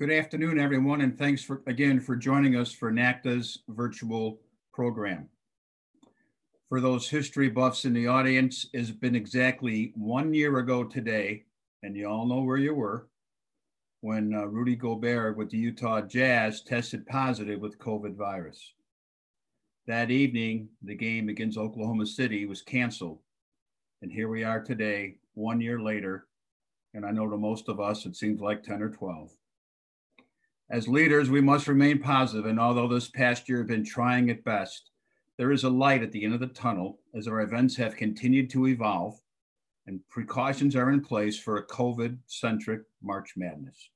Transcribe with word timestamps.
Good 0.00 0.12
afternoon, 0.12 0.58
everyone, 0.58 1.02
and 1.02 1.18
thanks 1.18 1.44
for 1.44 1.60
again 1.66 2.00
for 2.00 2.16
joining 2.16 2.56
us 2.56 2.72
for 2.72 2.90
NACDA's 2.90 3.58
virtual 3.68 4.40
program. 4.72 5.28
For 6.70 6.80
those 6.80 7.06
history 7.06 7.50
buffs 7.50 7.84
in 7.84 7.92
the 7.92 8.06
audience, 8.06 8.64
it's 8.72 8.90
been 8.90 9.14
exactly 9.14 9.92
one 9.94 10.32
year 10.32 10.56
ago 10.56 10.84
today, 10.84 11.44
and 11.82 11.94
you 11.94 12.08
all 12.08 12.24
know 12.24 12.40
where 12.40 12.56
you 12.56 12.74
were, 12.74 13.08
when 14.00 14.32
uh, 14.32 14.46
Rudy 14.46 14.74
Gobert 14.74 15.36
with 15.36 15.50
the 15.50 15.58
Utah 15.58 16.00
Jazz 16.00 16.62
tested 16.62 17.06
positive 17.06 17.60
with 17.60 17.78
COVID 17.78 18.16
virus. 18.16 18.72
That 19.86 20.10
evening, 20.10 20.70
the 20.82 20.94
game 20.94 21.28
against 21.28 21.58
Oklahoma 21.58 22.06
City 22.06 22.46
was 22.46 22.62
canceled. 22.62 23.18
And 24.00 24.10
here 24.10 24.28
we 24.28 24.44
are 24.44 24.62
today, 24.62 25.16
one 25.34 25.60
year 25.60 25.78
later, 25.78 26.26
and 26.94 27.04
I 27.04 27.10
know 27.10 27.28
to 27.28 27.36
most 27.36 27.68
of 27.68 27.80
us, 27.80 28.06
it 28.06 28.16
seems 28.16 28.40
like 28.40 28.62
10 28.62 28.80
or 28.80 28.88
12. 28.88 29.30
As 30.70 30.86
leaders, 30.86 31.28
we 31.28 31.40
must 31.40 31.66
remain 31.66 31.98
positive, 31.98 32.46
and 32.46 32.60
although 32.60 32.86
this 32.86 33.08
past 33.08 33.48
year 33.48 33.58
has 33.58 33.66
been 33.66 33.84
trying 33.84 34.30
at 34.30 34.44
best, 34.44 34.90
there 35.36 35.50
is 35.50 35.64
a 35.64 35.70
light 35.70 36.02
at 36.02 36.12
the 36.12 36.24
end 36.24 36.34
of 36.34 36.40
the 36.40 36.46
tunnel 36.46 37.00
as 37.14 37.26
our 37.26 37.40
events 37.40 37.74
have 37.76 37.96
continued 37.96 38.50
to 38.50 38.68
evolve 38.68 39.20
and 39.86 40.08
precautions 40.08 40.76
are 40.76 40.90
in 40.90 41.00
place 41.00 41.36
for 41.36 41.56
a 41.56 41.66
COVID 41.66 42.18
centric 42.26 42.82
March 43.02 43.32
Madness. 43.36 43.90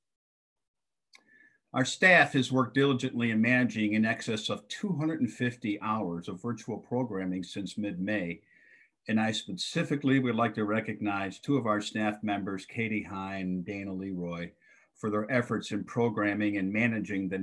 Our 1.72 1.84
staff 1.84 2.32
has 2.32 2.50
worked 2.50 2.74
diligently 2.74 3.30
in 3.30 3.40
managing 3.40 3.92
in 3.92 4.04
excess 4.04 4.48
of 4.48 4.66
250 4.66 5.80
hours 5.80 6.28
of 6.28 6.42
virtual 6.42 6.78
programming 6.78 7.44
since 7.44 7.78
mid 7.78 8.00
May. 8.00 8.40
And 9.06 9.20
I 9.20 9.32
specifically 9.32 10.18
would 10.18 10.34
like 10.34 10.54
to 10.54 10.64
recognize 10.64 11.38
two 11.38 11.56
of 11.56 11.66
our 11.66 11.80
staff 11.80 12.22
members, 12.22 12.64
Katie 12.64 13.02
Hine 13.02 13.42
and 13.42 13.64
Dana 13.64 13.92
Leroy, 13.92 14.50
for 14.96 15.10
their 15.10 15.30
efforts 15.30 15.72
in 15.72 15.84
programming 15.84 16.56
and 16.56 16.72
managing 16.72 17.28
the 17.28 17.38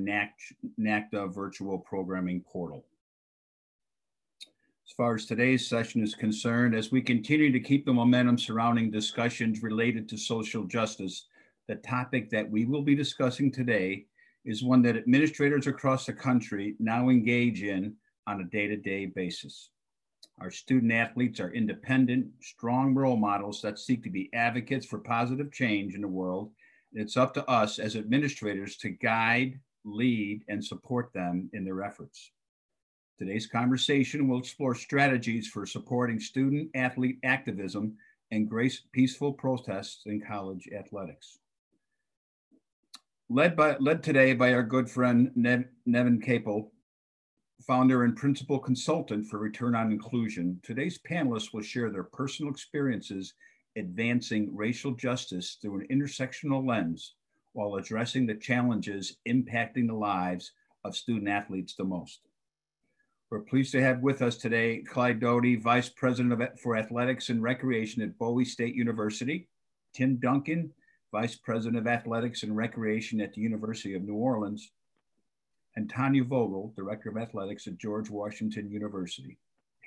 NACDA 0.80 1.34
virtual 1.34 1.80
programming 1.80 2.42
portal. 2.42 2.86
As 4.92 4.94
far 4.96 5.16
as 5.16 5.26
today's 5.26 5.68
session 5.68 6.04
is 6.04 6.16
concerned, 6.16 6.76
as 6.76 6.92
we 6.92 7.02
continue 7.02 7.52
to 7.52 7.60
keep 7.60 7.86
the 7.86 7.94
momentum 7.94 8.38
surrounding 8.38 8.92
discussions 8.92 9.64
related 9.64 10.10
to 10.10 10.18
social 10.18 10.66
justice, 10.66 11.28
the 11.68 11.76
topic 11.76 12.30
that 12.30 12.50
we 12.50 12.66
will 12.66 12.82
be 12.82 12.96
discussing 12.96 13.52
today 13.52 14.06
is 14.44 14.64
one 14.64 14.82
that 14.82 14.98
administrators 14.98 15.68
across 15.68 16.06
the 16.06 16.14
country 16.14 16.76
now 16.80 17.10
engage 17.10 17.64
in 17.64 17.96
on 18.28 18.42
a 18.42 18.46
day-to-day 18.46 19.06
-day 19.08 19.14
basis. 19.14 19.70
Our 20.40 20.52
student 20.52 20.92
athletes 20.92 21.40
are 21.40 21.54
independent, 21.54 22.32
strong 22.42 22.96
role 22.96 23.18
models 23.18 23.62
that 23.62 23.80
seek 23.80 24.04
to 24.04 24.10
be 24.10 24.30
advocates 24.34 24.86
for 24.88 25.00
positive 25.00 25.52
change 25.52 25.94
in 25.96 26.02
the 26.02 26.16
world 26.20 26.52
it's 26.94 27.18
up 27.18 27.34
to 27.36 27.50
us 27.50 27.80
as 27.80 27.96
administrators 27.96 28.78
to 28.78 28.90
guide, 28.90 29.60
lead, 29.84 30.44
and 30.48 30.64
support 30.64 31.12
them 31.14 31.50
in 31.54 31.64
their 31.64 31.84
efforts. 31.84 32.32
Today's 33.18 33.48
conversation 33.48 34.28
will 34.28 34.40
explore 34.40 34.76
strategies 34.76 35.48
for 35.48 35.66
supporting 35.66 36.20
student 36.20 36.70
athlete 36.76 37.20
activism 37.24 37.96
and 38.32 38.50
grace, 38.50 38.82
peaceful 38.92 39.34
protests 39.34 40.04
in 40.06 40.22
college 40.22 40.68
athletics. 40.76 41.38
Led, 43.30 43.56
by, 43.56 43.78
led 43.78 44.04
today 44.04 44.34
by 44.34 44.54
our 44.54 44.64
good 44.64 44.90
friend 44.90 45.32
Nev, 45.36 45.66
Nevin 45.86 46.20
Caple, 46.20 46.70
founder 47.66 48.04
and 48.04 48.16
principal 48.16 48.60
consultant 48.60 49.28
for 49.28 49.38
Return 49.38 49.76
on 49.76 49.92
Inclusion, 49.92 50.60
today's 50.64 50.98
panelists 50.98 51.54
will 51.54 51.62
share 51.62 51.90
their 51.90 52.04
personal 52.04 52.52
experiences 52.52 53.34
advancing 53.76 54.56
racial 54.56 54.92
justice 54.92 55.58
through 55.62 55.80
an 55.80 55.88
intersectional 55.92 56.68
lens 56.68 57.16
while 57.54 57.76
addressing 57.76 58.26
the 58.26 58.36
challenges 58.36 59.18
impacting 59.28 59.88
the 59.88 59.94
lives 59.94 60.52
of 60.84 60.96
student 60.96 61.30
athletes 61.30 61.76
the 61.76 61.84
most. 61.84 62.22
We're 63.30 63.40
pleased 63.40 63.72
to 63.74 63.82
have 63.82 64.02
with 64.02 64.22
us 64.22 64.36
today 64.36 64.84
Clyde 64.86 65.22
Doughty, 65.22 65.56
Vice 65.56 65.90
President 65.90 66.34
of, 66.34 66.60
for 66.60 66.76
Athletics 66.76 67.30
and 67.30 67.42
Recreation 67.42 68.02
at 68.02 68.18
Bowie 68.18 68.46
State 68.46 68.76
University, 68.76 69.48
Tim 69.94 70.18
Duncan, 70.18 70.72
Vice 71.12 71.36
President 71.36 71.78
of 71.78 71.88
Athletics 71.88 72.44
and 72.44 72.56
Recreation 72.56 73.22
at 73.22 73.34
the 73.34 73.42
University 73.42 73.94
of 73.94 74.04
New 74.04 74.16
Orleans, 74.16 74.72
and 75.76 75.90
Tanya 75.90 76.24
Vogel, 76.24 76.74
Director 76.76 77.10
of 77.10 77.18
Athletics 77.18 77.68
at 77.68 77.78
George 77.78 78.10
Washington 78.10 78.70
University. 78.70 79.38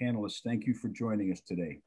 Panelists, 0.00 0.42
thank 0.42 0.66
you 0.66 0.74
for 0.74 0.88
joining 0.88 1.30
us 1.30 1.40
today. 1.40 1.80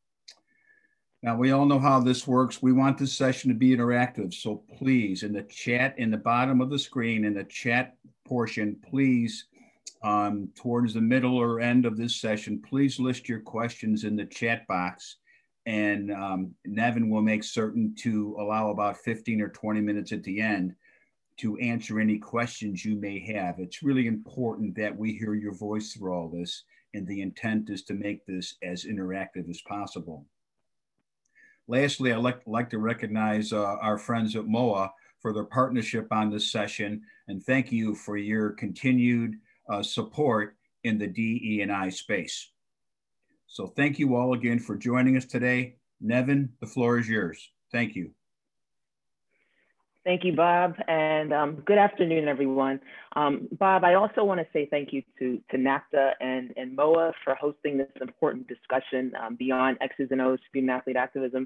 Now, 1.23 1.35
we 1.35 1.51
all 1.51 1.65
know 1.65 1.79
how 1.79 1.99
this 1.99 2.27
works. 2.27 2.61
We 2.61 2.73
want 2.73 2.97
this 2.97 3.13
session 3.13 3.49
to 3.49 3.55
be 3.55 3.75
interactive. 3.75 4.33
So 4.33 4.63
please, 4.77 5.23
in 5.23 5.33
the 5.33 5.43
chat, 5.43 5.97
in 5.97 6.11
the 6.11 6.17
bottom 6.17 6.61
of 6.61 6.69
the 6.69 6.77
screen, 6.77 7.25
in 7.25 7.33
the 7.33 7.43
chat 7.43 7.97
portion, 8.25 8.77
please, 8.87 9.47
um, 10.03 10.49
towards 10.55 10.93
the 10.93 11.01
middle 11.01 11.35
or 11.35 11.59
end 11.59 11.87
of 11.87 11.97
this 11.97 12.21
session, 12.21 12.61
please 12.61 12.99
list 12.99 13.27
your 13.27 13.39
questions 13.39 14.03
in 14.03 14.15
the 14.15 14.25
chat 14.25 14.67
box. 14.67 15.17
And 15.65 16.11
um, 16.11 16.51
Nevin 16.65 17.09
will 17.09 17.23
make 17.23 17.43
certain 17.43 17.95
to 17.99 18.37
allow 18.39 18.69
about 18.69 18.97
15 18.97 19.41
or 19.41 19.49
20 19.49 19.81
minutes 19.81 20.11
at 20.11 20.23
the 20.23 20.39
end 20.39 20.75
to 21.37 21.57
answer 21.57 21.99
any 21.99 22.19
questions 22.19 22.85
you 22.85 22.95
may 22.95 23.19
have. 23.33 23.55
It's 23.59 23.83
really 23.83 24.05
important 24.05 24.75
that 24.75 24.95
we 24.95 25.13
hear 25.13 25.33
your 25.33 25.53
voice 25.55 25.93
through 25.93 26.13
all 26.13 26.29
this. 26.29 26.63
And 26.93 27.07
the 27.07 27.21
intent 27.21 27.69
is 27.69 27.83
to 27.85 27.95
make 27.95 28.25
this 28.25 28.55
as 28.63 28.85
interactive 28.85 29.49
as 29.49 29.61
possible. 29.67 30.25
Lastly, 31.67 32.13
I'd 32.13 32.19
like, 32.19 32.41
like 32.45 32.69
to 32.69 32.79
recognize 32.79 33.51
uh, 33.51 33.75
our 33.81 33.97
friends 33.97 34.35
at 34.35 34.47
MOA 34.47 34.91
for 35.21 35.33
their 35.33 35.45
partnership 35.45 36.07
on 36.11 36.29
this 36.29 36.51
session, 36.51 37.01
and 37.27 37.43
thank 37.43 37.71
you 37.71 37.95
for 37.95 38.17
your 38.17 38.51
continued 38.51 39.35
uh, 39.69 39.83
support 39.83 40.55
in 40.83 40.97
the 40.97 41.07
DE&I 41.07 41.89
space. 41.89 42.51
So 43.47 43.67
thank 43.67 43.99
you 43.99 44.15
all 44.15 44.33
again 44.33 44.59
for 44.59 44.75
joining 44.75 45.17
us 45.17 45.25
today. 45.25 45.75
Nevin, 45.99 46.49
the 46.61 46.67
floor 46.67 46.99
is 46.99 47.09
yours. 47.09 47.51
Thank 47.71 47.95
you. 47.95 48.11
Thank 50.07 50.23
you, 50.23 50.31
Bob, 50.31 50.75
and 50.87 51.33
um, 51.33 51.55
good 51.65 51.77
afternoon, 51.77 52.29
everyone. 52.29 52.79
Um, 53.17 53.49
Bob, 53.51 53.83
I 53.83 53.95
also 53.95 54.23
want 54.23 54.39
to 54.39 54.47
say 54.53 54.65
thank 54.71 54.93
you 54.93 55.03
to, 55.19 55.41
to 55.51 55.57
NACDA 55.57 56.11
and, 56.21 56.53
and 56.55 56.73
MOA 56.77 57.11
for 57.25 57.35
hosting 57.35 57.77
this 57.77 57.89
important 57.99 58.47
discussion 58.47 59.11
um, 59.21 59.35
beyond 59.35 59.79
X's 59.81 60.07
and 60.11 60.21
O's 60.21 60.39
student 60.47 60.71
athlete 60.71 60.95
activism. 60.95 61.45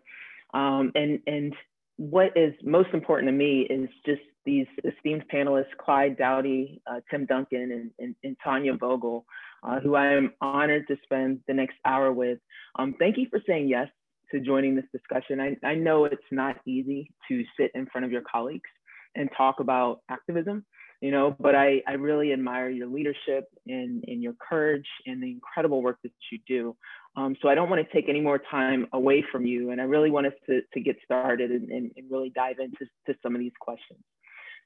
Um, 0.54 0.92
and, 0.94 1.20
and 1.26 1.56
what 1.98 2.38
is 2.38 2.54
most 2.64 2.90
important 2.94 3.30
to 3.30 3.32
me 3.32 3.62
is 3.62 3.90
just 4.06 4.22
these 4.46 4.68
esteemed 4.86 5.24
panelists, 5.34 5.76
Clyde 5.84 6.16
Doughty, 6.20 6.84
uh, 6.86 7.00
Tim 7.10 7.26
Duncan, 7.26 7.72
and, 7.72 7.92
and, 7.98 8.16
and 8.24 8.38
Tanya 8.44 8.76
Vogel, 8.76 9.26
uh, 9.64 9.80
who 9.80 9.96
I 9.96 10.14
am 10.14 10.34
honored 10.40 10.88
to 10.88 10.98
spend 11.02 11.40
the 11.48 11.56
next 11.56 11.78
hour 11.84 12.12
with. 12.12 12.38
Um, 12.78 12.94
thank 13.00 13.18
you 13.18 13.26
for 13.32 13.42
saying 13.48 13.70
yes 13.70 13.88
to 14.31 14.40
joining 14.40 14.75
this 14.75 14.86
discussion. 14.92 15.40
I, 15.40 15.58
I 15.66 15.75
know 15.75 16.06
it's 16.06 16.22
not 16.31 16.58
easy 16.66 17.12
to 17.28 17.44
sit 17.59 17.72
in 17.75 17.86
front 17.88 18.06
of 18.06 18.12
your 18.12 18.24
colleagues 18.30 18.69
and 19.16 19.30
talk 19.36 19.59
about 19.59 20.02
activism, 20.09 20.66
you 21.02 21.12
know, 21.12 21.36
but 21.40 21.56
I, 21.56 21.81
I 21.88 21.94
really 21.94 22.31
admire 22.31 22.70
your 22.70 22.88
leadership 22.88 23.50
and, 23.68 24.03
and 24.08 24.24
your 24.24 24.34
courage 24.50 24.88
and 25.06 25.22
the 25.22 25.31
incredible 25.31 25.81
work 25.81 25.97
that 26.03 26.12
you 26.31 26.40
do. 26.47 26.75
Um, 27.18 27.36
so 27.41 27.50
I 27.50 27.56
don't 27.56 27.70
want 27.70 27.86
to 27.86 27.94
take 27.94 28.08
any 28.08 28.22
more 28.22 28.40
time 28.50 28.88
away 28.94 29.24
from 29.31 29.46
you. 29.46 29.72
And 29.72 29.81
I 29.81 29.86
really 29.86 30.12
want 30.12 30.28
us 30.28 30.34
to, 30.47 30.62
to 30.74 30.80
get 30.80 30.96
started 31.03 31.52
and, 31.52 31.70
and, 31.70 31.91
and 31.97 32.09
really 32.09 32.31
dive 32.34 32.58
into 32.59 32.86
to 33.08 33.16
some 33.22 33.36
of 33.36 33.40
these 33.40 33.52
questions. 33.59 34.00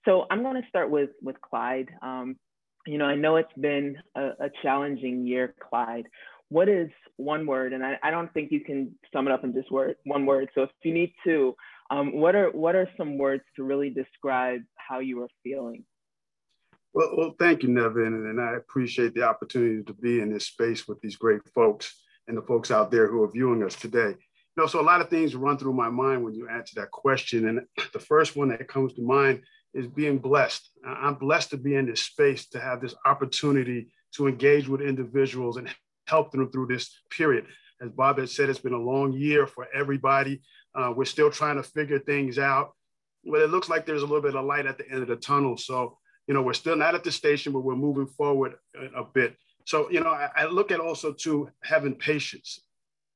So 0.03 0.25
I'm 0.29 0.43
going 0.43 0.61
to 0.61 0.67
start 0.69 0.91
with, 0.91 1.09
with 1.23 1.39
Clyde. 1.41 1.89
Um, 2.03 2.35
you 2.85 2.99
know, 2.99 3.05
I 3.05 3.15
know 3.15 3.37
it's 3.37 3.49
been 3.59 3.97
a, 4.15 4.27
a 4.39 4.49
challenging 4.61 5.25
year, 5.25 5.55
Clyde 5.59 6.05
what 6.55 6.69
is 6.69 6.89
one 7.17 7.45
word? 7.45 7.73
And 7.73 7.85
I, 7.85 7.99
I 8.01 8.11
don't 8.11 8.33
think 8.33 8.49
you 8.49 8.61
can 8.61 8.95
sum 9.11 9.27
it 9.27 9.33
up 9.33 9.43
in 9.43 9.53
just 9.53 9.69
word, 9.69 9.97
one 10.05 10.25
word. 10.25 10.49
So 10.55 10.61
if 10.61 10.69
you 10.83 10.93
need 10.93 11.13
to, 11.25 11.53
um, 11.91 12.16
what 12.16 12.33
are 12.33 12.49
what 12.51 12.75
are 12.75 12.88
some 12.97 13.17
words 13.17 13.43
to 13.57 13.66
really 13.66 13.89
describe 13.89 14.61
how 14.77 14.99
you 14.99 15.21
are 15.21 15.27
feeling? 15.43 15.83
Well, 16.93 17.11
well, 17.17 17.35
thank 17.37 17.61
you, 17.61 17.67
Nevin, 17.67 18.13
and 18.29 18.40
I 18.40 18.53
appreciate 18.53 19.13
the 19.13 19.23
opportunity 19.23 19.84
to 19.84 19.93
be 19.93 20.22
in 20.22 20.31
this 20.31 20.46
space 20.46 20.87
with 20.87 21.02
these 21.02 21.17
great 21.17 21.41
folks 21.53 21.93
and 22.29 22.37
the 22.37 22.41
folks 22.41 22.72
out 22.72 22.90
there 22.90 23.09
who 23.09 23.22
are 23.23 23.31
viewing 23.31 23.61
us 23.61 23.75
today. 23.75 24.16
You 24.16 24.55
know, 24.55 24.67
so 24.67 24.79
a 24.79 24.90
lot 24.90 25.02
of 25.02 25.09
things 25.09 25.35
run 25.35 25.57
through 25.57 25.73
my 25.73 25.90
mind 25.90 26.23
when 26.23 26.35
you 26.35 26.47
answer 26.47 26.79
that 26.79 26.91
question, 26.91 27.49
and 27.49 27.67
the 27.91 27.99
first 27.99 28.37
one 28.37 28.47
that 28.47 28.69
comes 28.69 28.93
to 28.93 29.02
mind 29.02 29.41
is 29.73 29.87
being 29.87 30.19
blessed. 30.19 30.69
I'm 30.87 31.16
blessed 31.16 31.49
to 31.49 31.57
be 31.57 31.75
in 31.75 31.85
this 31.85 32.03
space 32.03 32.47
to 32.52 32.61
have 32.61 32.79
this 32.79 32.96
opportunity 33.05 33.90
to 34.13 34.28
engage 34.28 34.69
with 34.69 34.79
individuals 34.79 35.57
and 35.57 35.67
help 36.07 36.31
them 36.31 36.52
through 36.52 36.67
this 36.67 37.02
period. 37.09 37.46
As 37.81 37.90
Bob 37.90 38.19
had 38.19 38.29
said, 38.29 38.49
it's 38.49 38.59
been 38.59 38.73
a 38.73 38.78
long 38.78 39.13
year 39.13 39.47
for 39.47 39.67
everybody. 39.73 40.41
Uh, 40.73 40.93
we're 40.96 41.05
still 41.05 41.29
trying 41.29 41.57
to 41.57 41.63
figure 41.63 41.99
things 41.99 42.40
out, 42.40 42.73
but 43.23 43.41
it 43.41 43.49
looks 43.49 43.69
like 43.69 43.85
there's 43.85 44.02
a 44.02 44.05
little 44.05 44.22
bit 44.22 44.35
of 44.35 44.46
light 44.46 44.66
at 44.66 44.78
the 44.78 44.90
end 44.90 45.02
of 45.02 45.07
the 45.07 45.16
tunnel. 45.16 45.57
So, 45.57 45.97
you 46.28 46.34
know, 46.34 46.41
we're 46.41 46.53
still 46.53 46.75
not 46.75 46.96
at 46.96 47.03
the 47.03 47.11
station, 47.11 47.53
but 47.53 47.61
we're 47.61 47.75
moving 47.75 48.07
forward 48.07 48.55
a, 48.75 49.02
a 49.02 49.03
bit. 49.03 49.35
So, 49.66 49.90
you 49.90 49.99
know, 49.99 50.11
I, 50.11 50.29
I, 50.35 50.46
look 50.46 50.72
at 50.72 50.79
also 50.79 51.11
to 51.11 51.49
having 51.63 51.96
patience 51.96 52.61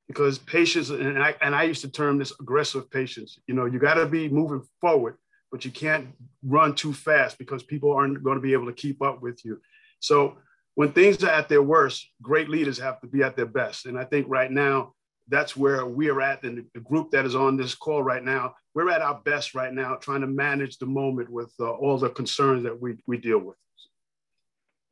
because 0.07 0.39
patience, 0.39 0.89
and 0.89 1.21
I, 1.21 1.35
and 1.41 1.53
I 1.53 1.63
used 1.63 1.81
to 1.81 1.89
term 1.89 2.17
this 2.17 2.33
aggressive 2.39 2.89
patience. 2.89 3.39
You 3.47 3.53
know, 3.53 3.65
you 3.65 3.77
got 3.77 3.95
to 3.95 4.07
be 4.07 4.29
moving 4.29 4.63
forward, 4.81 5.17
but 5.51 5.63
you 5.63 5.71
can't 5.71 6.07
run 6.43 6.73
too 6.73 6.93
fast 6.93 7.37
because 7.37 7.61
people 7.61 7.93
aren't 7.93 8.23
going 8.23 8.35
to 8.35 8.41
be 8.41 8.53
able 8.53 8.65
to 8.65 8.73
keep 8.73 9.01
up 9.01 9.21
with 9.21 9.45
you. 9.45 9.61
So 9.99 10.37
when 10.79 10.93
things 10.93 11.21
are 11.25 11.29
at 11.29 11.49
their 11.49 11.61
worst, 11.61 12.07
great 12.21 12.47
leaders 12.47 12.79
have 12.79 13.01
to 13.01 13.07
be 13.07 13.21
at 13.21 13.35
their 13.35 13.45
best. 13.45 13.85
And 13.85 13.99
I 13.99 14.05
think 14.05 14.27
right 14.29 14.49
now, 14.49 14.93
that's 15.27 15.57
where 15.57 15.85
we 15.85 16.09
are 16.09 16.21
at. 16.21 16.43
And 16.43 16.65
the 16.73 16.79
group 16.79 17.11
that 17.11 17.25
is 17.25 17.35
on 17.35 17.57
this 17.57 17.75
call 17.75 18.01
right 18.01 18.23
now, 18.23 18.53
we're 18.73 18.89
at 18.89 19.01
our 19.01 19.19
best 19.25 19.53
right 19.53 19.73
now, 19.73 19.95
trying 19.95 20.21
to 20.21 20.27
manage 20.27 20.77
the 20.77 20.85
moment 20.85 21.29
with 21.29 21.51
uh, 21.59 21.69
all 21.69 21.97
the 21.97 22.09
concerns 22.09 22.63
that 22.63 22.81
we, 22.81 22.95
we 23.07 23.17
deal 23.17 23.39
with. 23.39 23.57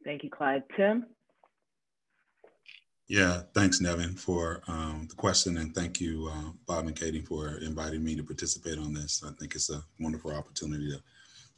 Thank 0.03 0.25
you, 0.25 0.29
Clyde. 0.29 0.63
Tim? 0.75 1.05
Yeah, 3.07 3.43
thanks, 3.53 3.79
Nevin, 3.79 4.13
for 4.13 4.63
um, 4.67 5.07
the 5.07 5.15
question, 5.15 5.57
and 5.57 5.73
thank 5.73 6.01
you, 6.01 6.29
uh, 6.29 6.51
Bob 6.65 6.87
and 6.87 6.97
Katie, 6.97 7.21
for 7.21 7.59
inviting 7.59 8.03
me 8.03 8.13
to 8.17 8.23
participate 8.23 8.77
on 8.77 8.91
this. 8.91 9.23
I 9.25 9.31
think 9.39 9.55
it's 9.55 9.69
a 9.69 9.81
wonderful 10.01 10.35
opportunity 10.35 10.91
to 10.91 11.01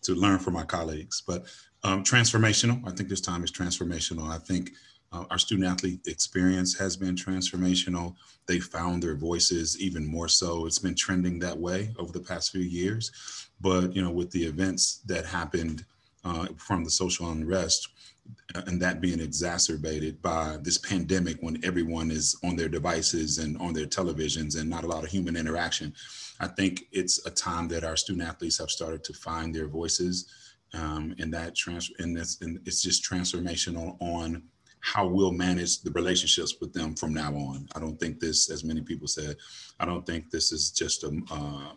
to 0.03 0.13
learn 0.15 0.39
from 0.39 0.53
my 0.53 0.63
colleagues. 0.63 1.21
But 1.25 1.45
um, 1.83 2.03
transformational, 2.03 2.81
I 2.87 2.91
think 2.91 3.09
this 3.09 3.21
time 3.21 3.43
is 3.43 3.51
transformational. 3.51 4.29
I 4.29 4.37
think 4.37 4.71
uh, 5.11 5.25
our 5.29 5.37
student 5.37 5.67
athlete 5.67 6.01
experience 6.05 6.77
has 6.77 6.95
been 6.95 7.15
transformational. 7.15 8.15
They 8.47 8.59
found 8.59 9.01
their 9.01 9.15
voices 9.15 9.79
even 9.81 10.05
more 10.05 10.27
so. 10.27 10.65
It's 10.65 10.79
been 10.79 10.95
trending 10.95 11.39
that 11.39 11.57
way 11.57 11.93
over 11.97 12.11
the 12.11 12.19
past 12.19 12.51
few 12.51 12.61
years. 12.61 13.11
But 13.61 13.95
you 13.95 14.01
know, 14.01 14.11
with 14.11 14.31
the 14.31 14.43
events 14.43 15.01
that 15.07 15.25
happened 15.25 15.85
uh, 16.25 16.47
from 16.57 16.83
the 16.83 16.89
social 16.89 17.29
unrest, 17.29 17.89
and 18.67 18.81
that 18.81 19.01
being 19.01 19.19
exacerbated 19.19 20.21
by 20.21 20.57
this 20.61 20.77
pandemic 20.77 21.37
when 21.41 21.63
everyone 21.63 22.11
is 22.11 22.37
on 22.43 22.55
their 22.55 22.69
devices 22.69 23.37
and 23.37 23.57
on 23.57 23.73
their 23.73 23.85
televisions 23.85 24.59
and 24.59 24.69
not 24.69 24.83
a 24.83 24.87
lot 24.87 25.03
of 25.03 25.09
human 25.09 25.35
interaction. 25.35 25.93
I 26.39 26.47
think 26.47 26.85
it's 26.91 27.25
a 27.25 27.31
time 27.31 27.67
that 27.69 27.83
our 27.83 27.97
student 27.97 28.27
athletes 28.27 28.59
have 28.59 28.69
started 28.69 29.03
to 29.05 29.13
find 29.13 29.53
their 29.53 29.67
voices 29.67 30.31
um, 30.73 31.15
and 31.19 31.33
that 31.33 31.55
trans 31.55 31.91
and 31.99 32.15
this 32.15 32.39
and 32.41 32.59
it's 32.65 32.81
just 32.81 33.03
transformational 33.03 33.97
on 33.99 34.43
how 34.81 35.07
we'll 35.07 35.31
manage 35.31 35.81
the 35.81 35.91
relationships 35.91 36.55
with 36.61 36.73
them 36.73 36.95
from 36.95 37.13
now 37.13 37.33
on. 37.33 37.67
I 37.75 37.79
don't 37.79 37.99
think 37.99 38.19
this, 38.19 38.49
as 38.49 38.63
many 38.63 38.81
people 38.81 39.07
said, 39.07 39.35
I 39.79 39.85
don't 39.85 40.05
think 40.05 40.29
this 40.29 40.51
is 40.53 40.71
just 40.71 41.03
a, 41.03 41.19
uh, 41.31 41.73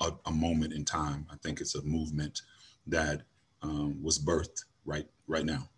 a, 0.00 0.12
a, 0.26 0.32
moment 0.32 0.72
in 0.72 0.84
time. 0.84 1.26
I 1.30 1.36
think 1.44 1.60
it's 1.60 1.76
a 1.76 1.82
movement 1.82 2.42
that 2.88 3.22
um, 3.62 4.02
was 4.02 4.18
birthed 4.18 4.64
right 4.84 5.06
right 5.26 5.44
now. 5.44 5.68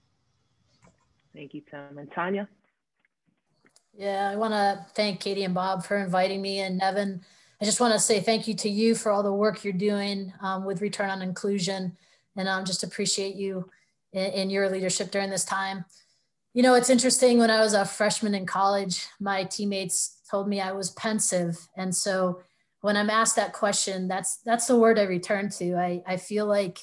Thank 1.34 1.54
you, 1.54 1.62
Tom 1.70 1.98
And 1.98 2.10
Tanya? 2.12 2.48
Yeah, 3.94 4.30
I 4.30 4.36
want 4.36 4.52
to 4.52 4.86
thank 4.94 5.20
Katie 5.20 5.44
and 5.44 5.54
Bob 5.54 5.84
for 5.84 5.98
inviting 5.98 6.40
me 6.40 6.60
and 6.60 6.78
Nevin. 6.78 7.22
I 7.60 7.64
just 7.64 7.80
want 7.80 7.92
to 7.92 7.98
say 7.98 8.20
thank 8.20 8.48
you 8.48 8.54
to 8.54 8.68
you 8.68 8.94
for 8.94 9.12
all 9.12 9.22
the 9.22 9.32
work 9.32 9.64
you're 9.64 9.72
doing 9.72 10.32
um, 10.40 10.64
with 10.64 10.80
Return 10.80 11.10
on 11.10 11.22
Inclusion. 11.22 11.96
And 12.36 12.48
um, 12.48 12.64
just 12.64 12.82
appreciate 12.82 13.34
you 13.34 13.70
in, 14.12 14.32
in 14.32 14.50
your 14.50 14.68
leadership 14.70 15.10
during 15.10 15.30
this 15.30 15.44
time. 15.44 15.84
You 16.54 16.62
know, 16.62 16.74
it's 16.74 16.90
interesting 16.90 17.38
when 17.38 17.50
I 17.50 17.60
was 17.60 17.74
a 17.74 17.84
freshman 17.84 18.34
in 18.34 18.46
college, 18.46 19.06
my 19.20 19.44
teammates 19.44 20.18
told 20.30 20.48
me 20.48 20.60
I 20.60 20.72
was 20.72 20.90
pensive. 20.90 21.68
And 21.76 21.94
so 21.94 22.40
when 22.80 22.96
I'm 22.96 23.10
asked 23.10 23.36
that 23.36 23.52
question, 23.52 24.08
that's 24.08 24.38
that's 24.38 24.66
the 24.66 24.76
word 24.76 24.98
I 24.98 25.04
return 25.04 25.48
to. 25.50 25.76
I, 25.76 26.02
I 26.06 26.16
feel 26.16 26.46
like 26.46 26.80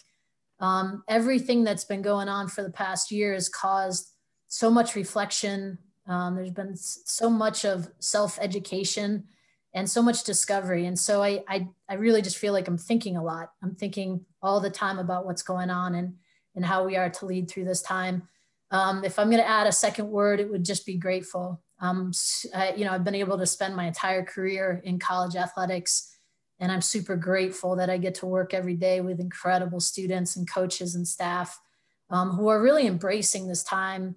um, 0.59 1.03
everything 1.07 1.63
that's 1.63 1.85
been 1.85 2.01
going 2.01 2.29
on 2.29 2.47
for 2.47 2.63
the 2.63 2.71
past 2.71 3.11
year 3.11 3.33
has 3.33 3.49
caused 3.49 4.11
so 4.47 4.69
much 4.69 4.95
reflection. 4.95 5.77
Um, 6.07 6.35
there's 6.35 6.51
been 6.51 6.75
so 6.75 7.29
much 7.29 7.65
of 7.65 7.89
self-education 7.99 9.25
and 9.73 9.89
so 9.89 10.01
much 10.01 10.23
discovery. 10.23 10.87
And 10.87 10.97
so 10.97 11.21
I, 11.21 11.43
I, 11.47 11.67
I 11.87 11.93
really 11.93 12.21
just 12.21 12.39
feel 12.39 12.53
like 12.53 12.67
I'm 12.67 12.77
thinking 12.77 13.17
a 13.17 13.23
lot. 13.23 13.51
I'm 13.61 13.75
thinking 13.75 14.25
all 14.41 14.59
the 14.59 14.71
time 14.71 14.97
about 14.97 15.25
what's 15.25 15.43
going 15.43 15.69
on 15.69 15.93
and, 15.95 16.15
and 16.55 16.65
how 16.65 16.83
we 16.83 16.97
are 16.97 17.09
to 17.09 17.25
lead 17.25 17.49
through 17.49 17.65
this 17.65 17.83
time. 17.83 18.27
Um, 18.71 19.03
if 19.03 19.19
I'm 19.19 19.29
going 19.29 19.41
to 19.41 19.47
add 19.47 19.67
a 19.67 19.71
second 19.71 20.09
word, 20.09 20.39
it 20.39 20.49
would 20.49 20.65
just 20.65 20.85
be 20.85 20.95
grateful. 20.95 21.61
Um, 21.79 22.11
I, 22.53 22.73
you 22.73 22.85
know, 22.85 22.91
I've 22.91 23.03
been 23.03 23.15
able 23.15 23.37
to 23.37 23.45
spend 23.45 23.75
my 23.75 23.85
entire 23.85 24.23
career 24.23 24.81
in 24.83 24.99
college 24.99 25.35
athletics, 25.35 26.15
and 26.59 26.71
I'm 26.71 26.81
super 26.81 27.15
grateful 27.15 27.75
that 27.77 27.89
I 27.89 27.97
get 27.97 28.15
to 28.15 28.25
work 28.25 28.53
every 28.53 28.75
day 28.75 29.01
with 29.01 29.19
incredible 29.19 29.79
students 29.79 30.35
and 30.35 30.49
coaches 30.49 30.95
and 30.95 31.07
staff 31.07 31.59
um, 32.09 32.31
who 32.31 32.47
are 32.47 32.61
really 32.61 32.87
embracing 32.87 33.47
this 33.47 33.63
time 33.63 34.15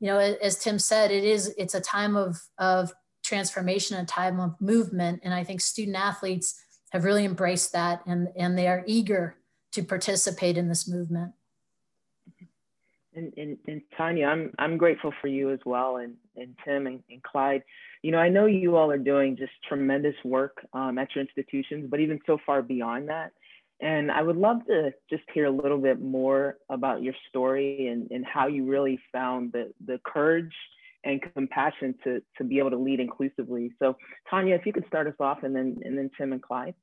you 0.00 0.08
know, 0.08 0.18
as 0.18 0.58
Tim 0.58 0.78
said, 0.78 1.10
it 1.10 1.24
is 1.24 1.54
it's 1.56 1.74
a 1.74 1.80
time 1.80 2.16
of 2.16 2.36
of 2.58 2.92
transformation, 3.24 3.96
a 3.96 4.04
time 4.04 4.40
of 4.40 4.60
movement, 4.60 5.20
and 5.24 5.32
I 5.32 5.42
think 5.42 5.60
student 5.60 5.96
athletes 5.96 6.60
have 6.92 7.04
really 7.04 7.24
embraced 7.24 7.72
that, 7.72 8.02
and 8.06 8.28
and 8.36 8.58
they 8.58 8.68
are 8.68 8.84
eager 8.86 9.36
to 9.72 9.82
participate 9.82 10.58
in 10.58 10.68
this 10.68 10.88
movement. 10.88 11.32
And, 13.16 13.32
and, 13.38 13.56
and 13.66 13.80
Tanya, 13.96 14.26
I'm 14.26 14.52
I'm 14.58 14.76
grateful 14.76 15.12
for 15.20 15.28
you 15.28 15.50
as 15.50 15.58
well, 15.64 15.96
and 15.96 16.14
and 16.36 16.54
Tim 16.64 16.86
and, 16.86 17.02
and 17.10 17.22
Clyde. 17.22 17.62
You 18.02 18.12
know, 18.12 18.18
I 18.18 18.28
know 18.28 18.46
you 18.46 18.76
all 18.76 18.90
are 18.90 18.98
doing 18.98 19.36
just 19.36 19.52
tremendous 19.66 20.14
work 20.22 20.58
um, 20.74 20.98
at 20.98 21.08
your 21.14 21.24
institutions, 21.24 21.88
but 21.90 21.98
even 21.98 22.20
so 22.26 22.38
far 22.44 22.60
beyond 22.62 23.08
that. 23.08 23.32
And 23.80 24.10
I 24.10 24.22
would 24.22 24.36
love 24.36 24.64
to 24.66 24.92
just 25.10 25.24
hear 25.34 25.46
a 25.46 25.50
little 25.50 25.78
bit 25.78 26.00
more 26.00 26.56
about 26.70 27.02
your 27.02 27.14
story 27.28 27.88
and, 27.88 28.10
and 28.10 28.24
how 28.24 28.46
you 28.46 28.64
really 28.64 28.98
found 29.12 29.52
the, 29.52 29.72
the 29.84 30.00
courage 30.04 30.54
and 31.04 31.22
compassion 31.34 31.94
to, 32.04 32.22
to 32.38 32.44
be 32.44 32.58
able 32.58 32.70
to 32.70 32.78
lead 32.78 33.00
inclusively. 33.00 33.70
So 33.78 33.96
Tanya, 34.30 34.54
if 34.54 34.64
you 34.64 34.72
could 34.72 34.86
start 34.86 35.06
us 35.06 35.14
off 35.20 35.42
and 35.42 35.54
then, 35.54 35.78
and 35.84 35.96
then 35.96 36.10
Tim 36.16 36.32
and 36.32 36.42
Clyde. 36.42 36.74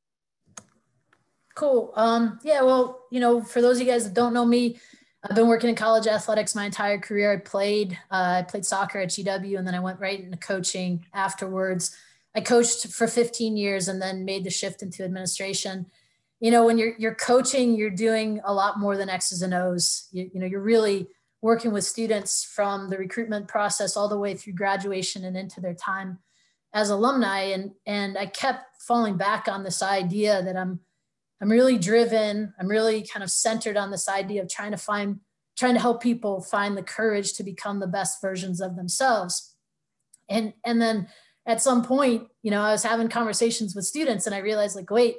Cool. 1.56 1.94
Um, 1.96 2.40
yeah, 2.44 2.62
well, 2.62 3.06
you 3.12 3.20
know, 3.20 3.42
for 3.42 3.62
those 3.62 3.78
of 3.78 3.86
you 3.86 3.92
guys 3.92 4.06
that 4.06 4.14
don't 4.14 4.34
know 4.34 4.46
me, 4.46 4.80
I've 5.24 5.36
been 5.36 5.48
working 5.48 5.70
in 5.70 5.76
college 5.76 6.06
athletics 6.06 6.54
my 6.54 6.66
entire 6.66 6.98
career. 6.98 7.32
I 7.32 7.38
played, 7.38 7.98
uh, 8.12 8.40
I 8.40 8.42
played 8.44 8.66
soccer 8.66 9.00
at 9.00 9.10
GW 9.10 9.58
and 9.58 9.66
then 9.66 9.76
I 9.76 9.80
went 9.80 10.00
right 10.00 10.20
into 10.20 10.38
coaching 10.38 11.06
afterwards. 11.14 11.96
I 12.36 12.42
coached 12.42 12.88
for 12.88 13.08
15 13.08 13.56
years 13.56 13.88
and 13.88 14.02
then 14.02 14.26
made 14.26 14.44
the 14.44 14.50
shift 14.50 14.82
into 14.82 15.04
administration 15.04 15.86
you 16.44 16.52
know 16.52 16.66
when 16.66 16.78
you're 16.78 16.94
you're 16.98 17.16
coaching 17.16 17.74
you're 17.74 17.90
doing 17.90 18.42
a 18.44 18.54
lot 18.54 18.78
more 18.78 18.98
than 18.98 19.08
x's 19.08 19.42
and 19.42 19.54
o's 19.54 20.10
you, 20.12 20.30
you 20.34 20.40
know 20.42 20.46
you're 20.46 20.60
really 20.60 21.08
working 21.42 21.72
with 21.72 21.86
students 21.86 22.44
from 22.44 22.90
the 22.90 22.98
recruitment 22.98 23.48
process 23.48 23.96
all 23.96 24.10
the 24.10 24.20
way 24.20 24.36
through 24.36 24.52
graduation 24.52 25.24
and 25.24 25.38
into 25.38 25.62
their 25.62 25.74
time 25.74 26.20
as 26.74 26.90
alumni 26.90 27.44
and 27.44 27.72
and 27.86 28.18
i 28.18 28.26
kept 28.26 28.82
falling 28.82 29.16
back 29.16 29.48
on 29.48 29.64
this 29.64 29.82
idea 29.82 30.44
that 30.44 30.58
i'm 30.58 30.82
i'm 31.42 31.50
really 31.50 31.78
driven. 31.78 32.54
I'm 32.60 32.68
really 32.68 33.02
kind 33.04 33.24
of 33.24 33.32
centered 33.32 33.78
on 33.78 33.92
this 33.92 34.08
idea 34.08 34.42
of 34.42 34.50
trying 34.50 34.72
to 34.72 34.78
find 34.78 35.20
trying 35.56 35.76
to 35.76 35.80
help 35.80 36.02
people 36.02 36.42
find 36.42 36.76
the 36.76 36.84
courage 36.84 37.34
to 37.34 37.44
become 37.44 37.80
the 37.80 37.88
best 37.88 38.22
versions 38.22 38.62
of 38.62 38.76
themselves. 38.76 39.56
And 40.30 40.54
and 40.66 40.82
then 40.82 41.08
at 41.46 41.62
some 41.62 41.84
point 41.84 42.30
you 42.42 42.50
know 42.50 42.62
i 42.62 42.72
was 42.72 42.84
having 42.84 43.10
conversations 43.10 43.76
with 43.76 43.84
students 43.84 44.26
and 44.26 44.34
i 44.34 44.38
realized 44.38 44.78
like 44.78 44.90
wait 44.90 45.18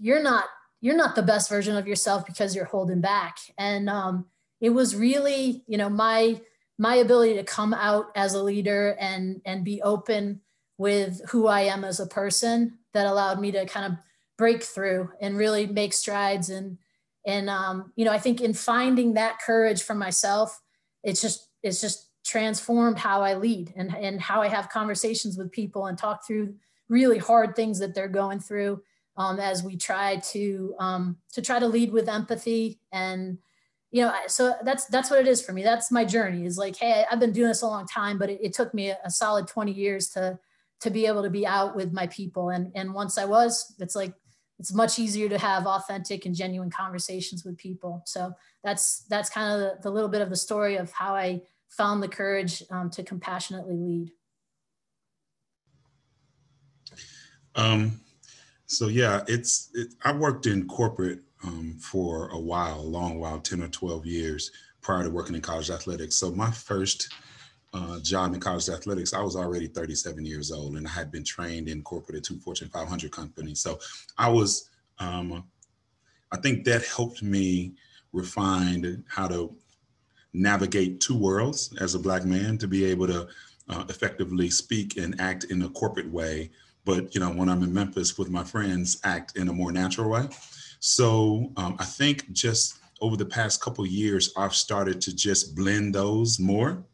you're 0.00 0.22
not 0.22 0.46
you're 0.84 0.94
not 0.94 1.14
the 1.14 1.22
best 1.22 1.48
version 1.48 1.76
of 1.76 1.88
yourself 1.88 2.26
because 2.26 2.54
you're 2.54 2.66
holding 2.66 3.00
back. 3.00 3.38
And 3.56 3.88
um, 3.88 4.26
it 4.60 4.68
was 4.68 4.94
really 4.94 5.64
you 5.66 5.78
know 5.78 5.88
my 5.88 6.40
my 6.78 6.96
ability 6.96 7.34
to 7.34 7.44
come 7.44 7.72
out 7.72 8.06
as 8.14 8.34
a 8.34 8.42
leader 8.42 8.94
and 9.00 9.40
and 9.46 9.64
be 9.64 9.80
open 9.80 10.40
with 10.76 11.22
who 11.30 11.46
i 11.46 11.60
am 11.60 11.84
as 11.84 12.00
a 12.00 12.06
person 12.06 12.78
that 12.92 13.06
allowed 13.06 13.40
me 13.40 13.52
to 13.52 13.64
kind 13.64 13.86
of 13.86 13.98
break 14.36 14.62
through 14.62 15.10
and 15.20 15.36
really 15.36 15.66
make 15.66 15.92
strides. 15.92 16.50
And 16.50 16.78
and 17.26 17.48
um, 17.48 17.92
you 17.96 18.04
know 18.04 18.12
i 18.12 18.18
think 18.18 18.40
in 18.40 18.52
finding 18.54 19.14
that 19.14 19.38
courage 19.40 19.82
for 19.82 19.94
myself 19.94 20.60
it's 21.02 21.20
just 21.20 21.48
it's 21.62 21.80
just 21.80 22.10
transformed 22.24 22.98
how 22.98 23.22
i 23.22 23.34
lead 23.34 23.72
and 23.76 23.94
and 23.94 24.20
how 24.20 24.42
i 24.42 24.48
have 24.48 24.68
conversations 24.68 25.36
with 25.36 25.52
people 25.52 25.86
and 25.86 25.98
talk 25.98 26.26
through 26.26 26.54
really 26.88 27.18
hard 27.18 27.54
things 27.56 27.78
that 27.78 27.94
they're 27.94 28.08
going 28.08 28.38
through 28.38 28.82
um, 29.16 29.38
as 29.38 29.62
we 29.62 29.76
try 29.76 30.16
to 30.16 30.74
um, 30.78 31.16
to 31.32 31.40
try 31.40 31.58
to 31.58 31.68
lead 31.68 31.92
with 31.92 32.08
empathy 32.08 32.80
and 32.92 33.38
you 33.90 34.02
know 34.02 34.12
so 34.26 34.54
that's 34.64 34.86
that's 34.86 35.08
what 35.08 35.20
it 35.20 35.28
is 35.28 35.40
for 35.40 35.52
me. 35.52 35.62
That's 35.62 35.92
my 35.92 36.04
journey 36.04 36.44
is 36.44 36.58
like 36.58 36.76
hey 36.76 37.04
i've 37.10 37.20
been 37.20 37.32
doing 37.32 37.48
this 37.48 37.62
a 37.62 37.66
long 37.66 37.86
time 37.86 38.18
but 38.18 38.28
it, 38.28 38.40
it 38.42 38.52
took 38.52 38.74
me 38.74 38.90
a, 38.90 38.98
a, 39.04 39.10
solid 39.10 39.46
20 39.46 39.70
years 39.70 40.08
to 40.10 40.38
to 40.80 40.90
be 40.90 41.06
able 41.06 41.22
to 41.22 41.30
be 41.30 41.46
out 41.46 41.76
with 41.76 41.92
my 41.92 42.08
people. 42.08 42.50
And 42.50 42.72
and 42.74 42.92
once 42.92 43.18
i 43.18 43.24
was 43.24 43.72
it's 43.78 43.94
like 43.94 44.12
it's 44.58 44.72
much 44.72 44.98
easier 44.98 45.28
to 45.28 45.38
have 45.38 45.66
authentic 45.66 46.26
and 46.26 46.34
genuine 46.34 46.70
conversations 46.70 47.44
with 47.44 47.56
people 47.56 48.02
so 48.06 48.32
that's 48.62 49.04
that's 49.08 49.30
kind 49.30 49.52
of 49.52 49.60
the, 49.60 49.82
the 49.82 49.90
little 49.90 50.08
bit 50.08 50.22
of 50.22 50.30
the 50.30 50.36
story 50.36 50.76
of 50.76 50.90
how 50.92 51.14
i 51.14 51.40
found 51.68 52.02
the 52.02 52.08
courage 52.08 52.62
um, 52.70 52.88
to 52.88 53.02
compassionately 53.02 53.76
lead 53.76 54.10
um, 57.56 58.00
so 58.66 58.88
yeah, 58.88 59.22
it's 59.28 59.70
it, 59.74 59.94
I 60.04 60.12
worked 60.12 60.46
in 60.46 60.66
corporate 60.66 61.20
um, 61.42 61.76
for 61.80 62.28
a 62.28 62.38
while, 62.38 62.80
a 62.80 62.82
long 62.82 63.18
while, 63.18 63.38
ten 63.40 63.62
or 63.62 63.68
twelve 63.68 64.06
years 64.06 64.50
prior 64.80 65.04
to 65.04 65.10
working 65.10 65.34
in 65.34 65.40
college 65.40 65.70
athletics. 65.70 66.16
So 66.16 66.30
my 66.30 66.50
first 66.50 67.12
uh, 67.74 67.98
job 68.00 68.32
in 68.32 68.40
college 68.40 68.68
athletics, 68.68 69.12
I 69.12 69.20
was 69.20 69.36
already 69.36 69.66
37 69.66 70.24
years 70.24 70.52
old, 70.52 70.76
and 70.76 70.86
I 70.86 70.90
had 70.90 71.10
been 71.10 71.24
trained 71.24 71.68
in 71.68 71.82
corporate 71.82 72.16
at 72.16 72.24
two 72.24 72.38
Fortune 72.38 72.68
500 72.68 73.10
companies. 73.10 73.60
So 73.60 73.78
I 74.16 74.28
was 74.28 74.70
um, 74.98 75.44
I 76.32 76.36
think 76.36 76.64
that 76.64 76.84
helped 76.84 77.22
me 77.22 77.74
refine 78.12 79.04
how 79.08 79.28
to 79.28 79.54
navigate 80.32 81.00
two 81.00 81.16
worlds 81.16 81.72
as 81.80 81.94
a 81.94 81.98
black 81.98 82.24
man 82.24 82.58
to 82.58 82.66
be 82.66 82.84
able 82.84 83.06
to 83.06 83.28
uh, 83.68 83.84
effectively 83.88 84.50
speak 84.50 84.96
and 84.96 85.20
act 85.20 85.44
in 85.44 85.62
a 85.62 85.68
corporate 85.70 86.10
way 86.10 86.50
but 86.84 87.14
you 87.14 87.20
know 87.20 87.30
when 87.30 87.48
i'm 87.48 87.62
in 87.62 87.72
memphis 87.72 88.18
with 88.18 88.28
my 88.28 88.42
friends 88.42 89.00
act 89.04 89.36
in 89.36 89.48
a 89.48 89.52
more 89.52 89.72
natural 89.72 90.10
way 90.10 90.26
so 90.80 91.50
um, 91.56 91.76
i 91.78 91.84
think 91.84 92.30
just 92.32 92.78
over 93.00 93.16
the 93.16 93.24
past 93.24 93.60
couple 93.60 93.86
years 93.86 94.32
i've 94.36 94.54
started 94.54 95.00
to 95.00 95.14
just 95.14 95.54
blend 95.54 95.94
those 95.94 96.38
more 96.38 96.84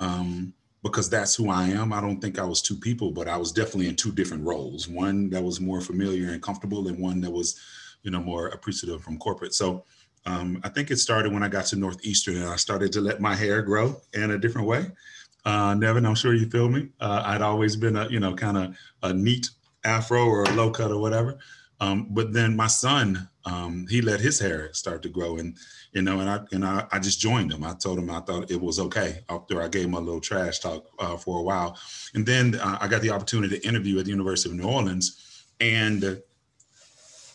um, 0.00 0.52
because 0.82 1.10
that's 1.10 1.34
who 1.34 1.50
i 1.50 1.64
am 1.64 1.92
i 1.92 2.00
don't 2.00 2.20
think 2.20 2.38
i 2.38 2.44
was 2.44 2.62
two 2.62 2.76
people 2.76 3.10
but 3.10 3.28
i 3.28 3.36
was 3.36 3.52
definitely 3.52 3.88
in 3.88 3.96
two 3.96 4.12
different 4.12 4.44
roles 4.44 4.88
one 4.88 5.28
that 5.30 5.42
was 5.42 5.60
more 5.60 5.80
familiar 5.80 6.30
and 6.30 6.42
comfortable 6.42 6.88
and 6.88 6.98
one 6.98 7.20
that 7.20 7.30
was 7.30 7.60
you 8.02 8.10
know 8.10 8.20
more 8.20 8.48
appreciative 8.48 9.02
from 9.02 9.18
corporate 9.18 9.54
so 9.54 9.84
um, 10.26 10.60
I 10.64 10.68
think 10.68 10.90
it 10.90 10.96
started 10.96 11.32
when 11.32 11.42
I 11.42 11.48
got 11.48 11.66
to 11.66 11.76
Northeastern 11.76 12.36
and 12.36 12.46
I 12.46 12.56
started 12.56 12.92
to 12.92 13.00
let 13.00 13.20
my 13.20 13.34
hair 13.34 13.62
grow 13.62 14.00
in 14.12 14.32
a 14.32 14.38
different 14.38 14.66
way. 14.66 14.86
Uh, 15.44 15.74
Nevin, 15.74 16.04
I'm 16.04 16.16
sure 16.16 16.34
you 16.34 16.50
feel 16.50 16.68
me. 16.68 16.88
Uh, 17.00 17.22
I'd 17.24 17.42
always 17.42 17.76
been 17.76 17.96
a, 17.96 18.08
you 18.08 18.18
know, 18.18 18.34
kind 18.34 18.56
of 18.56 18.76
a 19.04 19.14
neat 19.14 19.48
afro 19.84 20.24
or 20.24 20.42
a 20.42 20.50
low 20.52 20.70
cut 20.70 20.90
or 20.90 21.00
whatever. 21.00 21.38
Um, 21.80 22.08
but 22.10 22.32
then 22.32 22.56
my 22.56 22.68
son, 22.68 23.28
um, 23.44 23.86
he 23.88 24.00
let 24.00 24.20
his 24.20 24.38
hair 24.38 24.72
start 24.72 25.02
to 25.02 25.08
grow 25.08 25.36
and, 25.36 25.56
you 25.92 26.02
know, 26.02 26.20
and 26.20 26.30
I, 26.30 26.40
and 26.52 26.64
I, 26.64 26.86
I, 26.90 26.98
just 26.98 27.20
joined 27.20 27.52
him. 27.52 27.62
I 27.64 27.74
told 27.74 27.98
him 27.98 28.10
I 28.10 28.20
thought 28.20 28.50
it 28.50 28.60
was 28.60 28.80
okay 28.80 29.20
after 29.28 29.62
I 29.62 29.68
gave 29.68 29.84
him 29.84 29.94
a 29.94 30.00
little 30.00 30.20
trash 30.20 30.58
talk 30.58 30.86
uh, 30.98 31.16
for 31.16 31.38
a 31.38 31.42
while. 31.42 31.78
And 32.14 32.24
then 32.24 32.54
uh, 32.56 32.78
I 32.80 32.88
got 32.88 33.02
the 33.02 33.10
opportunity 33.10 33.58
to 33.58 33.68
interview 33.68 33.98
at 33.98 34.06
the 34.06 34.10
University 34.10 34.50
of 34.50 34.56
New 34.56 34.68
Orleans 34.68 35.22
and 35.60 36.22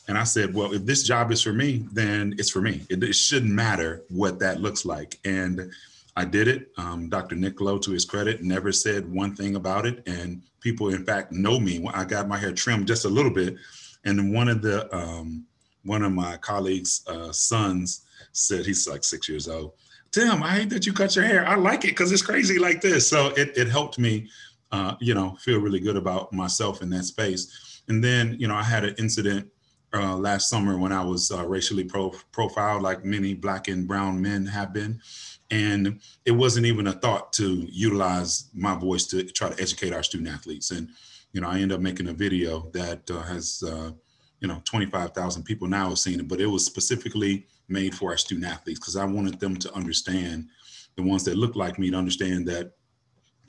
and 0.08 0.18
I 0.18 0.24
said, 0.24 0.54
well, 0.54 0.74
if 0.74 0.86
this 0.86 1.04
job 1.04 1.32
is 1.32 1.42
for 1.42 1.54
me, 1.54 1.86
then 1.92 2.36
it's 2.38 2.50
for 2.50 2.60
me. 2.60 2.82
It, 2.90 3.02
it 3.02 3.14
shouldn't 3.14 3.54
matter 3.54 4.04
what 4.10 4.40
that 4.40 4.60
looks 4.60 4.84
like. 4.84 5.18
And 5.24 5.72
I 6.18 6.26
did 6.26 6.50
it. 6.50 6.72
Um, 6.78 7.08
Dr. 7.08 7.36
Nicklow, 7.36 7.82
to 7.84 7.92
his 7.92 8.04
credit, 8.04 8.44
never 8.44 8.72
said 8.74 9.10
one 9.10 9.36
thing 9.36 9.56
about 9.56 9.86
it. 9.86 10.04
And 10.08 10.42
people, 10.60 10.90
in 10.90 11.06
fact, 11.06 11.32
know 11.32 11.60
me. 11.60 11.80
When 11.80 11.96
I 11.96 12.04
got 12.04 12.28
my 12.28 12.38
hair 12.38 12.52
trimmed 12.52 12.88
just 12.88 13.06
a 13.06 13.10
little 13.10 13.32
bit. 13.32 13.56
And 14.04 14.34
one 14.34 14.50
of 14.50 14.62
the 14.62 14.94
um, 14.96 15.46
one 15.84 16.04
of 16.04 16.12
my 16.12 16.38
colleagues' 16.38 17.02
uh, 17.08 17.32
sons 17.32 18.06
said, 18.34 18.66
he's 18.66 18.88
like 18.88 19.04
six 19.04 19.28
years 19.28 19.48
old. 19.48 19.74
Tim, 20.12 20.44
I 20.44 20.50
hate 20.50 20.70
that 20.72 20.86
you 20.86 20.94
cut 20.94 21.16
your 21.16 21.26
hair. 21.26 21.48
I 21.48 21.56
like 21.56 21.86
it 21.86 21.90
because 21.90 22.12
it's 22.12 22.22
crazy 22.22 22.60
like 22.60 22.82
this. 22.82 23.08
So 23.08 23.28
it, 23.38 23.52
it 23.56 23.68
helped 23.68 23.98
me, 23.98 24.30
uh, 24.72 24.96
you 25.00 25.14
know, 25.14 25.38
feel 25.40 25.60
really 25.60 25.80
good 25.80 25.98
about 25.98 26.34
myself 26.34 26.82
in 26.82 26.90
that 26.92 27.06
space. 27.06 27.82
And 27.88 28.04
then, 28.04 28.36
you 28.40 28.48
know, 28.48 28.56
I 28.56 28.64
had 28.64 28.84
an 28.84 28.96
incident 28.98 29.48
uh, 29.94 30.16
last 30.16 30.50
summer 30.50 30.78
when 30.78 30.92
I 30.92 31.04
was 31.04 31.32
uh, 31.32 31.46
racially 31.46 31.84
pro- 31.84 32.14
profiled, 32.32 32.82
like 32.82 33.06
many 33.06 33.34
black 33.34 33.68
and 33.68 33.88
brown 33.88 34.22
men 34.22 34.46
have 34.46 34.74
been. 34.74 35.02
And 35.50 36.00
it 36.26 36.32
wasn't 36.32 36.66
even 36.66 36.88
a 36.88 36.94
thought 36.94 37.34
to 37.34 37.68
utilize 37.70 38.50
my 38.54 38.76
voice 38.76 39.06
to 39.08 39.24
try 39.24 39.50
to 39.50 39.62
educate 39.62 39.94
our 39.94 40.04
student 40.04 40.30
athletes. 40.30 40.72
And, 40.72 40.90
you 41.34 41.42
know, 41.42 41.48
I 41.48 41.60
end 41.60 41.72
up 41.72 41.80
making 41.80 42.10
a 42.10 42.14
video 42.14 42.70
that 42.74 43.10
uh, 43.10 43.22
has, 43.22 43.64
uh, 43.66 43.92
you 44.40 44.48
know, 44.48 44.62
25,000 44.66 45.44
people 45.44 45.68
now 45.68 45.90
have 45.90 46.00
seen 46.00 46.20
it, 46.20 46.28
but 46.28 46.42
it 46.42 46.48
was 46.48 46.66
specifically 46.66 47.48
made 47.70 47.96
for 47.96 48.12
our 48.12 48.18
student 48.18 48.48
athletes 48.48 48.80
because 48.80 48.96
I 48.96 49.06
wanted 49.06 49.40
them 49.40 49.56
to 49.58 49.74
understand, 49.74 50.48
the 50.96 51.04
ones 51.04 51.24
that 51.26 51.38
look 51.38 51.56
like 51.56 51.80
me, 51.80 51.92
to 51.92 51.98
understand 51.98 52.48
that 52.48 52.74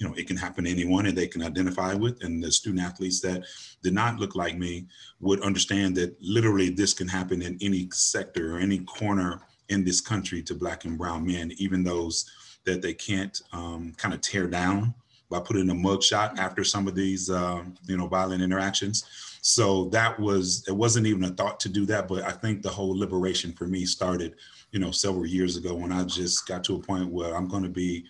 you 0.02 0.08
know, 0.08 0.14
it 0.14 0.26
can 0.26 0.36
happen 0.36 0.64
to 0.64 0.70
anyone 0.70 1.06
and 1.06 1.16
they 1.16 1.28
can 1.28 1.42
identify 1.42 1.94
with. 1.94 2.24
And 2.24 2.42
the 2.42 2.50
student 2.50 2.82
athletes 2.82 3.20
that 3.20 3.44
did 3.84 3.94
not 3.94 4.18
look 4.18 4.34
like 4.34 4.58
me 4.58 4.86
would 5.20 5.40
understand 5.42 5.96
that 5.96 6.16
literally 6.20 6.70
this 6.70 6.92
can 6.92 7.06
happen 7.06 7.40
in 7.40 7.56
any 7.60 7.88
sector 7.92 8.56
or 8.56 8.58
any 8.58 8.80
corner 8.80 9.42
in 9.68 9.84
this 9.84 10.00
country 10.00 10.42
to 10.42 10.54
black 10.54 10.84
and 10.84 10.98
brown 10.98 11.24
men, 11.24 11.52
even 11.56 11.84
those 11.84 12.28
that 12.64 12.82
they 12.82 12.94
can't 12.94 13.42
um, 13.52 13.92
kind 13.96 14.12
of 14.12 14.20
tear 14.20 14.48
down 14.48 14.92
by 15.32 15.40
putting 15.40 15.70
a 15.70 15.74
mugshot 15.74 16.38
after 16.38 16.62
some 16.62 16.86
of 16.86 16.94
these, 16.94 17.30
uh, 17.30 17.64
you 17.86 17.96
know, 17.96 18.06
violent 18.06 18.42
interactions. 18.42 19.04
So 19.40 19.86
that 19.86 20.20
was, 20.20 20.64
it 20.68 20.72
wasn't 20.72 21.06
even 21.06 21.24
a 21.24 21.30
thought 21.30 21.58
to 21.60 21.68
do 21.68 21.84
that, 21.86 22.06
but 22.06 22.22
I 22.22 22.30
think 22.30 22.62
the 22.62 22.68
whole 22.68 22.96
liberation 22.96 23.52
for 23.52 23.66
me 23.66 23.84
started, 23.86 24.36
you 24.70 24.78
know, 24.78 24.92
several 24.92 25.26
years 25.26 25.56
ago 25.56 25.74
when 25.74 25.90
I 25.90 26.04
just 26.04 26.46
got 26.46 26.62
to 26.64 26.76
a 26.76 26.78
point 26.78 27.08
where 27.08 27.34
I'm 27.34 27.48
going 27.48 27.64
to 27.64 27.68
be 27.68 28.04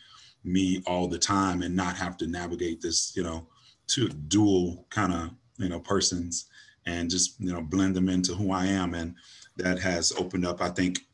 me 0.44 0.82
all 0.86 1.06
the 1.06 1.18
time 1.18 1.62
and 1.62 1.74
not 1.74 1.96
have 1.96 2.16
to 2.18 2.26
navigate 2.26 2.82
this, 2.82 3.16
you 3.16 3.22
know, 3.22 3.46
two 3.86 4.08
dual 4.08 4.84
kind 4.90 5.12
of, 5.12 5.30
you 5.56 5.68
know, 5.68 5.80
persons 5.80 6.46
and 6.84 7.08
just, 7.08 7.40
you 7.40 7.52
know, 7.52 7.62
blend 7.62 7.94
them 7.94 8.08
into 8.08 8.34
who 8.34 8.52
I 8.52 8.66
am. 8.66 8.94
And 8.94 9.14
that 9.56 9.78
has 9.78 10.12
opened 10.18 10.44
up, 10.44 10.60
I 10.60 10.68
think, 10.68 11.06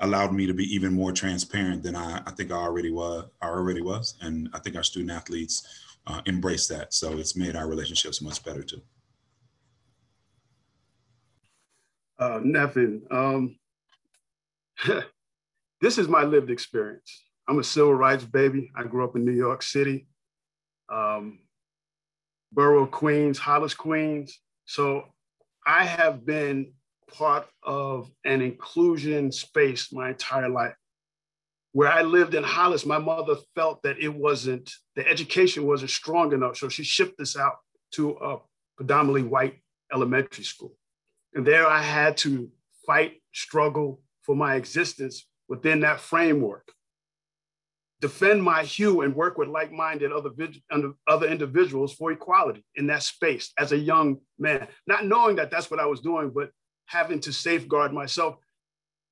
allowed 0.00 0.32
me 0.32 0.46
to 0.46 0.54
be 0.54 0.64
even 0.74 0.92
more 0.92 1.12
transparent 1.12 1.82
than 1.82 1.96
I, 1.96 2.22
I 2.26 2.30
think 2.30 2.52
I 2.52 2.56
already 2.56 2.90
was. 2.90 3.26
I 3.42 3.48
already 3.48 3.82
was, 3.82 4.14
and 4.20 4.48
I 4.52 4.58
think 4.58 4.76
our 4.76 4.82
student 4.82 5.10
athletes 5.10 5.66
uh, 6.06 6.20
embrace 6.26 6.66
that. 6.68 6.94
So 6.94 7.18
it's 7.18 7.36
made 7.36 7.56
our 7.56 7.68
relationships 7.68 8.22
much 8.22 8.44
better 8.44 8.62
too. 8.62 8.80
Uh, 12.18 12.40
Nevin, 12.42 13.02
um, 13.10 13.58
this 15.80 15.98
is 15.98 16.08
my 16.08 16.24
lived 16.24 16.50
experience. 16.50 17.24
I'm 17.48 17.58
a 17.58 17.64
civil 17.64 17.94
rights 17.94 18.24
baby. 18.24 18.70
I 18.76 18.84
grew 18.84 19.04
up 19.04 19.16
in 19.16 19.24
New 19.24 19.32
York 19.32 19.62
City, 19.62 20.06
um, 20.92 21.38
Borough 22.52 22.86
Queens, 22.86 23.38
Hollis, 23.38 23.74
Queens. 23.74 24.40
So 24.66 25.04
I 25.66 25.84
have 25.84 26.26
been 26.26 26.72
part 27.12 27.46
of 27.62 28.10
an 28.24 28.40
inclusion 28.40 29.32
space 29.32 29.92
my 29.92 30.10
entire 30.10 30.48
life. 30.48 30.74
Where 31.72 31.90
I 31.90 32.02
lived 32.02 32.34
in 32.34 32.42
Hollis, 32.42 32.86
my 32.86 32.98
mother 32.98 33.36
felt 33.54 33.82
that 33.82 33.98
it 33.98 34.14
wasn't, 34.14 34.70
the 34.96 35.06
education 35.06 35.66
wasn't 35.66 35.90
strong 35.90 36.32
enough. 36.32 36.56
So 36.56 36.68
she 36.68 36.82
shipped 36.82 37.20
us 37.20 37.36
out 37.36 37.56
to 37.92 38.10
a 38.12 38.38
predominantly 38.76 39.22
white 39.22 39.60
elementary 39.92 40.44
school. 40.44 40.74
And 41.34 41.46
there 41.46 41.66
I 41.66 41.82
had 41.82 42.16
to 42.18 42.50
fight, 42.86 43.20
struggle 43.32 44.00
for 44.22 44.34
my 44.34 44.56
existence 44.56 45.26
within 45.48 45.80
that 45.80 46.00
framework 46.00 46.72
defend 48.00 48.42
my 48.42 48.62
hue 48.62 49.00
and 49.00 49.14
work 49.14 49.38
with 49.38 49.48
like-minded 49.48 50.12
other, 50.12 50.30
other 51.08 51.26
individuals 51.26 51.94
for 51.94 52.12
equality 52.12 52.64
in 52.76 52.86
that 52.86 53.02
space 53.02 53.52
as 53.58 53.72
a 53.72 53.76
young 53.76 54.18
man, 54.38 54.68
not 54.86 55.04
knowing 55.04 55.36
that 55.36 55.50
that's 55.50 55.70
what 55.70 55.80
I 55.80 55.86
was 55.86 56.00
doing, 56.00 56.30
but 56.34 56.50
having 56.88 57.20
to 57.20 57.32
safeguard 57.32 57.92
myself 57.92 58.36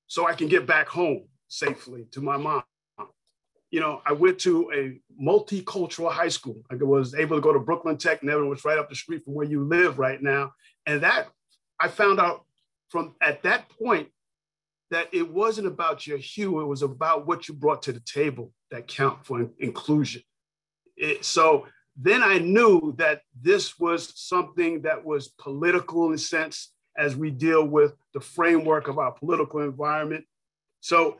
so 0.06 0.26
I 0.26 0.35
can 0.35 0.49
get 0.49 0.66
back 0.66 0.88
home 0.88 1.28
safely 1.49 2.06
to 2.12 2.21
my 2.21 2.37
mom. 2.37 2.62
You 3.71 3.80
know, 3.80 4.00
I 4.06 4.12
went 4.12 4.38
to 4.40 4.71
a 4.73 5.00
multicultural 5.23 6.11
high 6.11 6.28
school. 6.28 6.62
I 6.71 6.76
was 6.76 7.14
able 7.14 7.37
to 7.37 7.42
go 7.42 7.52
to 7.52 7.59
Brooklyn 7.59 7.99
Tech, 7.99 8.23
Nevin 8.23 8.49
was 8.49 8.64
right 8.64 8.78
up 8.78 8.88
the 8.88 8.97
street 8.97 9.25
from 9.25 9.35
where 9.35 9.47
you 9.47 9.64
live 9.64 9.99
right 9.99 10.23
now. 10.23 10.52
And 10.87 11.02
that 11.02 11.28
I 11.78 11.88
found 11.88 12.18
out 12.18 12.45
from 12.88 13.14
at 13.21 13.42
that 13.42 13.68
point 13.68 14.09
that 14.90 15.09
it 15.12 15.30
wasn't 15.30 15.66
about 15.66 16.06
your 16.06 16.16
hue, 16.16 16.61
it 16.61 16.66
was 16.66 16.83
about 16.83 17.26
what 17.26 17.49
you 17.49 17.54
brought 17.54 17.83
to 17.83 17.92
the 17.92 18.00
table 18.00 18.52
that 18.71 18.87
count 18.87 19.26
for 19.26 19.50
inclusion. 19.59 20.23
It, 20.97 21.25
so 21.25 21.66
then 21.97 22.23
I 22.23 22.38
knew 22.38 22.95
that 22.99 23.23
this 23.38 23.78
was 23.78 24.12
something 24.14 24.83
that 24.83 25.04
was 25.04 25.28
political 25.28 26.06
in 26.06 26.14
a 26.14 26.18
sense 26.18 26.73
as 26.98 27.16
we 27.16 27.30
deal 27.30 27.64
with 27.64 27.94
the 28.14 28.20
framework 28.20 28.88
of 28.88 28.98
our 28.98 29.12
political 29.12 29.60
environment. 29.60 30.24
So 30.80 31.18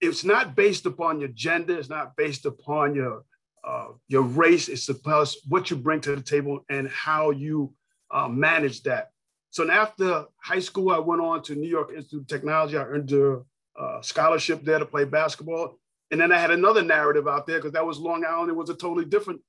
it's 0.00 0.24
not 0.24 0.56
based 0.56 0.86
upon 0.86 1.20
your 1.20 1.28
gender, 1.28 1.78
it's 1.78 1.88
not 1.88 2.16
based 2.16 2.46
upon 2.46 2.94
your 2.94 3.24
uh, 3.64 3.88
your 4.08 4.22
race, 4.22 4.68
it's 4.68 4.88
about 4.88 5.32
what 5.48 5.70
you 5.70 5.76
bring 5.76 6.00
to 6.00 6.16
the 6.16 6.22
table 6.22 6.64
and 6.68 6.88
how 6.88 7.30
you 7.30 7.72
uh, 8.10 8.26
manage 8.26 8.82
that. 8.82 9.10
So 9.50 9.70
after 9.70 10.24
high 10.42 10.58
school, 10.58 10.90
I 10.90 10.98
went 10.98 11.20
on 11.20 11.42
to 11.44 11.54
New 11.54 11.68
York 11.68 11.92
Institute 11.94 12.22
of 12.22 12.26
Technology. 12.26 12.76
I 12.76 12.84
earned 12.84 13.12
a 13.12 13.42
uh, 13.78 14.02
scholarship 14.02 14.64
there 14.64 14.78
to 14.78 14.86
play 14.86 15.04
basketball. 15.04 15.78
And 16.10 16.20
then 16.20 16.32
I 16.32 16.38
had 16.38 16.50
another 16.50 16.82
narrative 16.82 17.28
out 17.28 17.46
there 17.46 17.58
because 17.58 17.72
that 17.72 17.86
was 17.86 17.98
Long 17.98 18.24
Island. 18.24 18.50
It 18.50 18.56
was 18.56 18.70
a 18.70 18.74
totally 18.74 19.04
different, 19.04 19.40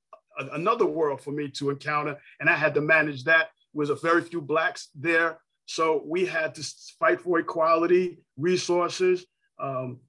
another 0.51 0.85
world 0.85 1.21
for 1.21 1.31
me 1.31 1.49
to 1.51 1.69
encounter. 1.71 2.17
And 2.39 2.49
I 2.49 2.55
had 2.55 2.73
to 2.75 2.81
manage 2.81 3.23
that. 3.25 3.49
Was 3.73 3.89
a 3.89 3.95
very 3.95 4.21
few 4.21 4.41
blacks 4.41 4.89
there. 4.95 5.39
So 5.65 6.03
we 6.05 6.25
had 6.25 6.53
to 6.55 6.63
fight 6.99 7.21
for 7.21 7.39
equality, 7.39 8.19
resources, 8.37 9.25
um, 9.59 9.99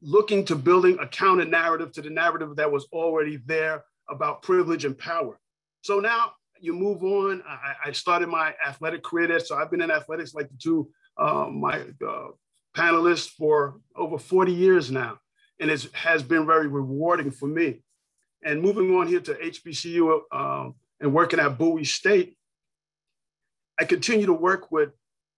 looking 0.00 0.44
to 0.46 0.56
building 0.56 0.98
a 1.00 1.06
counter 1.06 1.44
narrative 1.44 1.92
to 1.92 2.02
the 2.02 2.10
narrative 2.10 2.56
that 2.56 2.70
was 2.70 2.86
already 2.92 3.38
there 3.44 3.84
about 4.08 4.42
privilege 4.42 4.84
and 4.84 4.96
power. 4.96 5.38
So 5.82 6.00
now 6.00 6.32
you 6.60 6.72
move 6.72 7.04
on. 7.04 7.42
I, 7.46 7.74
I 7.86 7.92
started 7.92 8.28
my 8.28 8.54
athletic 8.66 9.02
career 9.02 9.28
there. 9.28 9.40
So 9.40 9.56
I've 9.56 9.70
been 9.70 9.82
in 9.82 9.90
athletics 9.90 10.34
like 10.34 10.48
the 10.48 10.56
two, 10.58 10.88
uh, 11.18 11.46
my 11.50 11.82
uh, 12.06 12.28
panelists 12.74 13.28
for 13.28 13.80
over 13.94 14.18
40 14.18 14.52
years 14.52 14.90
now 14.90 15.18
and 15.60 15.70
it 15.70 15.88
has 15.92 16.22
been 16.22 16.46
very 16.46 16.68
rewarding 16.68 17.30
for 17.30 17.46
me. 17.46 17.82
And 18.44 18.60
moving 18.60 18.94
on 18.94 19.06
here 19.06 19.20
to 19.20 19.34
HBCU 19.34 20.20
um, 20.32 20.74
and 21.00 21.12
working 21.12 21.40
at 21.40 21.58
Bowie 21.58 21.84
State, 21.84 22.36
I 23.78 23.84
continue 23.84 24.26
to 24.26 24.32
work 24.32 24.70
with 24.72 24.90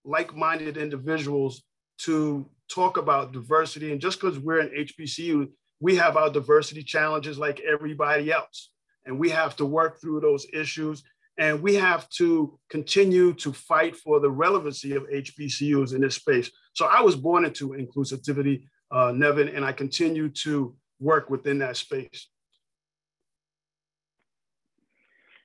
like-minded 0.05 0.77
individuals 0.77 1.63
to 1.99 2.49
talk 2.69 2.97
about 2.97 3.33
diversity. 3.33 3.93
And 3.93 4.01
just 4.01 4.21
because 4.21 4.39
we're 4.39 4.61
in 4.61 4.87
HBCU, 4.87 5.49
we 5.81 5.97
have 5.97 6.17
our 6.17 6.31
diversity 6.31 6.83
challenges 6.83 7.39
like 7.39 7.61
everybody 7.61 8.31
else. 8.33 8.71
And 9.05 9.19
we 9.19 9.31
have 9.31 9.57
to 9.57 9.65
work 9.65 10.01
through 10.01 10.21
those 10.21 10.47
issues. 10.53 11.03
And 11.39 11.63
we 11.63 11.75
have 11.77 12.09
to 12.11 12.59
continue 12.69 13.33
to 13.35 13.53
fight 13.53 13.97
for 13.97 14.21
the 14.21 14.31
relevancy 14.31 14.95
of 14.95 15.05
HBCUs 15.05 15.95
in 15.95 16.01
this 16.01 16.17
space. 16.17 16.51
So 16.75 16.87
I 16.87 17.01
was 17.01 17.17
born 17.17 17.45
into 17.45 17.71
inclusivity, 17.71 18.65
uh, 18.91 19.13
Nevin, 19.13 19.49
and 19.49 19.65
I 19.65 19.73
continue 19.73 20.29
to 20.43 20.75
work 21.01 21.31
within 21.31 21.59
that 21.59 21.77
space. 21.77 22.29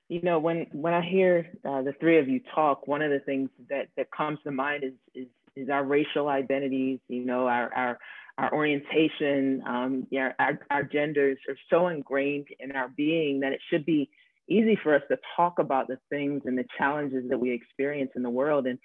You 0.08 0.20
know, 0.22 0.38
when 0.38 0.66
when 0.72 0.92
I 0.92 1.02
hear 1.02 1.46
uh, 1.64 1.82
the 1.82 1.94
three 1.98 2.18
of 2.18 2.28
you 2.28 2.40
talk, 2.54 2.86
one 2.86 3.02
of 3.02 3.10
the 3.10 3.20
things 3.20 3.50
that 3.70 3.88
that 3.96 4.10
comes 4.10 4.38
to 4.44 4.50
mind 4.50 4.84
is 4.84 4.92
is 5.14 5.28
is 5.56 5.68
our 5.70 5.84
racial 5.84 6.28
identities. 6.28 6.98
You 7.08 7.24
know, 7.24 7.46
our 7.46 7.72
our 7.74 7.98
our 8.36 8.52
orientation, 8.52 9.62
um, 9.66 10.06
yeah, 10.10 10.32
our, 10.38 10.58
our 10.70 10.82
genders 10.82 11.38
are 11.48 11.56
so 11.70 11.88
ingrained 11.88 12.48
in 12.58 12.72
our 12.72 12.88
being 12.88 13.40
that 13.40 13.52
it 13.52 13.60
should 13.70 13.86
be 13.86 14.10
easy 14.48 14.76
for 14.82 14.94
us 14.94 15.02
to 15.08 15.16
talk 15.36 15.58
about 15.58 15.86
the 15.86 15.98
things 16.10 16.42
and 16.44 16.58
the 16.58 16.64
challenges 16.76 17.28
that 17.30 17.38
we 17.38 17.52
experience 17.52 18.10
in 18.16 18.22
the 18.22 18.30
world. 18.30 18.66
And 18.66 18.78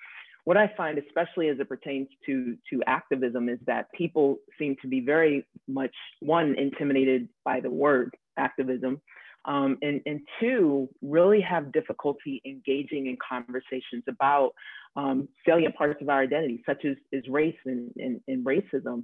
what 0.46 0.56
I 0.56 0.72
find, 0.78 0.98
especially 0.98 1.50
as 1.50 1.60
it 1.60 1.68
pertains 1.68 2.08
to, 2.28 2.56
to 2.72 2.82
activism, 2.86 3.50
is 3.50 3.60
that 3.66 3.92
people 3.92 4.38
seem 4.58 4.76
to 4.82 4.88
be 4.88 5.00
very 5.00 5.46
much, 5.68 5.94
one, 6.22 6.56
intimidated 6.58 7.28
by 7.44 7.60
the 7.60 7.70
word 7.70 8.16
activism, 8.38 9.02
um, 9.46 9.78
and, 9.82 10.02
and 10.06 10.22
two, 10.40 10.90
really 11.02 11.42
have 11.42 11.72
difficulty 11.72 12.42
engaging 12.46 13.08
in 13.08 13.18
conversations 13.28 14.04
about 14.08 14.52
um, 14.96 15.28
salient 15.46 15.76
parts 15.76 16.02
of 16.02 16.10
our 16.10 16.22
identity, 16.22 16.62
such 16.66 16.84
as, 16.86 16.96
race 17.30 17.56
and, 17.66 17.92
and, 17.98 18.22
and 18.28 18.46
racism. 18.46 19.04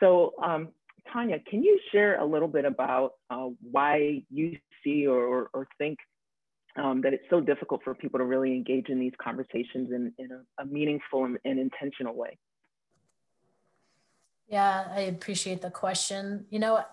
So, 0.00 0.34
um, 0.42 0.68
Tanya, 1.12 1.38
can 1.48 1.62
you 1.62 1.78
share 1.90 2.20
a 2.20 2.24
little 2.24 2.48
bit 2.48 2.64
about 2.64 3.12
uh, 3.30 3.48
why 3.70 4.22
you 4.30 4.56
see 4.84 5.06
or, 5.06 5.20
or, 5.20 5.50
or 5.52 5.68
think 5.78 5.98
um, 6.76 7.00
that 7.02 7.12
it's 7.12 7.24
so 7.28 7.40
difficult 7.40 7.82
for 7.82 7.94
people 7.94 8.18
to 8.18 8.24
really 8.24 8.52
engage 8.54 8.88
in 8.88 8.98
these 8.98 9.12
conversations 9.22 9.90
in, 9.92 10.12
in 10.18 10.30
a, 10.30 10.62
a 10.62 10.66
meaningful 10.66 11.24
and, 11.24 11.38
and, 11.44 11.58
intentional 11.58 12.14
way? 12.14 12.38
Yeah, 14.48 14.84
I 14.94 15.00
appreciate 15.00 15.60
the 15.60 15.70
question. 15.70 16.46
You 16.50 16.60
know, 16.60 16.84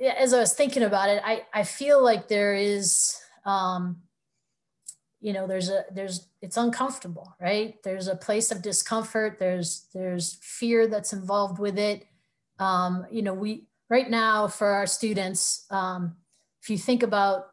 as 0.00 0.32
I 0.32 0.40
was 0.40 0.54
thinking 0.54 0.82
about 0.82 1.10
it, 1.10 1.22
I, 1.24 1.44
I 1.52 1.62
feel 1.62 2.02
like 2.02 2.28
there 2.28 2.54
is, 2.54 3.20
um, 3.44 3.98
you 5.20 5.32
know, 5.32 5.46
there's 5.46 5.68
a, 5.68 5.84
there's, 5.92 6.28
it's 6.40 6.56
uncomfortable, 6.56 7.34
right? 7.40 7.82
There's 7.82 8.08
a 8.08 8.16
place 8.16 8.50
of 8.50 8.62
discomfort. 8.62 9.38
There's, 9.38 9.86
there's 9.92 10.38
fear 10.40 10.86
that's 10.86 11.12
involved 11.12 11.58
with 11.58 11.78
it. 11.78 12.06
Um, 12.58 13.06
you 13.10 13.22
know, 13.22 13.34
we, 13.34 13.64
right 13.90 14.08
now 14.08 14.48
for 14.48 14.68
our 14.68 14.86
students, 14.86 15.66
um, 15.70 16.16
if 16.62 16.70
you 16.70 16.78
think 16.78 17.02
about 17.02 17.48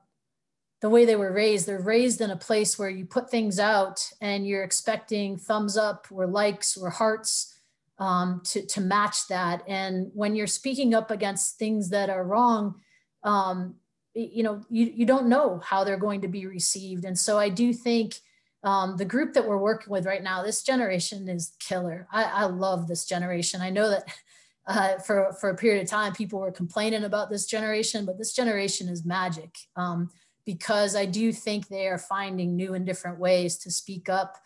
the 0.81 0.89
way 0.89 1.05
they 1.05 1.15
were 1.15 1.33
raised, 1.33 1.65
they're 1.65 1.81
raised 1.81 2.21
in 2.21 2.29
a 2.29 2.37
place 2.37 2.77
where 2.77 2.89
you 2.89 3.05
put 3.05 3.29
things 3.29 3.59
out 3.59 4.09
and 4.21 4.47
you're 4.47 4.63
expecting 4.63 5.37
thumbs 5.37 5.75
up 5.75 6.07
or 6.11 6.27
likes 6.27 6.77
or 6.77 6.89
hearts 6.89 7.56
um, 7.99 8.41
to, 8.45 8.65
to 8.65 8.81
match 8.81 9.27
that. 9.27 9.63
And 9.67 10.11
when 10.13 10.35
you're 10.35 10.47
speaking 10.47 10.93
up 10.93 11.11
against 11.11 11.57
things 11.57 11.89
that 11.89 12.09
are 12.09 12.23
wrong, 12.23 12.75
um, 13.23 13.75
you 14.13 14.43
know, 14.43 14.61
you, 14.69 14.91
you 14.95 15.05
don't 15.05 15.27
know 15.27 15.61
how 15.63 15.83
they're 15.83 15.97
going 15.97 16.21
to 16.21 16.27
be 16.27 16.45
received. 16.45 17.05
And 17.05 17.17
so 17.17 17.37
I 17.37 17.49
do 17.49 17.73
think 17.73 18.15
um, 18.63 18.97
the 18.97 19.05
group 19.05 19.33
that 19.33 19.47
we're 19.47 19.57
working 19.57 19.91
with 19.91 20.05
right 20.05 20.23
now, 20.23 20.43
this 20.43 20.63
generation 20.63 21.29
is 21.29 21.53
killer. 21.59 22.07
I, 22.11 22.23
I 22.23 22.43
love 22.45 22.87
this 22.87 23.05
generation. 23.05 23.61
I 23.61 23.69
know 23.69 23.89
that 23.89 24.03
uh, 24.67 24.97
for, 24.97 25.35
for 25.39 25.49
a 25.49 25.55
period 25.55 25.83
of 25.83 25.89
time, 25.89 26.13
people 26.13 26.39
were 26.39 26.51
complaining 26.51 27.03
about 27.03 27.29
this 27.29 27.45
generation, 27.45 28.05
but 28.05 28.17
this 28.17 28.33
generation 28.33 28.89
is 28.89 29.05
magic 29.05 29.55
um, 29.75 30.09
because 30.45 30.95
I 30.95 31.05
do 31.05 31.31
think 31.31 31.67
they 31.67 31.87
are 31.87 31.97
finding 31.97 32.55
new 32.55 32.73
and 32.73 32.85
different 32.85 33.19
ways 33.19 33.57
to 33.59 33.71
speak 33.71 34.09
up 34.09 34.37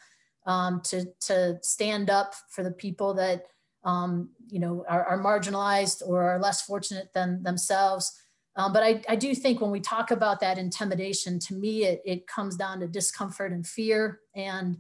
um, 0.46 0.82
to, 0.86 1.06
to 1.22 1.60
stand 1.62 2.10
up 2.10 2.34
for 2.50 2.64
the 2.64 2.72
people 2.72 3.14
that 3.16 3.46
um, 3.84 4.30
you 4.48 4.60
know 4.60 4.86
are, 4.88 5.04
are, 5.06 5.20
marginalized 5.20 6.04
or 6.06 6.22
are 6.22 6.40
less 6.40 6.62
fortunate 6.62 7.10
than 7.14 7.42
themselves. 7.42 8.16
Um, 8.56 8.74
but 8.74 8.84
I, 8.84 9.02
I 9.08 9.16
do 9.16 9.34
think 9.34 9.62
when 9.62 9.72
we 9.72 9.80
talk 9.80 10.12
about 10.12 10.40
that 10.42 10.58
intimidation, 10.58 11.40
to 11.40 11.56
me, 11.56 11.86
it, 11.86 12.02
it 12.06 12.28
comes 12.28 12.56
down 12.56 12.82
to 12.82 12.88
discomfort 12.88 13.54
and 13.54 13.66
fear 13.66 14.20
and 14.36 14.78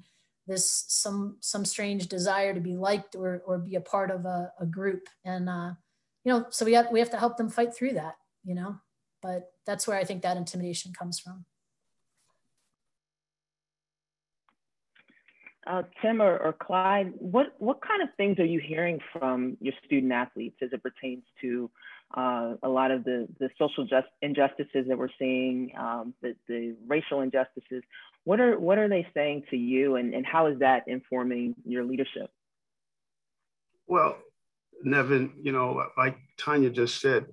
this 0.47 0.85
some 0.87 1.37
some 1.39 1.65
strange 1.65 2.07
desire 2.07 2.53
to 2.53 2.59
be 2.59 2.75
liked 2.75 3.15
or, 3.15 3.41
or 3.45 3.59
be 3.59 3.75
a 3.75 3.81
part 3.81 4.11
of 4.11 4.25
a, 4.25 4.51
a 4.59 4.65
group. 4.65 5.07
And 5.23 5.49
uh, 5.49 5.71
you 6.23 6.33
know, 6.33 6.45
so 6.49 6.65
we 6.65 6.73
have 6.73 6.91
we 6.91 6.99
have 6.99 7.11
to 7.11 7.17
help 7.17 7.37
them 7.37 7.49
fight 7.49 7.73
through 7.73 7.93
that, 7.93 8.15
you 8.43 8.55
know. 8.55 8.75
But 9.21 9.51
that's 9.65 9.87
where 9.87 9.97
I 9.97 10.03
think 10.03 10.23
that 10.23 10.37
intimidation 10.37 10.93
comes 10.93 11.19
from. 11.19 11.45
Uh, 15.67 15.83
Tim 16.01 16.21
or, 16.21 16.37
or, 16.39 16.53
Clyde, 16.53 17.13
what, 17.19 17.53
what 17.59 17.81
kind 17.81 18.01
of 18.01 18.09
things 18.17 18.39
are 18.39 18.45
you 18.45 18.59
hearing 18.59 18.99
from 19.13 19.57
your 19.61 19.73
student 19.85 20.11
athletes 20.11 20.55
as 20.63 20.69
it 20.73 20.81
pertains 20.81 21.21
to 21.41 21.69
uh, 22.17 22.55
a 22.63 22.67
lot 22.69 22.89
of 22.89 23.03
the, 23.03 23.27
the 23.39 23.47
social 23.59 23.85
just 23.85 24.07
injustices 24.23 24.87
that 24.87 24.97
we're 24.97 25.09
seeing, 25.19 25.71
um, 25.77 26.15
the, 26.23 26.35
the 26.47 26.75
racial 26.87 27.21
injustices? 27.21 27.83
What 28.23 28.39
are, 28.39 28.59
what 28.59 28.79
are 28.79 28.89
they 28.89 29.05
saying 29.13 29.43
to 29.51 29.57
you 29.57 29.97
and, 29.97 30.15
and 30.15 30.25
how 30.25 30.47
is 30.47 30.57
that 30.59 30.87
informing 30.87 31.53
your 31.63 31.83
leadership? 31.83 32.31
Well, 33.85 34.17
Nevin, 34.83 35.33
you 35.43 35.51
know, 35.51 35.85
like 35.95 36.17
Tanya 36.37 36.71
just 36.71 36.99
said, 37.01 37.27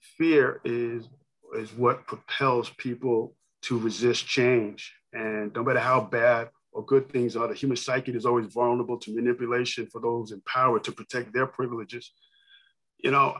fear 0.00 0.60
is, 0.64 1.08
is 1.54 1.72
what 1.72 2.06
propels 2.08 2.70
people 2.70 3.36
to 3.62 3.78
resist 3.78 4.26
change. 4.26 4.92
And 5.12 5.52
no 5.54 5.62
matter 5.62 5.78
how 5.80 6.00
bad 6.00 6.48
or 6.72 6.84
good 6.84 7.10
things 7.10 7.36
are. 7.36 7.48
The 7.48 7.54
human 7.54 7.76
psyche 7.76 8.12
is 8.12 8.26
always 8.26 8.52
vulnerable 8.52 8.98
to 8.98 9.14
manipulation 9.14 9.86
for 9.86 10.00
those 10.00 10.32
in 10.32 10.40
power 10.42 10.78
to 10.80 10.92
protect 10.92 11.32
their 11.32 11.46
privileges. 11.46 12.12
You 12.98 13.10
know, 13.10 13.36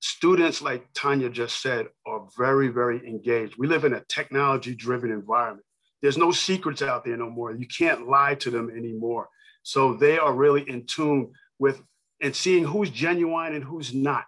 students, 0.00 0.62
like 0.62 0.86
Tanya 0.94 1.30
just 1.30 1.62
said, 1.62 1.86
are 2.06 2.26
very, 2.36 2.68
very 2.68 3.06
engaged. 3.06 3.54
We 3.58 3.66
live 3.66 3.84
in 3.84 3.94
a 3.94 4.04
technology 4.08 4.74
driven 4.74 5.10
environment. 5.10 5.66
There's 6.02 6.18
no 6.18 6.30
secrets 6.30 6.82
out 6.82 7.04
there 7.04 7.16
no 7.16 7.30
more. 7.30 7.52
You 7.52 7.66
can't 7.66 8.06
lie 8.06 8.34
to 8.36 8.50
them 8.50 8.70
anymore. 8.70 9.28
So 9.62 9.94
they 9.94 10.18
are 10.18 10.34
really 10.34 10.68
in 10.68 10.86
tune 10.86 11.32
with 11.58 11.80
and 12.20 12.36
seeing 12.36 12.64
who's 12.64 12.90
genuine 12.90 13.54
and 13.54 13.64
who's 13.64 13.94
not. 13.94 14.24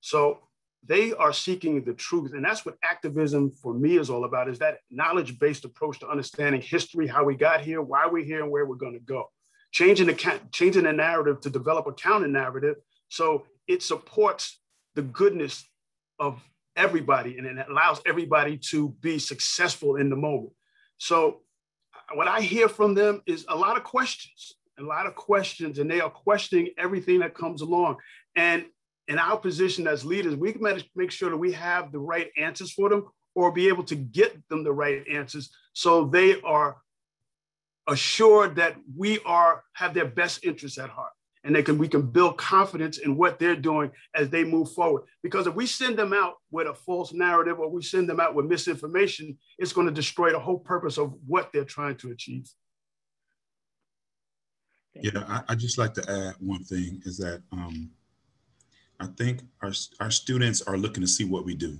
So 0.00 0.40
they 0.86 1.12
are 1.14 1.32
seeking 1.32 1.82
the 1.82 1.94
truth. 1.94 2.32
And 2.34 2.44
that's 2.44 2.66
what 2.66 2.76
activism 2.82 3.50
for 3.50 3.72
me 3.74 3.98
is 3.98 4.10
all 4.10 4.24
about 4.24 4.48
is 4.48 4.58
that 4.58 4.78
knowledge-based 4.90 5.64
approach 5.64 6.00
to 6.00 6.08
understanding 6.08 6.60
history 6.60 7.06
how 7.06 7.24
we 7.24 7.34
got 7.34 7.60
here 7.60 7.80
why 7.80 8.06
we're 8.06 8.24
here 8.24 8.42
and 8.42 8.50
where 8.50 8.66
we're 8.66 8.76
going 8.76 8.92
to 8.92 9.00
go. 9.00 9.30
Changing 9.72 10.06
the 10.06 10.40
changing 10.52 10.84
the 10.84 10.92
narrative 10.92 11.40
to 11.40 11.50
develop 11.50 11.86
a 11.86 11.92
counter 11.92 12.28
narrative 12.28 12.76
so 13.08 13.46
it 13.66 13.82
supports 13.82 14.60
the 14.94 15.02
goodness 15.02 15.68
of 16.18 16.40
everybody 16.76 17.38
and 17.38 17.46
it 17.46 17.66
allows 17.68 18.00
everybody 18.06 18.56
to 18.56 18.90
be 19.00 19.18
successful 19.18 19.96
in 19.96 20.10
the 20.10 20.16
moment. 20.16 20.52
So 20.98 21.40
what 22.12 22.28
i 22.28 22.40
hear 22.40 22.68
from 22.68 22.94
them 22.94 23.22
is 23.26 23.46
a 23.48 23.56
lot 23.56 23.76
of 23.78 23.84
questions 23.84 24.54
a 24.78 24.82
lot 24.82 25.06
of 25.06 25.14
questions 25.14 25.78
and 25.78 25.90
they 25.90 26.00
are 26.00 26.10
questioning 26.10 26.68
everything 26.78 27.20
that 27.20 27.34
comes 27.34 27.60
along. 27.62 27.96
And 28.36 28.64
in 29.08 29.18
our 29.18 29.36
position 29.36 29.86
as 29.86 30.04
leaders, 30.04 30.36
we 30.36 30.52
can 30.52 30.82
make 30.94 31.10
sure 31.10 31.30
that 31.30 31.36
we 31.36 31.52
have 31.52 31.92
the 31.92 31.98
right 31.98 32.30
answers 32.38 32.72
for 32.72 32.88
them 32.88 33.06
or 33.34 33.52
be 33.52 33.68
able 33.68 33.84
to 33.84 33.96
get 33.96 34.36
them 34.48 34.64
the 34.64 34.72
right 34.72 35.04
answers 35.10 35.50
so 35.72 36.04
they 36.04 36.40
are 36.42 36.76
assured 37.88 38.56
that 38.56 38.76
we 38.96 39.18
are 39.26 39.62
have 39.74 39.92
their 39.92 40.06
best 40.06 40.44
interests 40.44 40.78
at 40.78 40.88
heart. 40.88 41.12
And 41.42 41.54
they 41.54 41.62
can 41.62 41.76
we 41.76 41.88
can 41.88 42.00
build 42.00 42.38
confidence 42.38 42.98
in 42.98 43.18
what 43.18 43.38
they're 43.38 43.56
doing 43.56 43.90
as 44.14 44.30
they 44.30 44.44
move 44.44 44.72
forward. 44.72 45.02
Because 45.22 45.46
if 45.46 45.54
we 45.54 45.66
send 45.66 45.98
them 45.98 46.14
out 46.14 46.34
with 46.50 46.66
a 46.66 46.72
false 46.72 47.12
narrative 47.12 47.58
or 47.58 47.68
we 47.68 47.82
send 47.82 48.08
them 48.08 48.20
out 48.20 48.34
with 48.34 48.46
misinformation 48.46 49.36
it's 49.58 49.72
going 49.72 49.86
to 49.86 49.92
destroy 49.92 50.32
the 50.32 50.38
whole 50.38 50.58
purpose 50.58 50.96
of 50.96 51.12
what 51.26 51.50
they're 51.52 51.64
trying 51.64 51.96
to 51.96 52.12
achieve. 52.12 52.48
Yeah 54.94 55.24
I, 55.28 55.42
I 55.48 55.54
just 55.54 55.76
like 55.76 55.92
to 55.94 56.10
add 56.10 56.36
one 56.38 56.64
thing 56.64 57.02
is 57.04 57.18
that 57.18 57.42
um, 57.52 57.90
I 59.04 59.08
think 59.18 59.42
our, 59.60 59.72
our 60.00 60.10
students 60.10 60.62
are 60.62 60.78
looking 60.78 61.02
to 61.02 61.06
see 61.06 61.24
what 61.24 61.44
we 61.44 61.54
do. 61.54 61.78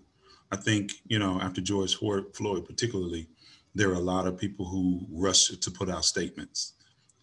I 0.53 0.57
think, 0.57 0.93
you 1.07 1.19
know, 1.19 1.41
after 1.41 1.63
George 1.63 1.97
Floyd, 1.97 2.65
particularly, 2.67 3.29
there 3.75 3.89
are 3.91 3.95
a 3.95 4.11
lot 4.15 4.27
of 4.27 4.39
people 4.39 4.67
who 4.67 5.07
rush 5.11 5.49
to 5.49 5.71
put 5.71 5.89
out 5.89 6.05
statements. 6.05 6.75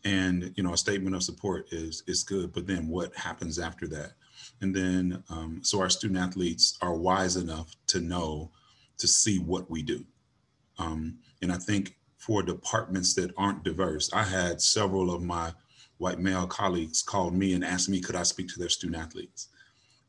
And, 0.03 0.51
you 0.55 0.63
know, 0.63 0.73
a 0.73 0.77
statement 0.77 1.15
of 1.15 1.21
support 1.21 1.67
is, 1.71 2.01
is 2.07 2.23
good, 2.23 2.51
but 2.51 2.65
then 2.65 2.87
what 2.87 3.15
happens 3.15 3.59
after 3.59 3.87
that? 3.89 4.13
And 4.61 4.75
then, 4.75 5.23
um, 5.29 5.59
so 5.61 5.79
our 5.79 5.89
student 5.89 6.19
athletes 6.19 6.79
are 6.81 6.95
wise 6.95 7.35
enough 7.37 7.75
to 7.87 7.99
know, 7.99 8.49
to 8.97 9.07
see 9.07 9.37
what 9.37 9.69
we 9.69 9.83
do. 9.83 10.03
Um, 10.79 11.19
and 11.43 11.51
I 11.51 11.57
think 11.57 11.95
for 12.17 12.41
departments 12.41 13.13
that 13.15 13.33
aren't 13.37 13.63
diverse. 13.63 14.11
I 14.13 14.23
had 14.23 14.61
several 14.61 15.13
of 15.13 15.21
my 15.21 15.53
white 15.99 16.19
male 16.19 16.47
colleagues 16.47 17.03
called 17.03 17.35
me 17.35 17.53
and 17.53 17.63
asked 17.63 17.89
me, 17.89 18.01
could 18.01 18.15
I 18.15 18.23
speak 18.23 18.47
to 18.49 18.59
their 18.59 18.69
student 18.69 19.01
athletes? 19.01 19.49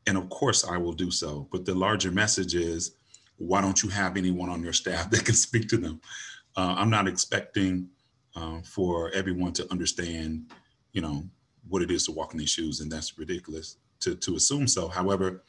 And 0.07 0.17
of 0.17 0.29
course 0.29 0.65
I 0.65 0.77
will 0.77 0.93
do 0.93 1.11
so. 1.11 1.47
But 1.51 1.65
the 1.65 1.75
larger 1.75 2.11
message 2.11 2.55
is, 2.55 2.95
why 3.37 3.61
don't 3.61 3.81
you 3.81 3.89
have 3.89 4.17
anyone 4.17 4.49
on 4.49 4.63
your 4.63 4.73
staff 4.73 5.09
that 5.11 5.25
can 5.25 5.35
speak 5.35 5.67
to 5.69 5.77
them? 5.77 6.01
Uh, 6.55 6.75
I'm 6.77 6.89
not 6.89 7.07
expecting 7.07 7.89
uh, 8.35 8.61
for 8.63 9.11
everyone 9.11 9.53
to 9.53 9.71
understand, 9.71 10.51
you 10.91 11.01
know, 11.01 11.23
what 11.67 11.81
it 11.81 11.91
is 11.91 12.05
to 12.05 12.11
walk 12.11 12.33
in 12.33 12.39
these 12.39 12.49
shoes, 12.49 12.81
and 12.81 12.91
that's 12.91 13.17
ridiculous 13.17 13.77
to, 14.01 14.15
to 14.15 14.35
assume 14.35 14.67
so. 14.67 14.87
However, 14.87 15.43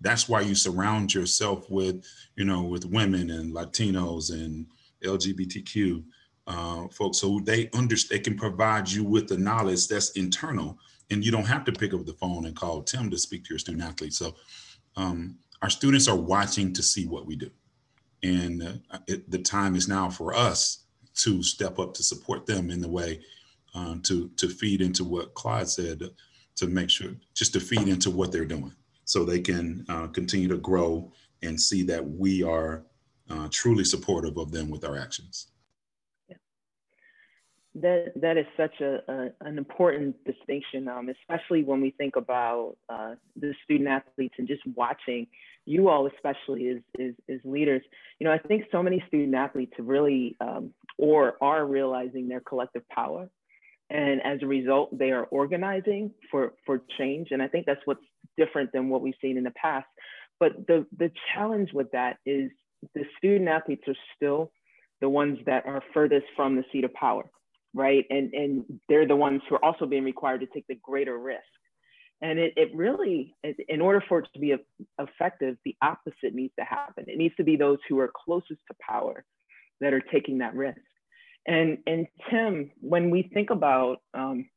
that's 0.00 0.28
why 0.28 0.42
you 0.42 0.54
surround 0.54 1.14
yourself 1.14 1.68
with, 1.70 2.04
you 2.36 2.44
know, 2.44 2.62
with 2.62 2.84
women 2.84 3.30
and 3.30 3.52
Latinos 3.54 4.32
and 4.32 4.66
LGBTQ 5.02 6.04
uh, 6.48 6.88
folks, 6.88 7.18
so 7.18 7.40
they 7.44 7.68
understand, 7.74 8.18
they 8.18 8.22
can 8.22 8.36
provide 8.36 8.90
you 8.90 9.04
with 9.04 9.28
the 9.28 9.36
knowledge 9.36 9.86
that's 9.86 10.10
internal, 10.12 10.78
and 11.10 11.24
you 11.24 11.30
don't 11.30 11.46
have 11.46 11.64
to 11.64 11.72
pick 11.72 11.94
up 11.94 12.04
the 12.04 12.12
phone 12.12 12.46
and 12.46 12.56
call 12.56 12.82
Tim 12.82 13.10
to 13.10 13.18
speak 13.18 13.44
to 13.44 13.50
your 13.50 13.58
student 13.58 13.84
athlete. 13.84 14.14
So, 14.14 14.34
um, 14.96 15.38
our 15.62 15.70
students 15.70 16.08
are 16.08 16.16
watching 16.16 16.72
to 16.74 16.82
see 16.82 17.06
what 17.06 17.26
we 17.26 17.36
do, 17.36 17.50
and 18.22 18.62
uh, 18.90 18.98
it, 19.06 19.30
the 19.30 19.38
time 19.38 19.74
is 19.74 19.88
now 19.88 20.08
for 20.08 20.34
us 20.34 20.84
to 21.16 21.42
step 21.42 21.78
up 21.78 21.94
to 21.94 22.02
support 22.02 22.46
them 22.46 22.70
in 22.70 22.80
the 22.80 22.88
way 22.88 23.20
um, 23.74 24.00
to 24.02 24.28
to 24.36 24.48
feed 24.48 24.80
into 24.80 25.04
what 25.04 25.34
Clyde 25.34 25.68
said 25.68 26.02
to 26.56 26.66
make 26.66 26.90
sure 26.90 27.12
just 27.34 27.52
to 27.52 27.60
feed 27.60 27.88
into 27.88 28.10
what 28.10 28.32
they're 28.32 28.44
doing 28.44 28.72
so 29.04 29.24
they 29.24 29.40
can 29.40 29.84
uh, 29.88 30.06
continue 30.08 30.48
to 30.48 30.58
grow 30.58 31.10
and 31.42 31.60
see 31.60 31.82
that 31.82 32.06
we 32.06 32.42
are 32.42 32.84
uh, 33.30 33.48
truly 33.50 33.84
supportive 33.84 34.36
of 34.36 34.50
them 34.50 34.68
with 34.68 34.84
our 34.84 34.98
actions. 34.98 35.48
That, 37.80 38.12
that 38.16 38.36
is 38.36 38.46
such 38.56 38.80
a, 38.80 39.00
a 39.08 39.30
an 39.42 39.58
important 39.58 40.16
distinction, 40.24 40.88
um, 40.88 41.08
especially 41.08 41.64
when 41.64 41.80
we 41.80 41.90
think 41.90 42.16
about 42.16 42.76
uh, 42.88 43.14
the 43.36 43.54
student 43.64 43.88
athletes 43.88 44.34
and 44.38 44.48
just 44.48 44.62
watching 44.74 45.26
you 45.64 45.88
all, 45.88 46.06
especially 46.06 46.68
as, 46.68 46.78
as, 46.98 47.12
as, 47.28 47.40
leaders. 47.44 47.82
You 48.18 48.26
know, 48.26 48.32
I 48.32 48.38
think 48.38 48.64
so 48.72 48.82
many 48.82 49.04
student 49.06 49.34
athletes 49.34 49.74
really 49.78 50.36
um, 50.40 50.72
or 50.96 51.36
are 51.42 51.66
realizing 51.66 52.26
their 52.28 52.40
collective 52.40 52.88
power 52.88 53.28
and 53.90 54.20
as 54.22 54.38
a 54.42 54.46
result 54.46 54.96
they 54.96 55.10
are 55.10 55.24
organizing 55.24 56.10
for 56.30 56.52
for 56.66 56.82
change 56.98 57.28
and 57.30 57.42
i 57.42 57.48
think 57.48 57.64
that's 57.66 57.80
what's 57.84 58.04
different 58.36 58.70
than 58.72 58.88
what 58.88 59.00
we've 59.00 59.14
seen 59.20 59.36
in 59.36 59.44
the 59.44 59.52
past 59.52 59.86
but 60.38 60.52
the 60.66 60.86
the 60.98 61.10
challenge 61.34 61.72
with 61.72 61.90
that 61.92 62.18
is 62.26 62.50
the 62.94 63.04
student 63.16 63.48
athletes 63.48 63.82
are 63.88 63.96
still 64.16 64.52
the 65.00 65.08
ones 65.08 65.38
that 65.46 65.64
are 65.66 65.82
furthest 65.94 66.26
from 66.36 66.56
the 66.56 66.64
seat 66.72 66.84
of 66.84 66.92
power 66.92 67.24
right? 67.78 68.04
And 68.10 68.34
and 68.34 68.64
they're 68.88 69.06
the 69.06 69.16
ones 69.16 69.40
who 69.48 69.54
are 69.54 69.64
also 69.64 69.86
being 69.86 70.04
required 70.04 70.40
to 70.40 70.46
take 70.46 70.66
the 70.66 70.78
greater 70.82 71.16
risk. 71.16 71.42
And 72.20 72.38
it, 72.40 72.52
it 72.56 72.74
really 72.74 73.36
in 73.68 73.80
order 73.80 74.02
for 74.08 74.18
it 74.18 74.28
to 74.34 74.40
be 74.40 74.54
effective 74.98 75.56
the 75.64 75.76
opposite 75.80 76.34
needs 76.34 76.52
to 76.58 76.64
happen. 76.64 77.04
It 77.06 77.16
needs 77.16 77.36
to 77.36 77.44
be 77.44 77.54
those 77.54 77.78
who 77.88 78.00
are 78.00 78.10
closest 78.24 78.60
to 78.68 78.76
power 78.80 79.24
that 79.80 79.94
are 79.94 80.00
taking 80.00 80.38
that 80.38 80.56
risk. 80.56 80.80
And, 81.46 81.78
and 81.86 82.06
Tim, 82.28 82.72
when 82.80 83.10
we 83.10 83.30
think 83.32 83.50
about 83.50 83.98
um, 84.12 84.50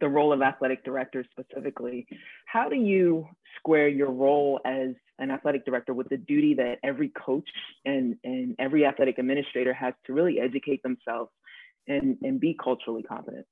the 0.00 0.08
role 0.08 0.32
of 0.32 0.40
athletic 0.40 0.84
directors 0.84 1.26
specifically, 1.32 2.06
how 2.46 2.68
do 2.68 2.76
you 2.76 3.26
square 3.58 3.88
your 3.88 4.10
role 4.10 4.60
as 4.64 4.90
an 5.18 5.32
athletic 5.32 5.66
director 5.66 5.92
with 5.92 6.08
the 6.08 6.16
duty 6.16 6.54
that 6.54 6.78
every 6.84 7.08
coach 7.08 7.48
and, 7.84 8.16
and 8.22 8.54
every 8.60 8.86
athletic 8.86 9.18
administrator 9.18 9.74
has 9.74 9.92
to 10.06 10.14
really 10.14 10.40
educate 10.40 10.82
themselves 10.84 11.30
and, 11.86 12.16
and 12.22 12.40
be 12.40 12.54
culturally 12.54 13.02
competent? 13.02 13.46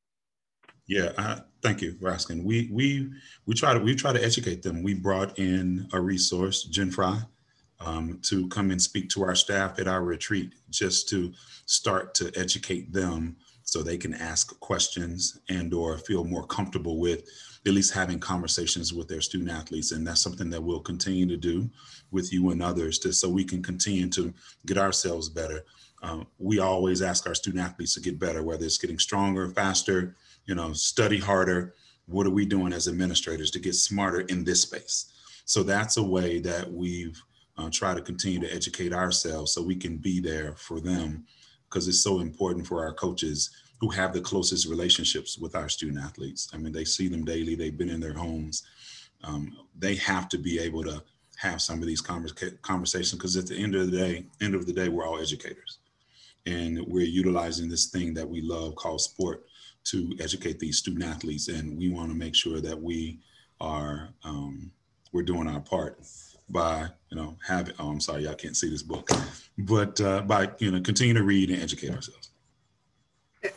Yeah, 0.86 1.40
thank 1.62 1.82
you 1.82 1.92
Raskin. 2.00 2.44
We 2.44 2.70
we 2.72 3.10
we 3.44 3.54
try 3.54 3.74
to 3.74 3.78
we 3.80 3.94
try 3.94 4.12
to 4.12 4.24
educate 4.24 4.62
them. 4.62 4.82
We 4.82 4.94
brought 4.94 5.38
in 5.38 5.86
a 5.92 6.00
resource, 6.00 6.64
Jen 6.64 6.90
Fry, 6.90 7.20
um, 7.78 8.20
to 8.22 8.48
come 8.48 8.70
and 8.70 8.80
speak 8.80 9.10
to 9.10 9.22
our 9.22 9.34
staff 9.34 9.78
at 9.78 9.86
our 9.86 10.02
retreat, 10.02 10.54
just 10.70 11.08
to 11.10 11.32
start 11.66 12.14
to 12.14 12.32
educate 12.36 12.90
them 12.90 13.36
so 13.64 13.82
they 13.82 13.98
can 13.98 14.14
ask 14.14 14.58
questions 14.60 15.40
and 15.50 15.74
or 15.74 15.98
feel 15.98 16.24
more 16.24 16.46
comfortable 16.46 16.98
with 16.98 17.24
at 17.66 17.74
least 17.74 17.92
having 17.92 18.18
conversations 18.18 18.94
with 18.94 19.08
their 19.08 19.20
student 19.20 19.50
athletes 19.50 19.92
and 19.92 20.06
that's 20.06 20.22
something 20.22 20.48
that 20.48 20.62
we'll 20.62 20.80
continue 20.80 21.26
to 21.26 21.36
do 21.36 21.68
with 22.10 22.32
you 22.32 22.50
and 22.50 22.62
others 22.62 22.98
to, 22.98 23.12
so 23.12 23.28
we 23.28 23.44
can 23.44 23.62
continue 23.62 24.08
to 24.08 24.32
get 24.64 24.78
ourselves 24.78 25.28
better 25.28 25.64
um, 26.02 26.26
we 26.38 26.61
always 26.61 27.02
ask 27.02 27.26
our 27.26 27.34
student 27.34 27.64
athletes 27.64 27.94
to 27.94 28.00
get 28.00 28.18
better 28.18 28.42
whether 28.42 28.64
it's 28.64 28.78
getting 28.78 28.98
stronger 28.98 29.48
faster 29.48 30.16
you 30.46 30.54
know 30.54 30.72
study 30.72 31.18
harder 31.18 31.74
what 32.06 32.26
are 32.26 32.30
we 32.30 32.46
doing 32.46 32.72
as 32.72 32.88
administrators 32.88 33.50
to 33.50 33.58
get 33.58 33.74
smarter 33.74 34.20
in 34.22 34.44
this 34.44 34.62
space 34.62 35.12
so 35.44 35.62
that's 35.62 35.96
a 35.96 36.02
way 36.02 36.38
that 36.38 36.70
we've 36.70 37.22
uh, 37.58 37.68
tried 37.70 37.96
to 37.96 38.02
continue 38.02 38.38
to 38.38 38.54
educate 38.54 38.92
ourselves 38.92 39.52
so 39.52 39.62
we 39.62 39.76
can 39.76 39.96
be 39.96 40.20
there 40.20 40.54
for 40.56 40.80
them 40.80 41.24
because 41.68 41.88
it's 41.88 42.02
so 42.02 42.20
important 42.20 42.66
for 42.66 42.82
our 42.84 42.92
coaches 42.92 43.50
who 43.80 43.88
have 43.90 44.12
the 44.12 44.20
closest 44.20 44.68
relationships 44.68 45.38
with 45.38 45.54
our 45.54 45.68
student 45.68 46.02
athletes. 46.02 46.48
I 46.52 46.56
mean, 46.56 46.72
they 46.72 46.84
see 46.84 47.08
them 47.08 47.24
daily, 47.24 47.54
they've 47.54 47.76
been 47.76 47.90
in 47.90 48.00
their 48.00 48.12
homes. 48.12 48.64
Um, 49.24 49.56
they 49.78 49.96
have 49.96 50.28
to 50.30 50.38
be 50.38 50.58
able 50.58 50.84
to 50.84 51.02
have 51.37 51.62
some 51.62 51.80
of 51.80 51.87
these 51.87 52.00
conversations 52.00 53.12
because 53.12 53.37
at 53.37 53.46
the 53.46 53.56
end 53.56 53.74
of 53.74 53.90
the 53.90 53.96
day, 53.96 54.26
end 54.40 54.54
of 54.54 54.66
the 54.66 54.72
day, 54.72 54.88
we're 54.88 55.06
all 55.06 55.20
educators. 55.20 55.78
And 56.46 56.81
we're 56.87 57.05
utilizing 57.07 57.68
this 57.68 57.87
thing 57.87 58.14
that 58.14 58.29
we 58.29 58.40
love 58.40 58.74
called 58.77 59.01
sport 59.01 59.44
to 59.85 60.12
educate 60.20 60.59
these 60.59 60.79
student 60.79 61.05
athletes. 61.05 61.48
And 61.48 61.79
we 61.79 61.88
want 61.88 62.11
to 62.11 62.16
make 62.16 62.35
sure 62.35 62.61
that 62.61 62.81
we 62.81 63.20
are, 63.61 64.11
um, 64.24 64.70
we're 65.12 65.22
doing 65.22 65.48
our 65.48 65.61
part 65.61 66.01
by 66.51 66.88
you 67.11 67.16
know 67.16 67.37
having 67.46 67.74
oh 67.79 67.90
i'm 67.90 68.01
sorry 68.01 68.24
y'all 68.24 68.35
can't 68.35 68.57
see 68.57 68.70
this 68.70 68.83
book 68.83 69.11
but 69.59 70.01
uh, 70.01 70.22
by 70.22 70.48
you 70.59 70.70
know 70.70 70.81
continue 70.81 71.14
to 71.14 71.22
read 71.22 71.51
and 71.51 71.62
educate 71.62 71.90
ourselves. 71.90 72.31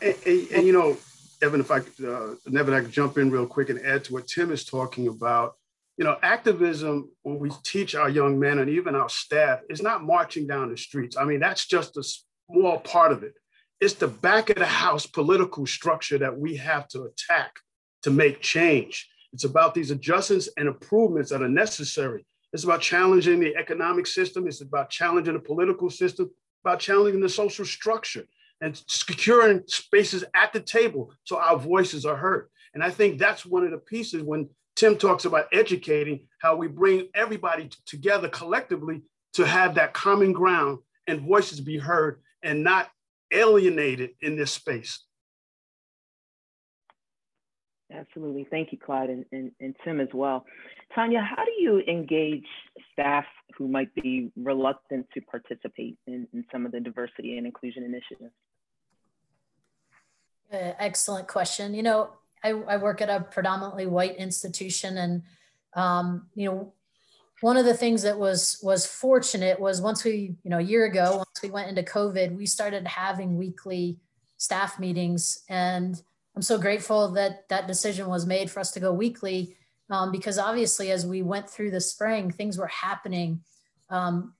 And, 0.00 0.14
and, 0.26 0.48
and 0.52 0.66
you 0.66 0.72
know 0.72 0.96
evan 1.40 1.60
if 1.60 1.70
i 1.70 1.78
uh, 1.78 2.34
nevin 2.46 2.74
i 2.74 2.80
could 2.80 2.92
jump 2.92 3.18
in 3.18 3.30
real 3.30 3.46
quick 3.46 3.70
and 3.70 3.80
add 3.80 4.04
to 4.04 4.12
what 4.12 4.26
tim 4.26 4.50
is 4.50 4.64
talking 4.64 5.08
about. 5.08 5.56
You 5.98 6.04
know 6.04 6.16
activism 6.22 7.10
when 7.22 7.38
we 7.38 7.50
teach 7.62 7.94
our 7.94 8.08
young 8.08 8.38
men 8.38 8.58
and 8.58 8.70
even 8.70 8.94
our 8.94 9.10
staff 9.10 9.60
is 9.68 9.82
not 9.82 10.02
marching 10.02 10.46
down 10.46 10.70
the 10.70 10.76
streets. 10.76 11.16
I 11.16 11.24
mean 11.24 11.38
that's 11.38 11.66
just 11.66 11.96
a 11.96 12.02
small 12.50 12.78
part 12.78 13.12
of 13.12 13.22
it 13.22 13.34
it's 13.80 13.94
the 13.94 14.08
back 14.08 14.50
of 14.50 14.56
the 14.56 14.66
house 14.66 15.06
political 15.06 15.66
structure 15.66 16.18
that 16.18 16.36
we 16.36 16.56
have 16.56 16.86
to 16.88 17.02
attack 17.02 17.52
to 18.02 18.10
make 18.10 18.40
change 18.40 19.08
it's 19.32 19.44
about 19.44 19.74
these 19.74 19.90
adjustments 19.90 20.48
and 20.56 20.68
improvements 20.68 21.30
that 21.30 21.42
are 21.42 21.48
necessary 21.48 22.24
it's 22.52 22.64
about 22.64 22.82
challenging 22.82 23.40
the 23.40 23.56
economic 23.56 24.06
system. 24.06 24.46
It's 24.46 24.60
about 24.60 24.90
challenging 24.90 25.34
the 25.34 25.40
political 25.40 25.88
system, 25.88 26.30
about 26.64 26.80
challenging 26.80 27.20
the 27.20 27.28
social 27.28 27.64
structure 27.64 28.24
and 28.60 28.80
securing 28.86 29.62
spaces 29.66 30.22
at 30.34 30.52
the 30.52 30.60
table 30.60 31.12
so 31.24 31.38
our 31.38 31.58
voices 31.58 32.04
are 32.04 32.16
heard. 32.16 32.48
And 32.74 32.82
I 32.84 32.90
think 32.90 33.18
that's 33.18 33.46
one 33.46 33.64
of 33.64 33.70
the 33.70 33.78
pieces 33.78 34.22
when 34.22 34.48
Tim 34.76 34.96
talks 34.96 35.24
about 35.24 35.46
educating, 35.52 36.26
how 36.40 36.56
we 36.56 36.68
bring 36.68 37.08
everybody 37.14 37.70
together 37.86 38.28
collectively 38.28 39.02
to 39.34 39.46
have 39.46 39.74
that 39.74 39.94
common 39.94 40.32
ground 40.32 40.78
and 41.06 41.20
voices 41.20 41.60
be 41.60 41.78
heard 41.78 42.20
and 42.42 42.62
not 42.62 42.90
alienated 43.32 44.10
in 44.20 44.36
this 44.36 44.52
space. 44.52 45.04
Absolutely. 47.92 48.46
Thank 48.50 48.72
you, 48.72 48.78
Clyde, 48.78 49.10
and, 49.10 49.24
and, 49.32 49.52
and, 49.60 49.76
Tim 49.84 50.00
as 50.00 50.08
well. 50.14 50.44
Tanya, 50.94 51.20
how 51.20 51.44
do 51.44 51.52
you 51.58 51.82
engage 51.86 52.46
staff 52.92 53.24
who 53.56 53.68
might 53.68 53.94
be 53.94 54.30
reluctant 54.36 55.06
to 55.14 55.20
participate 55.20 55.98
in, 56.06 56.26
in 56.32 56.44
some 56.50 56.64
of 56.64 56.72
the 56.72 56.80
diversity 56.80 57.36
and 57.36 57.46
inclusion 57.46 57.82
initiatives? 57.82 58.32
Uh, 60.52 60.72
excellent 60.78 61.28
question. 61.28 61.74
You 61.74 61.82
know, 61.82 62.10
I, 62.42 62.50
I, 62.50 62.76
work 62.76 63.00
at 63.00 63.08
a 63.08 63.20
predominantly 63.20 63.86
white 63.86 64.16
institution, 64.16 64.98
and 64.98 65.22
um, 65.74 66.26
you 66.34 66.46
know, 66.46 66.74
one 67.42 67.56
of 67.56 67.64
the 67.64 67.74
things 67.74 68.02
that 68.02 68.18
was 68.18 68.58
was 68.62 68.86
fortunate 68.86 69.60
was 69.60 69.80
once 69.80 70.04
we, 70.04 70.36
you 70.42 70.50
know, 70.50 70.58
a 70.58 70.62
year 70.62 70.86
ago, 70.86 71.16
once 71.18 71.42
we 71.42 71.50
went 71.50 71.68
into 71.68 71.82
COVID, 71.82 72.34
we 72.34 72.46
started 72.46 72.86
having 72.86 73.36
weekly 73.36 73.98
staff 74.38 74.78
meetings 74.78 75.44
and 75.48 76.02
I'm 76.34 76.42
so 76.42 76.58
grateful 76.58 77.10
that 77.12 77.48
that 77.48 77.66
decision 77.66 78.08
was 78.08 78.26
made 78.26 78.50
for 78.50 78.60
us 78.60 78.70
to 78.72 78.80
go 78.80 78.92
weekly 78.92 79.56
um, 79.90 80.10
because 80.10 80.38
obviously, 80.38 80.90
as 80.90 81.04
we 81.04 81.22
went 81.22 81.50
through 81.50 81.70
the 81.70 81.80
spring, 81.80 82.30
things 82.30 82.56
were 82.56 82.68
happening 82.68 83.42
um, 83.90 84.32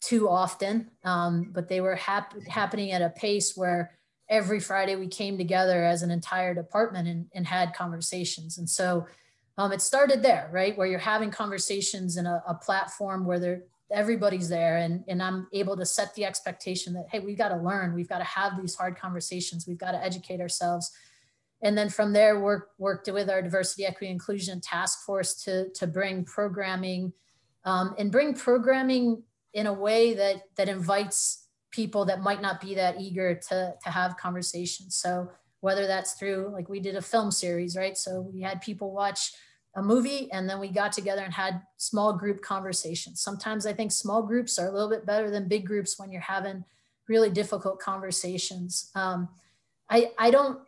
too 0.00 0.28
often, 0.28 0.90
um, 1.04 1.50
but 1.52 1.68
they 1.68 1.80
were 1.80 1.94
hap- 1.94 2.34
happening 2.48 2.90
at 2.90 3.02
a 3.02 3.10
pace 3.10 3.56
where 3.56 3.92
every 4.28 4.58
Friday 4.58 4.96
we 4.96 5.06
came 5.06 5.38
together 5.38 5.84
as 5.84 6.02
an 6.02 6.10
entire 6.10 6.54
department 6.54 7.06
and, 7.06 7.26
and 7.34 7.46
had 7.46 7.74
conversations. 7.74 8.58
And 8.58 8.68
so 8.68 9.06
um, 9.60 9.72
it 9.72 9.82
started 9.82 10.22
there, 10.22 10.48
right? 10.50 10.76
Where 10.76 10.86
you're 10.86 10.98
having 10.98 11.30
conversations 11.30 12.16
in 12.16 12.24
a, 12.24 12.42
a 12.48 12.54
platform 12.54 13.26
where 13.26 13.38
there 13.38 13.62
everybody's 13.92 14.48
there 14.48 14.78
and, 14.78 15.04
and 15.06 15.22
I'm 15.22 15.48
able 15.52 15.76
to 15.76 15.84
set 15.84 16.14
the 16.14 16.24
expectation 16.24 16.94
that, 16.94 17.08
hey, 17.10 17.18
we've 17.18 17.36
got 17.36 17.50
to 17.50 17.56
learn, 17.56 17.92
we've 17.92 18.08
got 18.08 18.18
to 18.18 18.24
have 18.24 18.58
these 18.58 18.74
hard 18.74 18.96
conversations, 18.96 19.66
we've 19.66 19.76
got 19.76 19.92
to 19.92 20.02
educate 20.02 20.40
ourselves. 20.40 20.90
And 21.62 21.76
then 21.76 21.90
from 21.90 22.14
there, 22.14 22.40
work, 22.40 22.70
worked 22.78 23.10
with 23.12 23.28
our 23.28 23.42
diversity, 23.42 23.84
equity, 23.84 24.10
inclusion 24.10 24.62
task 24.62 25.04
force 25.04 25.34
to, 25.44 25.68
to 25.74 25.86
bring 25.86 26.24
programming 26.24 27.12
um, 27.64 27.94
and 27.98 28.10
bring 28.10 28.32
programming 28.32 29.22
in 29.52 29.66
a 29.66 29.72
way 29.72 30.14
that, 30.14 30.44
that 30.56 30.70
invites 30.70 31.48
people 31.70 32.06
that 32.06 32.22
might 32.22 32.40
not 32.40 32.62
be 32.62 32.76
that 32.76 32.98
eager 32.98 33.34
to, 33.34 33.74
to 33.84 33.90
have 33.90 34.16
conversations. 34.16 34.96
So 34.96 35.30
whether 35.60 35.86
that's 35.86 36.14
through, 36.14 36.50
like 36.52 36.70
we 36.70 36.80
did 36.80 36.96
a 36.96 37.02
film 37.02 37.30
series, 37.30 37.76
right? 37.76 37.98
So 37.98 38.22
we 38.32 38.40
had 38.40 38.62
people 38.62 38.92
watch 38.92 39.32
a 39.76 39.82
movie 39.82 40.30
and 40.32 40.48
then 40.48 40.58
we 40.58 40.68
got 40.68 40.92
together 40.92 41.22
and 41.22 41.32
had 41.32 41.62
small 41.76 42.12
group 42.12 42.42
conversations. 42.42 43.20
Sometimes 43.20 43.66
I 43.66 43.72
think 43.72 43.92
small 43.92 44.22
groups 44.22 44.58
are 44.58 44.68
a 44.68 44.72
little 44.72 44.90
bit 44.90 45.06
better 45.06 45.30
than 45.30 45.48
big 45.48 45.66
groups 45.66 45.98
when 45.98 46.10
you're 46.10 46.20
having 46.20 46.64
really 47.08 47.30
difficult 47.30 47.78
conversations. 47.78 48.90
Um, 48.94 49.28
I, 49.88 50.10
I 50.18 50.30
don't, 50.30 50.60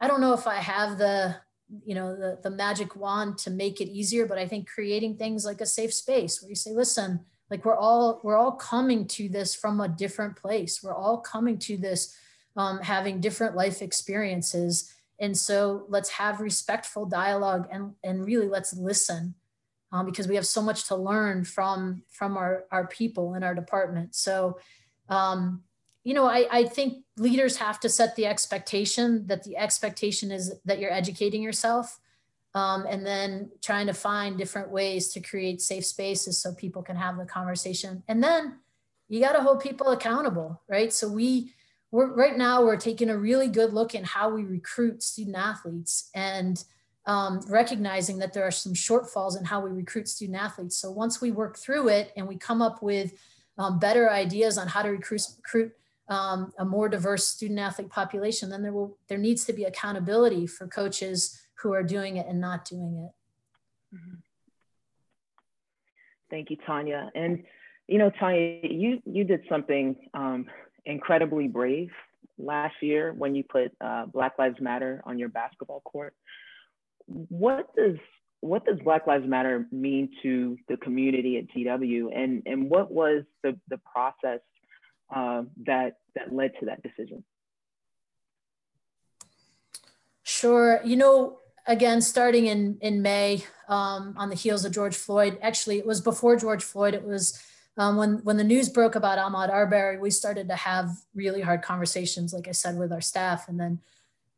I 0.00 0.08
don't 0.08 0.20
know 0.20 0.34
if 0.34 0.46
I 0.46 0.56
have 0.56 0.98
the, 0.98 1.36
you 1.84 1.94
know, 1.94 2.14
the, 2.14 2.38
the 2.42 2.50
magic 2.50 2.96
wand 2.96 3.38
to 3.38 3.50
make 3.50 3.80
it 3.80 3.88
easier, 3.88 4.26
but 4.26 4.38
I 4.38 4.46
think 4.46 4.68
creating 4.68 5.16
things 5.16 5.46
like 5.46 5.60
a 5.60 5.66
safe 5.66 5.94
space 5.94 6.42
where 6.42 6.50
you 6.50 6.54
say, 6.54 6.72
listen, 6.72 7.20
like 7.50 7.64
we're 7.64 7.76
all, 7.76 8.20
we're 8.22 8.36
all 8.36 8.52
coming 8.52 9.06
to 9.08 9.28
this 9.28 9.54
from 9.54 9.80
a 9.80 9.88
different 9.88 10.36
place. 10.36 10.82
We're 10.82 10.94
all 10.94 11.18
coming 11.18 11.58
to 11.60 11.76
this 11.76 12.16
um, 12.56 12.80
having 12.80 13.20
different 13.20 13.56
life 13.56 13.80
experiences 13.80 14.92
and 15.22 15.38
so 15.38 15.86
let's 15.88 16.10
have 16.10 16.40
respectful 16.40 17.06
dialogue 17.06 17.68
and, 17.70 17.92
and 18.02 18.26
really 18.26 18.48
let's 18.48 18.76
listen 18.76 19.34
um, 19.92 20.04
because 20.04 20.26
we 20.26 20.34
have 20.34 20.46
so 20.46 20.60
much 20.60 20.88
to 20.88 20.96
learn 20.96 21.44
from, 21.44 22.02
from 22.10 22.36
our, 22.36 22.64
our 22.72 22.88
people 22.88 23.34
in 23.34 23.44
our 23.44 23.54
department. 23.54 24.16
So, 24.16 24.58
um, 25.08 25.62
you 26.02 26.12
know, 26.12 26.26
I, 26.26 26.48
I 26.50 26.64
think 26.64 27.04
leaders 27.16 27.56
have 27.58 27.78
to 27.80 27.88
set 27.88 28.16
the 28.16 28.26
expectation 28.26 29.28
that 29.28 29.44
the 29.44 29.56
expectation 29.56 30.32
is 30.32 30.54
that 30.64 30.80
you're 30.80 30.92
educating 30.92 31.40
yourself 31.40 32.00
um, 32.56 32.84
and 32.88 33.06
then 33.06 33.52
trying 33.62 33.86
to 33.86 33.94
find 33.94 34.36
different 34.36 34.70
ways 34.70 35.12
to 35.12 35.20
create 35.20 35.60
safe 35.60 35.86
spaces 35.86 36.36
so 36.36 36.52
people 36.52 36.82
can 36.82 36.96
have 36.96 37.16
the 37.16 37.26
conversation. 37.26 38.02
And 38.08 38.24
then 38.24 38.58
you 39.08 39.20
got 39.20 39.34
to 39.34 39.42
hold 39.42 39.60
people 39.60 39.88
accountable, 39.88 40.60
right? 40.68 40.92
So 40.92 41.08
we, 41.08 41.52
we're 41.92 42.12
right 42.14 42.36
now 42.36 42.64
we're 42.64 42.76
taking 42.76 43.10
a 43.10 43.16
really 43.16 43.48
good 43.48 43.72
look 43.72 43.94
in 43.94 44.02
how 44.02 44.30
we 44.30 44.42
recruit 44.42 45.02
student 45.02 45.36
athletes 45.36 46.10
and 46.14 46.64
um, 47.06 47.40
recognizing 47.48 48.18
that 48.18 48.32
there 48.32 48.44
are 48.44 48.50
some 48.50 48.74
shortfalls 48.74 49.38
in 49.38 49.44
how 49.44 49.60
we 49.60 49.70
recruit 49.70 50.08
student 50.08 50.38
athletes. 50.38 50.76
So 50.76 50.90
once 50.90 51.20
we 51.20 51.30
work 51.30 51.58
through 51.58 51.88
it 51.88 52.12
and 52.16 52.26
we 52.26 52.36
come 52.36 52.62
up 52.62 52.82
with 52.82 53.12
um, 53.58 53.78
better 53.78 54.10
ideas 54.10 54.56
on 54.56 54.68
how 54.68 54.82
to 54.82 54.88
recruit, 54.88 55.22
recruit 55.36 55.72
um, 56.08 56.52
a 56.58 56.64
more 56.64 56.88
diverse 56.88 57.26
student 57.26 57.58
athlete 57.58 57.90
population, 57.90 58.50
then 58.50 58.62
there 58.62 58.72
will 58.72 58.96
there 59.08 59.18
needs 59.18 59.44
to 59.46 59.52
be 59.52 59.64
accountability 59.64 60.46
for 60.46 60.66
coaches 60.66 61.40
who 61.54 61.72
are 61.72 61.82
doing 61.82 62.16
it 62.16 62.26
and 62.26 62.40
not 62.40 62.64
doing 62.64 63.08
it. 63.08 63.96
Mm-hmm. 63.96 64.14
Thank 66.30 66.50
you, 66.50 66.56
Tanya. 66.66 67.10
And 67.14 67.44
you 67.88 67.98
know, 67.98 68.10
Tanya, 68.10 68.60
you 68.62 69.02
you 69.04 69.24
did 69.24 69.42
something 69.48 69.96
um, 70.14 70.46
incredibly 70.84 71.48
brave 71.48 71.90
last 72.38 72.74
year 72.80 73.12
when 73.12 73.34
you 73.34 73.44
put 73.44 73.72
uh, 73.80 74.06
Black 74.06 74.38
Lives 74.38 74.60
Matter 74.60 75.02
on 75.04 75.18
your 75.18 75.28
basketball 75.28 75.80
court. 75.80 76.14
What 77.06 77.74
does 77.76 77.96
what 78.40 78.64
does 78.64 78.78
Black 78.80 79.06
Lives 79.06 79.26
Matter 79.26 79.66
mean 79.70 80.10
to 80.22 80.56
the 80.68 80.76
community 80.76 81.38
at 81.38 81.48
GW, 81.56 82.08
and 82.14 82.42
and 82.46 82.68
what 82.68 82.90
was 82.90 83.24
the 83.42 83.58
the 83.68 83.78
process 83.78 84.40
uh, 85.14 85.42
that 85.66 85.96
that 86.14 86.34
led 86.34 86.52
to 86.60 86.66
that 86.66 86.82
decision? 86.82 87.24
Sure, 90.24 90.80
you 90.84 90.96
know, 90.96 91.38
again, 91.66 92.00
starting 92.00 92.46
in 92.46 92.78
in 92.80 93.02
May, 93.02 93.44
um, 93.68 94.14
on 94.16 94.28
the 94.28 94.34
heels 94.34 94.64
of 94.64 94.72
George 94.72 94.96
Floyd. 94.96 95.38
Actually, 95.40 95.78
it 95.78 95.86
was 95.86 96.00
before 96.00 96.36
George 96.36 96.62
Floyd. 96.62 96.94
It 96.94 97.04
was 97.04 97.40
um, 97.78 97.96
when 97.96 98.14
when 98.24 98.36
the 98.36 98.44
news 98.44 98.68
broke 98.68 98.94
about 98.94 99.18
Ahmaud 99.18 99.50
Arbery, 99.50 99.98
we 99.98 100.10
started 100.10 100.48
to 100.48 100.56
have 100.56 100.90
really 101.14 101.40
hard 101.40 101.62
conversations, 101.62 102.32
like 102.32 102.48
I 102.48 102.52
said, 102.52 102.76
with 102.76 102.92
our 102.92 103.00
staff, 103.00 103.48
and 103.48 103.58
then 103.58 103.80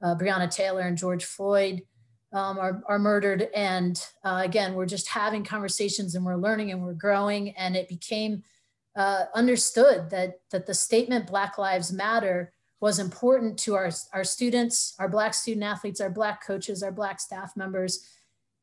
uh, 0.03 0.14
Breonna 0.14 0.51
Taylor 0.51 0.83
and 0.83 0.97
George 0.97 1.25
Floyd 1.25 1.83
um, 2.33 2.59
are, 2.59 2.83
are 2.87 2.99
murdered, 2.99 3.49
and 3.55 4.05
uh, 4.25 4.42
again, 4.44 4.75
we're 4.75 4.87
just 4.87 5.09
having 5.09 5.44
conversations, 5.44 6.14
and 6.14 6.25
we're 6.25 6.37
learning, 6.37 6.70
and 6.70 6.83
we're 6.83 6.94
growing, 6.94 7.51
and 7.51 7.77
it 7.77 7.88
became 7.88 8.44
uh, 8.97 9.25
understood 9.35 10.11
that 10.11 10.40
that 10.51 10.66
the 10.66 10.75
statement 10.75 11.27
Black 11.27 11.59
Lives 11.59 11.92
Matter 11.92 12.53
was 12.81 13.01
important 13.01 13.59
to 13.61 13.75
our 13.75 13.90
our 14.12 14.25
students, 14.25 14.94
our 15.01 15.09
Black 15.09 15.35
student 15.35 15.64
athletes, 15.64 16.01
our 16.01 16.11
Black 16.11 16.44
coaches, 16.47 16.85
our 16.85 16.92
Black 16.92 17.18
staff 17.18 17.57
members 17.57 18.07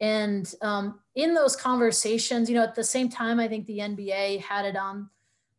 and 0.01 0.53
um, 0.63 0.99
in 1.13 1.35
those 1.35 1.55
conversations, 1.55 2.49
you 2.49 2.55
know, 2.55 2.63
at 2.63 2.73
the 2.73 2.83
same 2.83 3.07
time, 3.07 3.39
I 3.39 3.47
think 3.47 3.67
the 3.67 3.77
NBA 3.77 4.41
had 4.41 4.65
it 4.65 4.75
on 4.75 5.09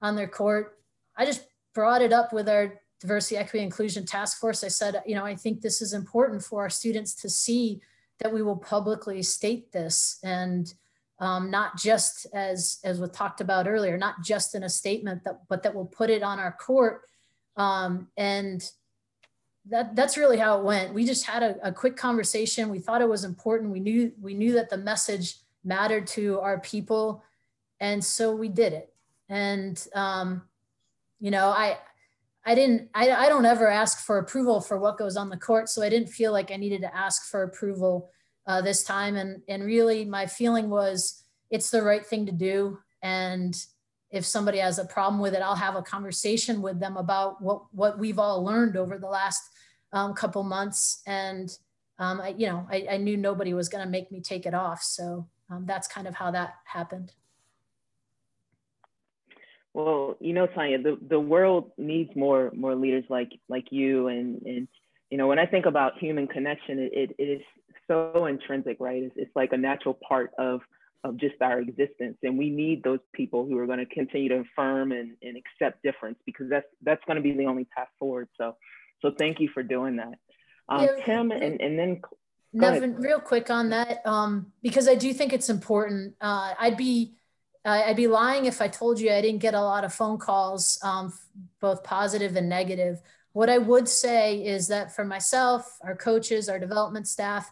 on 0.03 0.17
their 0.17 0.29
court. 0.29 0.79
I 1.17 1.25
just 1.25 1.47
brought 1.75 2.03
it 2.03 2.13
up 2.13 2.33
with 2.33 2.49
our 2.49 2.81
diversity, 3.01 3.37
equity, 3.37 3.65
inclusion 3.65 4.05
task 4.05 4.41
force. 4.41 4.65
I 4.65 4.69
said, 4.69 5.01
you 5.07 5.15
know, 5.15 5.25
I 5.25 5.37
think 5.37 5.61
this 5.61 5.81
is 5.81 5.93
important 5.93 6.43
for 6.43 6.63
our 6.63 6.71
students 6.71 7.15
to 7.17 7.31
see 7.31 7.81
that 8.19 8.33
we 8.33 8.43
will 8.43 8.57
publicly 8.57 9.23
state 9.23 9.73
this 9.73 10.19
and 10.25 10.75
um, 11.21 11.51
not 11.51 11.77
just 11.79 12.27
as 12.35 12.79
as 12.83 12.99
was 12.99 13.11
talked 13.11 13.41
about 13.41 13.69
earlier, 13.69 13.97
not 13.97 14.23
just 14.25 14.57
in 14.57 14.65
a 14.65 14.69
statement 14.69 15.23
that, 15.23 15.41
but 15.49 15.63
that 15.63 15.73
we'll 15.73 15.85
put 15.85 16.11
it 16.11 16.25
on 16.25 16.41
our 16.41 16.53
court 16.53 17.03
um, 17.57 18.09
and 18.17 18.69
that 19.71 19.95
that's 19.95 20.17
really 20.17 20.39
how 20.39 20.59
it 20.59 20.65
went. 20.65 20.93
We 20.93 21.05
just 21.05 21.25
had 21.25 21.43
a, 21.43 21.69
a, 21.69 21.73
quick 21.73 21.97
conversation. 21.97 22.69
We 22.69 22.81
thought 22.81 23.01
it 23.01 23.09
was 23.09 23.25
important. 23.25 23.71
We 23.71 23.81
knew 23.81 24.13
we 24.21 24.35
knew 24.35 24.53
that 24.55 24.71
the 24.71 24.77
message 24.77 25.37
mattered 25.65 26.07
to 26.09 26.41
our 26.41 26.59
people, 26.61 27.23
and 27.79 28.05
so 28.05 28.35
we 28.35 28.49
did 28.49 28.73
it. 28.73 28.93
And 29.29 29.85
um, 29.95 30.43
you 31.21 31.31
know, 31.31 31.49
I 31.49 31.79
I 32.45 32.55
didn't 32.57 32.91
I, 32.95 33.11
I 33.11 33.29
don't 33.29 33.47
ever 33.47 33.69
ask 33.69 34.05
for 34.05 34.19
approval 34.19 34.61
for 34.61 34.79
what 34.79 34.99
goes 34.99 35.17
on 35.17 35.31
the 35.31 35.37
court, 35.37 35.69
so 35.69 35.83
I 35.83 35.89
didn't 35.89 36.09
feel 36.09 36.33
like 36.33 36.51
I 36.51 36.57
needed 36.57 36.81
to 36.81 36.97
ask 36.97 37.31
for 37.31 37.45
approval 37.45 38.11
uh, 38.47 38.61
this 38.63 38.83
time. 38.83 39.17
And 39.17 39.43
and 39.49 39.65
really, 39.65 40.05
my 40.05 40.27
feeling 40.27 40.71
was 40.71 41.23
it's 41.51 41.71
the 41.71 41.83
right 41.83 42.05
thing 42.05 42.27
to 42.27 42.33
do. 42.33 42.79
And 43.03 43.55
if 44.11 44.27
somebody 44.27 44.59
has 44.59 44.79
a 44.79 44.85
problem 44.85 45.21
with 45.21 45.35
it, 45.35 45.43
I'll 45.43 45.55
have 45.55 45.77
a 45.77 45.83
conversation 45.83 46.63
with 46.63 46.81
them 46.81 46.97
about 46.97 47.41
what 47.41 47.63
what 47.73 47.99
we've 47.99 48.19
all 48.19 48.43
learned 48.43 48.77
over 48.77 48.99
the 48.99 49.07
last 49.07 49.52
um, 49.93 50.15
couple 50.15 50.43
months. 50.43 51.03
And, 51.07 51.51
um, 51.99 52.21
I, 52.21 52.35
you 52.37 52.47
know, 52.47 52.67
I, 52.71 52.87
I, 52.93 52.97
knew 52.97 53.17
nobody 53.17 53.55
was 53.55 53.69
going 53.69 53.85
to 53.85 53.91
make 53.91 54.11
me 54.11 54.21
take 54.21 54.47
it 54.47 54.55
off. 54.55 54.83
So 54.83 55.29
um, 55.51 55.67
that's 55.67 55.87
kind 55.87 56.07
of 56.07 56.15
how 56.15 56.31
that 56.31 56.55
happened. 56.65 57.13
Well, 59.75 60.17
you 60.21 60.33
know, 60.33 60.47
Tanya, 60.47 60.83
the, 60.83 60.99
the 61.09 61.21
world 61.21 61.73
needs 61.79 62.15
more 62.15 62.51
more 62.55 62.75
leaders 62.75 63.05
like 63.09 63.33
like 63.49 63.67
you. 63.71 64.09
And, 64.09 64.43
and 64.43 64.69
you 65.11 65.17
know, 65.17 65.27
when 65.29 65.39
I 65.39 65.47
think 65.47 65.65
about 65.65 65.99
human 65.99 66.27
connection, 66.27 66.79
it, 66.79 66.93
it, 66.93 67.15
it 67.19 67.25
is 67.25 67.43
so 67.87 68.27
intrinsic, 68.27 68.79
right? 68.81 69.03
It's, 69.03 69.15
it's 69.17 69.37
like 69.37 69.53
a 69.53 69.57
natural 69.57 69.99
part 70.07 70.33
of 70.39 70.61
of 71.05 71.17
just 71.17 71.35
our 71.41 71.59
existence 71.59 72.17
and 72.23 72.39
we 72.39 72.49
need 72.49 72.83
those 72.85 73.01
people 73.13 73.45
who 73.45 73.59
are 73.59 73.67
going 73.67 73.81
to 73.81 73.87
continue 73.87 74.29
to 74.29 74.37
affirm 74.37 74.93
and, 74.93 75.17
and 75.23 75.37
accept 75.37 75.83
difference 75.83 76.17
because 76.25 76.49
that's 76.49 76.67
that's 76.83 77.03
going 77.07 77.17
to 77.17 77.23
be 77.23 77.33
the 77.33 77.45
only 77.45 77.65
path 77.77 77.89
forward 77.99 78.29
so 78.39 78.55
so 79.03 79.13
thank 79.19 79.41
you 79.41 79.49
for 79.49 79.63
doing 79.63 79.97
that. 79.97 80.15
Um, 80.69 80.85
yeah, 80.85 81.05
Tim, 81.05 81.31
and, 81.33 81.61
and 81.61 81.79
then 81.79 82.01
Nevin, 82.55 82.95
real 82.97 83.21
quick 83.21 83.51
on 83.51 83.71
that, 83.71 84.07
um, 84.07 84.53
because 84.63 84.89
I 84.89 84.95
do 84.95 85.13
think 85.13 85.33
it's 85.33 85.51
important. 85.51 86.15
Uh, 86.21 86.55
I'd 86.59 86.77
be 86.77 87.15
uh, 87.65 87.83
I'd 87.87 87.97
be 87.97 88.07
lying 88.07 88.47
if 88.47 88.61
I 88.61 88.69
told 88.69 89.01
you 89.01 89.11
I 89.11 89.21
didn't 89.21 89.41
get 89.41 89.55
a 89.55 89.61
lot 89.61 89.85
of 89.85 89.95
phone 89.95 90.19
calls, 90.19 90.79
um, 90.83 91.13
both 91.61 91.85
positive 91.85 92.37
and 92.37 92.49
negative. 92.49 93.01
What 93.33 93.49
I 93.49 93.59
would 93.59 93.89
say 93.89 94.45
is 94.45 94.69
that 94.69 94.95
for 94.95 95.05
myself, 95.05 95.79
our 95.83 95.97
coaches, 95.97 96.49
our 96.49 96.59
development 96.59 97.09
staff, 97.09 97.51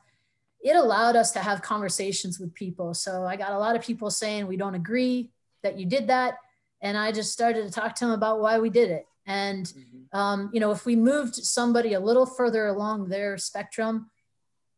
it 0.63 0.77
allowed 0.77 1.17
us 1.17 1.33
to 1.33 1.39
have 1.39 1.63
conversations 1.63 2.39
with 2.39 2.53
people. 2.55 2.93
So 2.93 3.25
I 3.25 3.37
got 3.37 3.53
a 3.53 3.59
lot 3.59 3.77
of 3.77 3.83
people 3.83 4.11
saying 4.11 4.47
we 4.47 4.59
don't 4.59 4.75
agree 4.75 5.31
that 5.63 5.79
you 5.79 5.87
did 5.87 6.09
that, 6.09 6.35
and 6.83 6.99
I 6.99 7.13
just 7.13 7.33
started 7.33 7.65
to 7.65 7.73
talk 7.73 7.95
to 7.97 8.05
them 8.05 8.15
about 8.15 8.41
why 8.41 8.59
we 8.59 8.69
did 8.69 8.91
it. 8.91 9.07
And, 9.31 9.66
mm-hmm. 9.66 10.19
um, 10.19 10.51
you 10.53 10.59
know, 10.59 10.73
if 10.73 10.85
we 10.85 10.97
moved 10.97 11.37
somebody 11.37 11.95
a 11.95 12.01
little 12.01 12.27
further 12.27 12.66
along 12.66 13.09
their 13.09 13.38
spectrum, 13.38 14.11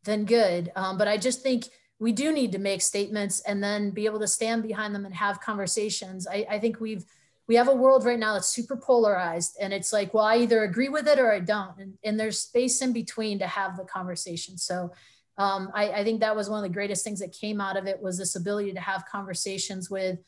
then 0.03 0.25
good. 0.25 0.71
Um, 0.75 0.95
but 0.97 1.07
I 1.07 1.17
just 1.17 1.41
think 1.41 1.65
we 1.99 2.11
do 2.11 2.31
need 2.31 2.51
to 2.51 2.59
make 2.59 2.83
statements 2.83 3.39
and 3.41 3.63
then 3.63 3.89
be 3.89 4.05
able 4.05 4.19
to 4.19 4.27
stand 4.27 4.61
behind 4.61 4.93
them 4.93 5.05
and 5.05 5.15
have 5.15 5.41
conversations. 5.41 6.27
I, 6.27 6.45
I 6.47 6.59
think 6.59 6.79
we've, 6.79 7.03
we 7.47 7.55
have 7.55 7.67
a 7.67 7.73
world 7.73 8.05
right 8.05 8.19
now 8.19 8.33
that's 8.33 8.47
super 8.47 8.77
polarized 8.77 9.57
and 9.59 9.73
it's 9.73 9.91
like, 9.91 10.13
well, 10.13 10.25
I 10.25 10.37
either 10.37 10.63
agree 10.63 10.89
with 10.89 11.07
it 11.07 11.17
or 11.17 11.31
I 11.31 11.39
don't. 11.39 11.77
And, 11.79 11.93
and 12.03 12.19
there's 12.19 12.39
space 12.39 12.81
in 12.81 12.93
between 12.93 13.39
to 13.39 13.47
have 13.47 13.75
the 13.75 13.85
conversation. 13.85 14.57
So 14.57 14.91
um, 15.39 15.71
I, 15.73 15.89
I 15.89 16.03
think 16.03 16.19
that 16.19 16.35
was 16.35 16.47
one 16.47 16.63
of 16.63 16.69
the 16.69 16.73
greatest 16.73 17.03
things 17.03 17.19
that 17.21 17.31
came 17.31 17.59
out 17.59 17.75
of 17.75 17.87
it 17.87 17.99
was 17.99 18.19
this 18.19 18.35
ability 18.35 18.73
to 18.73 18.79
have 18.79 19.05
conversations 19.07 19.89
with 19.89 20.19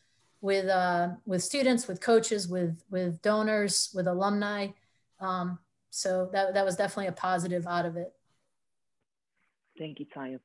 with 0.45 0.67
uh, 0.67 1.09
with 1.25 1.41
students, 1.43 1.87
with 1.87 1.99
coaches, 1.99 2.47
with 2.47 2.83
with 2.91 3.19
donors, 3.23 3.89
with 3.95 4.07
alumni. 4.07 4.67
Um, 5.19 5.57
so 5.89 6.29
that 6.33 6.53
that 6.53 6.63
was 6.63 6.75
definitely 6.75 7.07
a 7.07 7.13
positive 7.13 7.65
out 7.65 7.85
of 7.87 7.97
it. 7.97 8.13
Thank 9.79 9.99
you, 9.99 10.05
Tanya. 10.13 10.39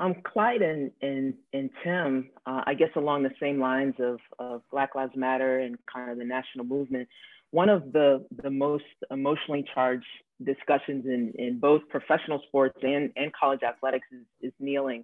Um, 0.00 0.14
Clyde 0.24 0.62
and, 0.62 0.90
and, 1.02 1.34
and 1.52 1.70
Tim, 1.82 2.30
uh, 2.46 2.62
I 2.66 2.74
guess 2.74 2.90
along 2.94 3.22
the 3.22 3.32
same 3.40 3.58
lines 3.58 3.94
of, 3.98 4.18
of 4.38 4.62
Black 4.70 4.94
Lives 4.94 5.16
Matter 5.16 5.58
and 5.58 5.76
kind 5.92 6.10
of 6.10 6.18
the 6.18 6.24
national 6.24 6.66
movement, 6.66 7.08
one 7.50 7.68
of 7.68 7.92
the, 7.92 8.24
the 8.44 8.50
most 8.50 8.84
emotionally 9.10 9.64
charged 9.74 10.06
discussions 10.44 11.04
in, 11.06 11.32
in 11.36 11.58
both 11.58 11.82
professional 11.88 12.40
sports 12.46 12.78
and, 12.82 13.10
and 13.16 13.32
college 13.32 13.62
athletics 13.64 14.06
is, 14.12 14.26
is 14.40 14.52
kneeling 14.60 15.02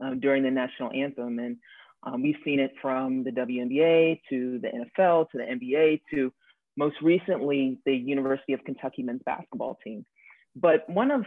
um, 0.00 0.18
during 0.18 0.42
the 0.42 0.50
national 0.50 0.90
anthem. 0.90 1.38
And 1.38 1.58
um, 2.04 2.22
we've 2.22 2.36
seen 2.44 2.60
it 2.60 2.72
from 2.80 3.24
the 3.24 3.30
WNBA 3.30 4.20
to 4.28 4.58
the 4.60 4.68
NFL 4.68 5.30
to 5.30 5.38
the 5.38 5.44
NBA 5.44 6.02
to 6.12 6.32
most 6.76 6.96
recently 7.02 7.78
the 7.84 7.94
University 7.94 8.52
of 8.52 8.64
Kentucky 8.64 9.02
men's 9.02 9.22
basketball 9.24 9.78
team. 9.84 10.04
But 10.56 10.88
one 10.88 11.10
of 11.10 11.24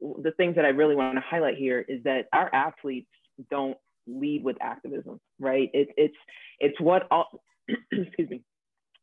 the 0.00 0.32
things 0.32 0.54
that 0.56 0.64
I 0.64 0.68
really 0.68 0.94
want 0.94 1.16
to 1.16 1.22
highlight 1.26 1.56
here 1.56 1.84
is 1.88 2.02
that 2.04 2.26
our 2.32 2.52
athletes 2.54 3.08
don't 3.50 3.76
lead 4.06 4.44
with 4.44 4.56
activism, 4.60 5.20
right? 5.40 5.70
It, 5.72 5.88
it's 5.96 6.16
it's 6.60 6.80
what 6.80 7.06
all, 7.10 7.42
excuse 7.92 8.30
me, 8.30 8.42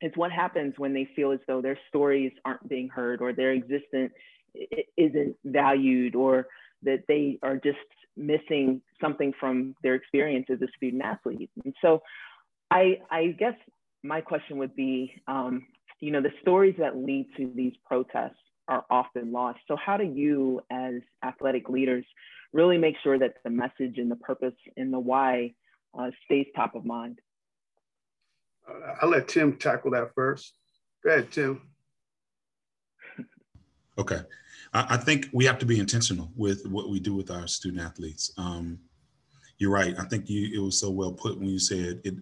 it's 0.02 0.16
what 0.16 0.32
happens 0.32 0.74
when 0.78 0.94
they 0.94 1.08
feel 1.16 1.32
as 1.32 1.40
though 1.48 1.62
their 1.62 1.78
stories 1.90 2.32
aren't 2.46 2.68
being 2.70 2.90
heard 2.90 3.22
or 3.22 3.34
their 3.34 3.52
existence 3.52 4.14
isn't 4.98 5.36
valued 5.44 6.16
or 6.16 6.48
that 6.86 7.04
they 7.08 7.38
are 7.44 7.58
just 7.58 7.78
missing 8.18 8.82
something 9.02 9.34
from 9.40 9.76
their 9.84 9.96
experience 9.96 10.48
as 10.50 10.62
a 10.62 10.68
student 10.78 11.04
athlete. 11.04 11.50
And 11.64 11.74
so, 11.82 12.02
I 12.72 13.00
I 13.12 13.36
guess 13.38 13.56
my 14.04 14.22
question 14.22 14.58
would 14.58 14.76
be, 14.76 15.14
um, 15.28 15.66
you 16.00 16.12
know, 16.12 16.22
the 16.22 16.32
stories 16.42 16.76
that 16.80 16.96
lead 16.98 17.28
to 17.38 17.52
these 17.56 17.74
protests 17.86 18.38
are 18.68 18.86
often 18.90 19.32
lost. 19.32 19.60
So, 19.68 19.76
how 19.76 19.98
do 19.98 20.06
you, 20.06 20.62
as 20.72 20.96
athletic 21.24 21.70
leaders, 21.70 22.06
really 22.54 22.78
make 22.78 22.96
sure 23.04 23.20
that 23.20 23.36
the 23.44 23.50
message 23.50 23.98
and 23.98 24.10
the 24.10 24.16
purpose 24.16 24.56
and 24.78 24.94
the 24.94 25.00
why 25.00 25.54
uh, 25.98 26.12
stays 26.26 26.48
top 26.56 26.76
of 26.76 26.86
mind? 26.86 27.20
Uh, 28.68 28.96
I'll 29.02 29.10
let 29.10 29.28
Tim 29.28 29.58
tackle 29.58 29.92
that 29.92 30.12
first. 30.16 30.54
Go 31.04 31.12
ahead, 31.12 31.32
Tim. 31.32 31.62
Okay. 33.98 34.22
I, 34.76 34.98
think 34.98 35.30
we 35.32 35.46
have 35.46 35.58
to 35.60 35.66
be 35.66 35.80
intentional 35.80 36.32
with 36.36 36.66
what 36.68 36.90
we 36.90 37.00
do 37.00 37.16
with 37.16 37.32
our 37.32 37.48
student 37.48 37.82
athletes. 37.82 38.32
Um, 38.38 38.80
you're 39.58 39.72
right. 39.72 39.96
I 39.98 40.04
think 40.04 40.30
you, 40.30 40.50
it 40.54 40.64
was 40.64 40.80
so 40.80 40.90
well 40.90 41.14
put 41.14 41.38
when 41.38 41.48
you 41.48 41.60
said 41.60 42.02
it, 42.04 42.16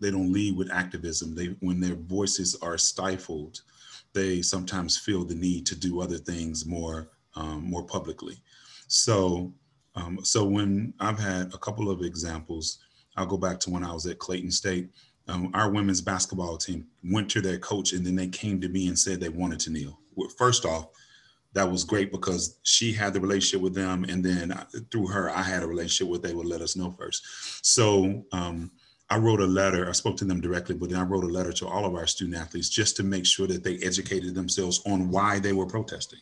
they 0.00 0.10
don't 0.10 0.32
lead 0.32 0.56
with 0.56 0.72
activism. 0.72 1.34
They, 1.34 1.56
when 1.60 1.80
their 1.80 1.94
voices 1.94 2.56
are 2.62 2.78
stifled, 2.78 3.60
they 4.12 4.42
sometimes 4.42 4.96
feel 4.96 5.24
the 5.24 5.34
need 5.34 5.66
to 5.66 5.76
do 5.76 6.00
other 6.00 6.18
things 6.18 6.66
more 6.66 7.10
um, 7.36 7.62
more 7.62 7.84
publicly. 7.84 8.42
So 8.88 9.52
um, 9.94 10.18
so 10.22 10.44
when 10.44 10.94
I've 11.00 11.18
had 11.18 11.52
a 11.54 11.58
couple 11.58 11.90
of 11.90 12.02
examples, 12.02 12.78
I'll 13.16 13.26
go 13.26 13.36
back 13.36 13.60
to 13.60 13.70
when 13.70 13.84
I 13.84 13.92
was 13.92 14.06
at 14.06 14.18
Clayton 14.18 14.50
State. 14.50 14.90
Um, 15.28 15.50
our 15.54 15.70
women's 15.70 16.00
basketball 16.00 16.56
team 16.56 16.86
went 17.04 17.30
to 17.30 17.40
their 17.40 17.58
coach 17.58 17.92
and 17.92 18.04
then 18.04 18.16
they 18.16 18.28
came 18.28 18.60
to 18.60 18.68
me 18.68 18.88
and 18.88 18.98
said 18.98 19.20
they 19.20 19.28
wanted 19.28 19.60
to 19.60 19.70
kneel. 19.70 20.00
First 20.36 20.64
off, 20.64 20.88
that 21.52 21.70
was 21.70 21.84
great 21.84 22.12
because 22.12 22.58
she 22.62 22.92
had 22.92 23.12
the 23.12 23.20
relationship 23.20 23.60
with 23.60 23.74
them, 23.74 24.04
and 24.04 24.24
then 24.24 24.54
through 24.90 25.08
her, 25.08 25.30
I 25.30 25.42
had 25.42 25.62
a 25.62 25.66
relationship 25.66 26.10
with. 26.10 26.22
They 26.22 26.34
would 26.34 26.46
let 26.46 26.60
us 26.60 26.76
know 26.76 26.94
first. 26.96 27.22
So 27.62 28.24
um, 28.32 28.70
I 29.08 29.16
wrote 29.16 29.40
a 29.40 29.46
letter, 29.46 29.88
I 29.88 29.92
spoke 29.92 30.16
to 30.18 30.24
them 30.24 30.40
directly, 30.40 30.76
but 30.76 30.90
then 30.90 31.00
I 31.00 31.02
wrote 31.02 31.24
a 31.24 31.28
letter 31.28 31.52
to 31.52 31.66
all 31.66 31.84
of 31.84 31.94
our 31.96 32.06
student 32.06 32.40
athletes 32.40 32.68
just 32.68 32.96
to 32.96 33.02
make 33.02 33.26
sure 33.26 33.48
that 33.48 33.64
they 33.64 33.78
educated 33.78 34.34
themselves 34.34 34.80
on 34.86 35.10
why 35.10 35.40
they 35.40 35.52
were 35.52 35.66
protesting. 35.66 36.20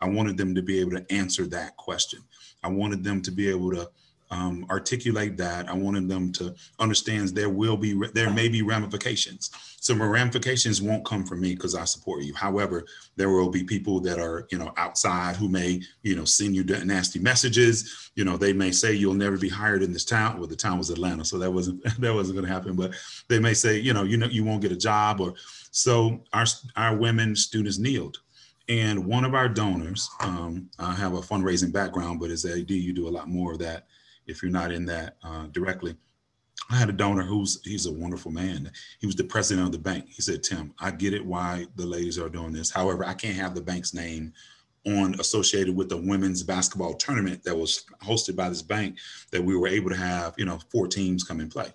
I 0.00 0.08
wanted 0.08 0.36
them 0.36 0.54
to 0.56 0.62
be 0.62 0.80
able 0.80 0.92
to 0.92 1.06
answer 1.12 1.46
that 1.46 1.76
question. 1.76 2.20
I 2.64 2.68
wanted 2.68 3.04
them 3.04 3.22
to 3.22 3.30
be 3.30 3.48
able 3.48 3.70
to 3.72 3.88
um, 4.34 4.66
articulate 4.68 5.36
that. 5.36 5.68
I 5.68 5.74
wanted 5.74 6.08
them 6.08 6.32
to 6.32 6.54
understand 6.80 7.28
there 7.28 7.48
will 7.48 7.76
be, 7.76 7.94
there 8.12 8.30
may 8.30 8.48
be 8.48 8.62
ramifications. 8.62 9.50
Some 9.80 10.02
ramifications 10.02 10.82
won't 10.82 11.04
come 11.04 11.24
from 11.24 11.40
me 11.40 11.54
because 11.54 11.74
I 11.74 11.84
support 11.84 12.24
you. 12.24 12.34
However, 12.34 12.84
there 13.16 13.30
will 13.30 13.50
be 13.50 13.62
people 13.62 14.00
that 14.00 14.18
are, 14.18 14.46
you 14.50 14.58
know, 14.58 14.72
outside 14.76 15.36
who 15.36 15.48
may, 15.48 15.82
you 16.02 16.16
know, 16.16 16.24
send 16.24 16.56
you 16.56 16.64
nasty 16.64 17.18
messages. 17.18 18.10
You 18.16 18.24
know, 18.24 18.36
they 18.36 18.52
may 18.52 18.72
say 18.72 18.94
you'll 18.94 19.14
never 19.14 19.36
be 19.36 19.48
hired 19.48 19.82
in 19.82 19.92
this 19.92 20.04
town. 20.04 20.38
Well, 20.38 20.48
the 20.48 20.56
town 20.56 20.78
was 20.78 20.90
Atlanta, 20.90 21.24
so 21.24 21.38
that 21.38 21.50
wasn't 21.50 21.84
that 22.00 22.14
wasn't 22.14 22.36
going 22.36 22.46
to 22.46 22.52
happen. 22.52 22.74
But 22.74 22.94
they 23.28 23.38
may 23.38 23.54
say, 23.54 23.78
you 23.78 23.92
know, 23.92 24.04
you 24.04 24.16
know, 24.16 24.26
you 24.26 24.42
won't 24.42 24.62
get 24.62 24.72
a 24.72 24.76
job, 24.76 25.20
or 25.20 25.34
so 25.70 26.22
our 26.32 26.46
our 26.76 26.96
women 26.96 27.36
students 27.36 27.78
kneeled 27.78 28.18
and 28.68 29.04
one 29.04 29.26
of 29.26 29.34
our 29.34 29.48
donors, 29.48 30.08
um, 30.20 30.70
I 30.78 30.94
have 30.94 31.12
a 31.12 31.20
fundraising 31.20 31.70
background, 31.70 32.18
but 32.18 32.30
as 32.30 32.46
AD, 32.46 32.70
you 32.70 32.94
do 32.94 33.06
a 33.06 33.10
lot 33.10 33.28
more 33.28 33.52
of 33.52 33.58
that 33.58 33.86
if 34.26 34.42
you're 34.42 34.52
not 34.52 34.72
in 34.72 34.84
that 34.86 35.16
uh, 35.22 35.46
directly. 35.52 35.96
I 36.70 36.76
had 36.76 36.88
a 36.88 36.92
donor 36.92 37.24
who's 37.24 37.60
he's 37.64 37.86
a 37.86 37.92
wonderful 37.92 38.30
man. 38.30 38.70
He 39.00 39.06
was 39.06 39.16
the 39.16 39.24
president 39.24 39.66
of 39.66 39.72
the 39.72 39.78
bank. 39.78 40.06
He 40.08 40.22
said, 40.22 40.42
Tim, 40.42 40.72
I 40.78 40.90
get 40.90 41.12
it 41.12 41.24
why 41.24 41.66
the 41.76 41.86
ladies 41.86 42.18
are 42.18 42.28
doing 42.28 42.52
this. 42.52 42.70
However, 42.70 43.04
I 43.04 43.14
can't 43.14 43.36
have 43.36 43.54
the 43.54 43.60
bank's 43.60 43.92
name 43.92 44.32
on 44.86 45.18
associated 45.18 45.74
with 45.74 45.88
the 45.88 45.96
women's 45.96 46.42
basketball 46.42 46.94
tournament 46.94 47.42
that 47.44 47.56
was 47.56 47.84
hosted 48.02 48.36
by 48.36 48.48
this 48.48 48.62
bank 48.62 48.98
that 49.30 49.42
we 49.42 49.56
were 49.56 49.68
able 49.68 49.90
to 49.90 49.96
have, 49.96 50.34
you 50.36 50.44
know, 50.44 50.58
four 50.70 50.86
teams 50.86 51.24
come 51.24 51.40
and 51.40 51.50
play. 51.50 51.72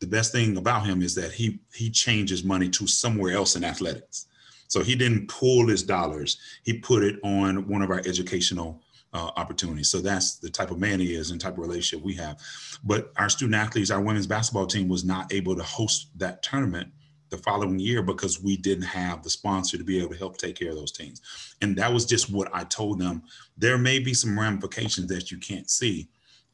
The 0.00 0.06
best 0.06 0.32
thing 0.32 0.56
about 0.56 0.86
him 0.86 1.02
is 1.02 1.14
that 1.16 1.32
he 1.32 1.60
he 1.74 1.90
changes 1.90 2.44
money 2.44 2.68
to 2.70 2.86
somewhere 2.86 3.34
else 3.34 3.56
in 3.56 3.64
athletics. 3.64 4.26
So 4.68 4.82
he 4.82 4.94
didn't 4.94 5.28
pull 5.28 5.66
his 5.66 5.82
dollars. 5.82 6.38
He 6.62 6.78
put 6.78 7.02
it 7.02 7.18
on 7.24 7.66
one 7.68 7.82
of 7.82 7.90
our 7.90 8.00
educational 8.00 8.82
uh, 9.12 9.30
opportunities. 9.36 9.90
So 9.90 10.00
that's 10.00 10.36
the 10.36 10.50
type 10.50 10.70
of 10.70 10.78
man 10.78 11.00
he 11.00 11.14
is 11.14 11.30
and 11.30 11.40
type 11.40 11.54
of 11.54 11.58
relationship 11.58 12.04
we 12.04 12.14
have. 12.14 12.38
But 12.84 13.12
our 13.16 13.28
student 13.28 13.54
athletes, 13.54 13.90
our 13.90 14.00
women's 14.00 14.26
basketball 14.26 14.66
team 14.66 14.88
was 14.88 15.04
not 15.04 15.32
able 15.32 15.56
to 15.56 15.62
host 15.62 16.10
that 16.16 16.42
tournament 16.42 16.88
the 17.30 17.38
following 17.38 17.78
year 17.78 18.02
because 18.02 18.42
we 18.42 18.56
didn't 18.56 18.84
have 18.84 19.22
the 19.22 19.30
sponsor 19.30 19.76
to 19.76 19.84
be 19.84 19.98
able 19.98 20.10
to 20.10 20.18
help 20.18 20.38
take 20.38 20.58
care 20.58 20.70
of 20.70 20.76
those 20.76 20.92
teams. 20.92 21.20
And 21.60 21.76
that 21.76 21.92
was 21.92 22.06
just 22.06 22.30
what 22.30 22.48
I 22.54 22.64
told 22.64 22.98
them. 22.98 23.22
There 23.56 23.78
may 23.78 23.98
be 23.98 24.14
some 24.14 24.38
ramifications 24.38 25.08
that 25.08 25.30
you 25.30 25.38
can't 25.38 25.68
see 25.68 26.08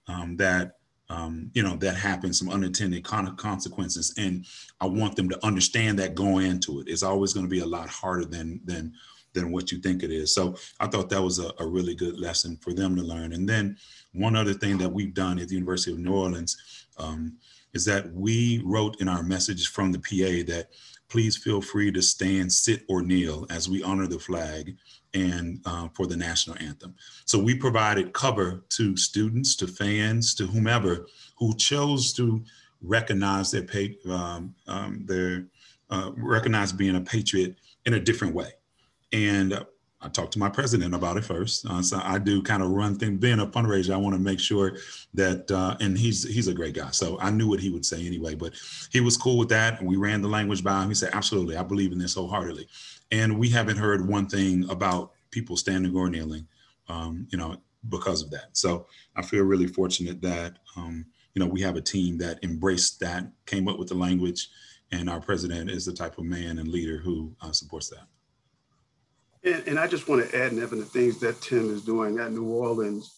um, 0.09 0.37
that 0.37 0.77
um, 1.11 1.51
you 1.53 1.63
know 1.63 1.77
that 1.77 1.97
happen, 1.97 2.33
some 2.33 2.49
unintended 2.49 3.05
con- 3.05 3.37
consequences, 3.37 4.15
and 4.17 4.47
I 4.81 4.87
want 4.87 5.17
them 5.17 5.29
to 5.29 5.47
understand 5.47 5.99
that 5.99 6.15
going 6.15 6.47
into 6.47 6.81
it. 6.81 6.89
It's 6.89 7.03
always 7.03 7.35
going 7.35 7.45
to 7.45 7.51
be 7.51 7.61
a 7.61 7.67
lot 7.67 7.91
harder 7.91 8.25
than 8.25 8.61
than 8.65 8.95
than 9.35 9.53
what 9.53 9.71
you 9.71 9.79
think 9.79 10.03
it 10.03 10.11
is. 10.11 10.35
So 10.35 10.57
I 10.81 10.87
thought 10.87 11.11
that 11.11 11.23
was 11.23 11.39
a, 11.39 11.53
a, 11.59 11.67
really 11.67 11.95
good 11.95 12.19
lesson 12.19 12.57
for 12.63 12.73
them 12.73 12.97
to 12.97 13.03
learn. 13.03 13.33
And 13.33 13.49
then 13.49 13.77
one 14.13 14.37
other 14.37 14.55
thing 14.55 14.79
that 14.79 14.89
we've 14.93 15.13
done 15.13 15.39
at 15.39 15.49
the 15.49 15.55
University 15.55 15.93
of 15.93 15.99
New 15.99 16.15
Orleans 16.15 16.57
um, 16.99 17.37
is 17.75 17.85
that 17.85 18.11
we 18.13 18.63
wrote 18.65 19.01
in 19.01 19.09
our 19.09 19.23
message 19.23 19.69
from 19.69 19.93
the 19.93 19.99
PA 19.99 20.51
that 20.53 20.69
please 21.09 21.37
feel 21.37 21.61
free 21.61 21.93
to 21.93 22.01
stand, 22.01 22.53
sit, 22.53 22.85
or 22.89 23.03
kneel 23.03 23.47
as 23.51 23.69
we 23.69 23.83
honor 23.83 24.07
the 24.07 24.19
flag 24.19 24.77
and 25.13 25.61
uh, 25.65 25.89
for 25.95 26.07
the 26.07 26.17
national 26.17 26.57
anthem. 26.59 26.95
So 27.25 27.39
we 27.39 27.55
provided 27.55 28.13
cover 28.13 28.65
to 28.71 28.97
students, 28.97 29.55
to 29.57 29.67
fans, 29.67 30.35
to 30.37 30.47
whomever 30.47 31.07
who 31.37 31.55
chose 31.57 32.13
to 32.15 32.43
recognize 32.83 33.51
their 33.51 33.65
um, 34.09 34.55
um, 34.67 35.05
their 35.07 35.47
uh, 35.91 36.11
recognize 36.17 36.73
being 36.73 36.97
a 36.97 37.01
patriot 37.01 37.57
in 37.87 37.95
a 37.95 38.01
different 38.01 38.35
way. 38.35 38.51
And 39.15 39.65
I 40.03 40.09
talked 40.09 40.33
to 40.33 40.39
my 40.39 40.51
president 40.51 40.93
about 40.95 41.17
it 41.17 41.25
first. 41.25 41.65
Uh, 41.67 41.81
so 41.81 41.99
I 42.03 42.19
do 42.19 42.43
kind 42.43 42.63
of 42.63 42.71
run 42.71 42.97
things. 42.97 43.21
Being 43.21 43.39
a 43.39 43.47
fundraiser, 43.47 43.95
I 43.95 43.97
want 43.97 44.15
to 44.15 44.21
make 44.21 44.41
sure 44.41 44.77
that, 45.15 45.51
uh, 45.51 45.77
and 45.81 45.97
he's 45.97 46.29
he's 46.29 46.49
a 46.49 46.53
great 46.53 46.75
guy. 46.75 46.91
So 46.91 47.19
I 47.21 47.31
knew 47.31 47.49
what 47.49 47.61
he 47.61 47.71
would 47.71 47.87
say 47.87 48.05
anyway. 48.05 48.35
But 48.35 48.55
he 48.91 49.01
was 49.01 49.17
cool 49.17 49.39
with 49.39 49.49
that, 49.49 49.83
we 49.83 49.97
ran 49.97 50.21
the 50.21 50.29
language 50.29 50.63
by 50.63 50.83
him. 50.83 50.89
He 50.89 50.95
said, 50.95 51.15
"Absolutely, 51.15 51.57
I 51.57 51.63
believe 51.63 51.93
in 51.93 51.99
this 51.99 52.15
wholeheartedly." 52.15 52.67
And 53.13 53.39
we 53.39 53.49
haven't 53.49 53.79
heard 53.79 54.07
one 54.07 54.27
thing 54.27 54.69
about 54.69 55.13
people 55.31 55.57
standing 55.57 55.95
or 55.95 56.11
kneeling, 56.11 56.47
um, 56.89 57.27
you 57.31 57.39
know, 57.39 57.57
because 57.89 58.21
of 58.21 58.31
that. 58.33 58.49
So 58.53 58.87
I 59.15 59.23
feel 59.23 59.45
really 59.45 59.69
fortunate 59.69 60.21
that 60.23 60.59
um, 60.77 61.07
you 61.35 61.41
know 61.41 61.47
we 61.47 61.63
have 61.63 61.77
a 61.77 61.81
team 61.81 62.19
that 62.19 62.43
embraced 62.43 63.01
that, 63.01 63.31
came 63.47 63.69
up 63.69 63.79
with 63.79 63.89
the 63.89 63.95
language, 63.95 64.49
and 64.91 65.09
our 65.09 65.21
president 65.21 65.71
is 65.71 65.87
the 65.87 65.95
type 65.95 66.19
of 66.19 66.25
man 66.25 66.59
and 66.59 66.69
leader 66.69 66.99
who 66.99 67.35
uh, 67.41 67.53
supports 67.53 67.89
that. 67.89 68.09
And, 69.45 69.63
and 69.67 69.79
I 69.79 69.87
just 69.87 70.09
want 70.09 70.29
to 70.29 70.37
add, 70.37 70.53
Nevin, 70.53 70.79
the 70.79 70.85
things 70.87 71.21
that 71.21 71.41
Tim 71.43 71.73
is 71.73 71.85
doing 71.85 72.19
at 72.19 72.33
New 72.33 72.49
Orleans, 72.49 73.15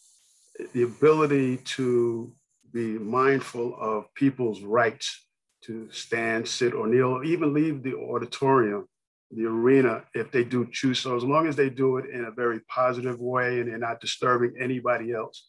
the 0.73 0.83
ability 0.83 1.59
to 1.59 2.33
be 2.73 2.99
mindful 2.99 3.77
of 3.81 4.13
people's 4.15 4.63
rights 4.63 5.25
to 5.63 5.89
stand, 5.91 6.47
sit, 6.47 6.75
or 6.75 6.87
kneel, 6.87 7.09
or 7.09 7.25
even 7.25 7.55
leave 7.55 7.83
the 7.83 7.95
auditorium, 7.95 8.89
the 9.31 9.45
arena, 9.45 10.05
if 10.15 10.31
they 10.31 10.45
do 10.45 10.69
choose 10.71 10.99
so, 10.99 11.17
as 11.17 11.25
long 11.25 11.47
as 11.47 11.57
they 11.57 11.71
do 11.71 11.97
it 11.99 12.11
in 12.11 12.25
a 12.25 12.31
very 12.31 12.61
positive 12.69 13.21
way 13.21 13.61
and 13.61 13.69
they're 13.69 13.79
not 13.79 14.01
disturbing 14.01 14.55
anybody 14.61 15.13
else. 15.13 15.47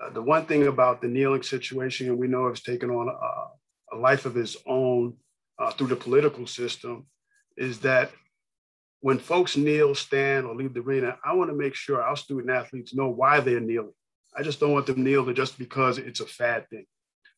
Uh, 0.00 0.10
the 0.10 0.22
one 0.22 0.46
thing 0.46 0.66
about 0.66 1.00
the 1.00 1.08
kneeling 1.08 1.42
situation, 1.42 2.08
and 2.08 2.18
we 2.18 2.26
know 2.26 2.48
it's 2.48 2.62
taken 2.62 2.90
on 2.90 3.08
a, 3.08 3.96
a 3.96 3.98
life 3.98 4.26
of 4.26 4.36
its 4.36 4.56
own 4.66 5.14
uh, 5.58 5.70
through 5.72 5.86
the 5.86 5.96
political 5.96 6.46
system, 6.46 7.06
is 7.56 7.78
that 7.80 8.10
when 9.04 9.18
folks 9.18 9.54
kneel, 9.54 9.94
stand, 9.94 10.46
or 10.46 10.54
leave 10.54 10.72
the 10.72 10.80
arena, 10.80 11.18
I 11.22 11.34
want 11.34 11.50
to 11.50 11.54
make 11.54 11.74
sure 11.74 12.02
our 12.02 12.16
student 12.16 12.48
athletes 12.48 12.94
know 12.94 13.10
why 13.10 13.38
they're 13.38 13.60
kneeling. 13.60 13.92
I 14.34 14.42
just 14.42 14.60
don't 14.60 14.72
want 14.72 14.86
them 14.86 15.04
kneeling 15.04 15.34
just 15.34 15.58
because 15.58 15.98
it's 15.98 16.20
a 16.20 16.26
fad 16.26 16.70
thing. 16.70 16.86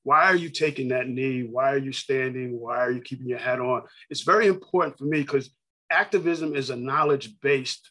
Why 0.04 0.26
are 0.26 0.36
you 0.36 0.48
taking 0.48 0.86
that 0.90 1.08
knee? 1.08 1.42
Why 1.42 1.72
are 1.72 1.78
you 1.78 1.90
standing? 1.90 2.60
Why 2.60 2.76
are 2.76 2.92
you 2.92 3.00
keeping 3.00 3.26
your 3.26 3.40
hat 3.40 3.58
on? 3.58 3.82
It's 4.10 4.20
very 4.20 4.46
important 4.46 4.96
for 4.96 5.06
me 5.06 5.22
because 5.22 5.50
activism 5.90 6.54
is 6.54 6.70
a 6.70 6.76
knowledge 6.76 7.40
based 7.40 7.90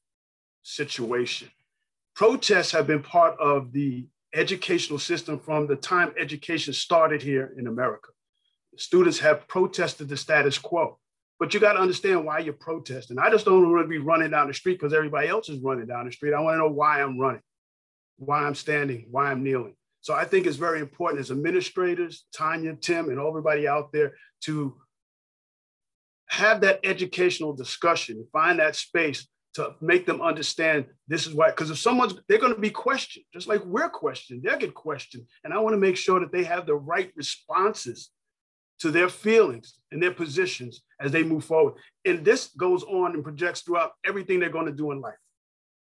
situation. 0.64 1.50
Protests 2.16 2.72
have 2.72 2.88
been 2.88 3.04
part 3.04 3.38
of 3.42 3.74
the 3.74 4.08
educational 4.34 5.00
system 5.00 5.38
from 5.38 5.68
the 5.68 5.76
time 5.76 6.14
education 6.18 6.74
started 6.74 7.22
here 7.22 7.54
in 7.58 7.68
America. 7.68 8.08
Students 8.78 9.20
have 9.20 9.50
protested 9.50 10.08
the 10.08 10.16
status 10.16 10.58
quo, 10.58 10.98
but 11.40 11.54
you 11.54 11.60
got 11.60 11.74
to 11.74 11.82
understand 11.82 12.26
why 12.26 12.40
you're 12.40 12.54
protesting. 12.54 13.20
I 13.20 13.30
just 13.30 13.46
don't 13.46 13.72
want 13.72 13.84
to 13.84 13.90
be 13.90 13.98
running 13.98 14.32
down 14.32 14.48
the 14.48 14.54
street 14.54 14.80
because 14.80 14.94
everybody 14.94 15.28
else 15.28 15.50
is 15.50 15.60
running 15.60 15.88
down 15.88 16.06
the 16.06 16.12
street. 16.12 16.34
I 16.34 16.40
want 16.40 16.56
to 16.56 16.60
know 16.60 16.70
why 16.70 17.02
I'm 17.02 17.20
running, 17.20 17.42
why 18.18 18.44
I'm 18.44 18.56
standing, 18.56 19.08
why 19.12 19.32
I'm 19.32 19.44
kneeling. 19.44 19.76
So 20.02 20.14
I 20.14 20.24
think 20.24 20.46
it's 20.46 20.56
very 20.56 20.80
important 20.80 21.20
as 21.20 21.32
administrators, 21.32 22.26
Tanya, 22.34 22.76
Tim, 22.76 23.10
and 23.10 23.20
everybody 23.20 23.68
out 23.68 23.92
there 23.92 24.14
to 24.42 24.76
have 26.28 26.62
that 26.62 26.80
educational 26.84 27.54
discussion, 27.54 28.28
find 28.32 28.60
that 28.60 28.76
space 28.76 29.28
to 29.56 29.74
make 29.82 30.06
them 30.06 30.22
understand 30.22 30.86
this 31.08 31.26
is 31.26 31.34
why. 31.34 31.50
Because 31.50 31.70
if 31.70 31.80
someone's, 31.80 32.14
they're 32.28 32.40
going 32.40 32.54
to 32.54 32.60
be 32.60 32.70
questioned, 32.70 33.26
just 33.34 33.48
like 33.48 33.64
we're 33.66 33.90
questioned, 33.90 34.44
they'll 34.44 34.58
get 34.58 34.74
questioned. 34.74 35.26
And 35.44 35.54
I 35.54 35.60
want 35.60 35.74
to 35.74 35.80
make 35.80 35.98
sure 35.98 36.20
that 36.20 36.32
they 36.32 36.44
have 36.44 36.66
the 36.66 36.76
right 36.76 37.12
responses 37.16 38.10
to 38.80 38.92
their 38.92 39.10
feelings 39.10 39.80
and 39.92 40.02
their 40.02 40.12
positions 40.12 40.84
as 41.00 41.12
they 41.12 41.24
move 41.24 41.46
forward. 41.46 41.76
And 42.04 42.26
this 42.26 42.50
goes 42.58 42.84
on 42.84 43.14
and 43.14 43.24
projects 43.24 43.62
throughout 43.62 43.92
everything 44.06 44.40
they're 44.40 44.50
going 44.50 44.66
to 44.66 44.72
do 44.72 44.92
in 44.92 45.02
life. 45.02 45.16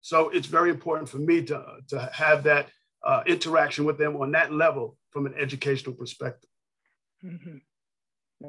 So 0.01 0.29
it's 0.29 0.47
very 0.47 0.69
important 0.69 1.09
for 1.09 1.17
me 1.17 1.43
to, 1.45 1.65
to 1.89 2.09
have 2.13 2.43
that 2.43 2.69
uh, 3.03 3.23
interaction 3.25 3.85
with 3.85 3.97
them 3.97 4.15
on 4.15 4.31
that 4.31 4.51
level 4.53 4.97
from 5.11 5.25
an 5.25 5.33
educational 5.37 5.95
perspective. 5.95 6.49
Mm-hmm. 7.23 7.57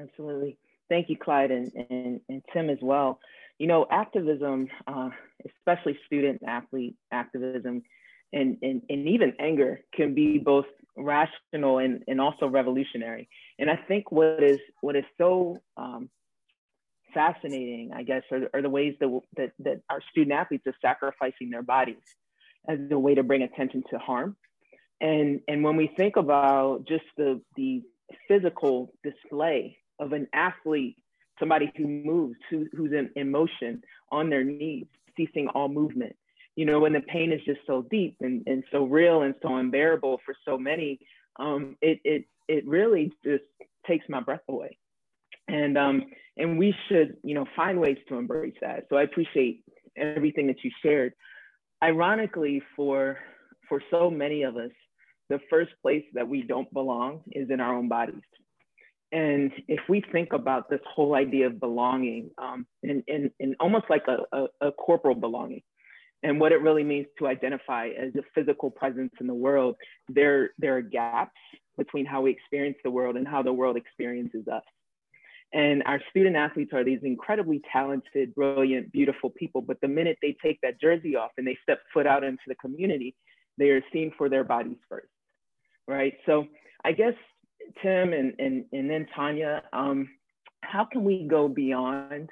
Absolutely. 0.00 0.58
Thank 0.88 1.08
you, 1.08 1.16
Clyde, 1.16 1.50
and, 1.50 1.72
and, 1.90 2.20
and 2.28 2.42
Tim 2.52 2.70
as 2.70 2.78
well. 2.80 3.20
You 3.58 3.66
know, 3.66 3.86
activism, 3.90 4.68
uh, 4.86 5.10
especially 5.46 5.98
student 6.06 6.42
athlete 6.46 6.96
activism, 7.12 7.82
and, 8.32 8.56
and, 8.62 8.82
and 8.88 9.08
even 9.08 9.34
anger 9.38 9.80
can 9.94 10.14
be 10.14 10.38
both 10.38 10.66
rational 10.96 11.78
and, 11.78 12.02
and 12.08 12.20
also 12.20 12.46
revolutionary. 12.46 13.28
And 13.58 13.70
I 13.70 13.76
think 13.76 14.10
what 14.10 14.42
is 14.42 14.58
what 14.80 14.96
is 14.96 15.04
so 15.18 15.58
um, 15.76 16.10
fascinating, 17.12 17.92
I 17.94 18.02
guess, 18.02 18.22
are, 18.30 18.48
are 18.54 18.62
the 18.62 18.70
ways 18.70 18.94
that, 19.00 19.20
that, 19.36 19.52
that 19.60 19.80
our 19.88 20.00
student 20.10 20.32
athletes 20.32 20.66
are 20.66 20.74
sacrificing 20.80 21.50
their 21.50 21.62
bodies 21.62 21.96
as 22.68 22.78
a 22.90 22.98
way 22.98 23.14
to 23.14 23.22
bring 23.22 23.42
attention 23.42 23.82
to 23.90 23.98
harm. 23.98 24.36
And, 25.00 25.40
and 25.48 25.64
when 25.64 25.76
we 25.76 25.90
think 25.96 26.16
about 26.16 26.86
just 26.86 27.04
the, 27.16 27.40
the 27.56 27.82
physical 28.28 28.92
display 29.02 29.78
of 29.98 30.12
an 30.12 30.28
athlete, 30.32 30.96
somebody 31.38 31.72
who 31.76 31.86
moves, 31.86 32.36
who, 32.50 32.66
who's 32.76 32.92
in, 32.92 33.10
in 33.16 33.30
motion 33.30 33.82
on 34.12 34.28
their 34.28 34.44
knees, 34.44 34.86
ceasing 35.16 35.48
all 35.48 35.68
movement, 35.68 36.16
you 36.56 36.66
know, 36.66 36.80
when 36.80 36.92
the 36.92 37.00
pain 37.00 37.32
is 37.32 37.40
just 37.44 37.60
so 37.66 37.86
deep 37.90 38.16
and, 38.20 38.42
and 38.46 38.64
so 38.70 38.84
real 38.84 39.22
and 39.22 39.34
so 39.42 39.56
unbearable 39.56 40.20
for 40.24 40.34
so 40.44 40.58
many, 40.58 40.98
um, 41.38 41.76
it, 41.80 42.00
it, 42.04 42.24
it 42.48 42.66
really 42.66 43.12
just 43.24 43.44
takes 43.86 44.04
my 44.08 44.20
breath 44.20 44.42
away. 44.48 44.76
And, 45.48 45.78
um, 45.78 46.04
and 46.36 46.58
we 46.58 46.74
should, 46.88 47.16
you 47.22 47.34
know, 47.34 47.46
find 47.56 47.80
ways 47.80 47.98
to 48.08 48.16
embrace 48.16 48.54
that. 48.60 48.86
So 48.88 48.96
I 48.96 49.02
appreciate 49.02 49.62
everything 49.96 50.46
that 50.48 50.62
you 50.62 50.70
shared 50.82 51.12
ironically 51.82 52.62
for 52.76 53.18
for 53.68 53.82
so 53.90 54.10
many 54.10 54.42
of 54.42 54.56
us 54.56 54.70
the 55.28 55.38
first 55.48 55.70
place 55.82 56.04
that 56.14 56.28
we 56.28 56.42
don't 56.42 56.72
belong 56.72 57.20
is 57.32 57.48
in 57.50 57.60
our 57.60 57.74
own 57.74 57.88
bodies 57.88 58.20
and 59.12 59.52
if 59.66 59.80
we 59.88 60.02
think 60.12 60.32
about 60.32 60.70
this 60.70 60.80
whole 60.94 61.14
idea 61.14 61.46
of 61.46 61.58
belonging 61.58 62.30
um, 62.38 62.64
and, 62.84 63.02
and, 63.08 63.30
and 63.40 63.56
almost 63.58 63.86
like 63.90 64.04
a, 64.06 64.18
a, 64.36 64.68
a 64.68 64.72
corporal 64.72 65.14
belonging 65.14 65.62
and 66.22 66.40
what 66.40 66.52
it 66.52 66.60
really 66.60 66.84
means 66.84 67.06
to 67.18 67.26
identify 67.26 67.88
as 67.88 68.14
a 68.16 68.22
physical 68.34 68.70
presence 68.70 69.12
in 69.20 69.26
the 69.26 69.34
world 69.34 69.76
there 70.08 70.50
there 70.58 70.76
are 70.76 70.82
gaps 70.82 71.40
between 71.78 72.04
how 72.04 72.20
we 72.20 72.30
experience 72.30 72.76
the 72.84 72.90
world 72.90 73.16
and 73.16 73.26
how 73.26 73.42
the 73.42 73.52
world 73.52 73.76
experiences 73.76 74.46
us 74.48 74.62
and 75.52 75.82
our 75.84 76.00
student 76.10 76.36
athletes 76.36 76.72
are 76.72 76.84
these 76.84 77.00
incredibly 77.02 77.60
talented, 77.72 78.34
brilliant, 78.34 78.92
beautiful 78.92 79.30
people. 79.30 79.60
But 79.60 79.80
the 79.80 79.88
minute 79.88 80.16
they 80.22 80.36
take 80.42 80.60
that 80.62 80.80
jersey 80.80 81.16
off 81.16 81.32
and 81.38 81.46
they 81.46 81.58
step 81.62 81.80
foot 81.92 82.06
out 82.06 82.22
into 82.22 82.42
the 82.46 82.54
community, 82.56 83.16
they 83.58 83.70
are 83.70 83.82
seen 83.92 84.12
for 84.16 84.28
their 84.28 84.44
bodies 84.44 84.76
first, 84.88 85.08
right? 85.88 86.14
So 86.24 86.46
I 86.84 86.92
guess 86.92 87.14
Tim 87.82 88.12
and, 88.12 88.34
and, 88.38 88.64
and 88.72 88.88
then 88.88 89.06
Tanya, 89.14 89.64
um, 89.72 90.08
how 90.62 90.84
can 90.84 91.02
we 91.02 91.26
go 91.26 91.48
beyond 91.48 92.30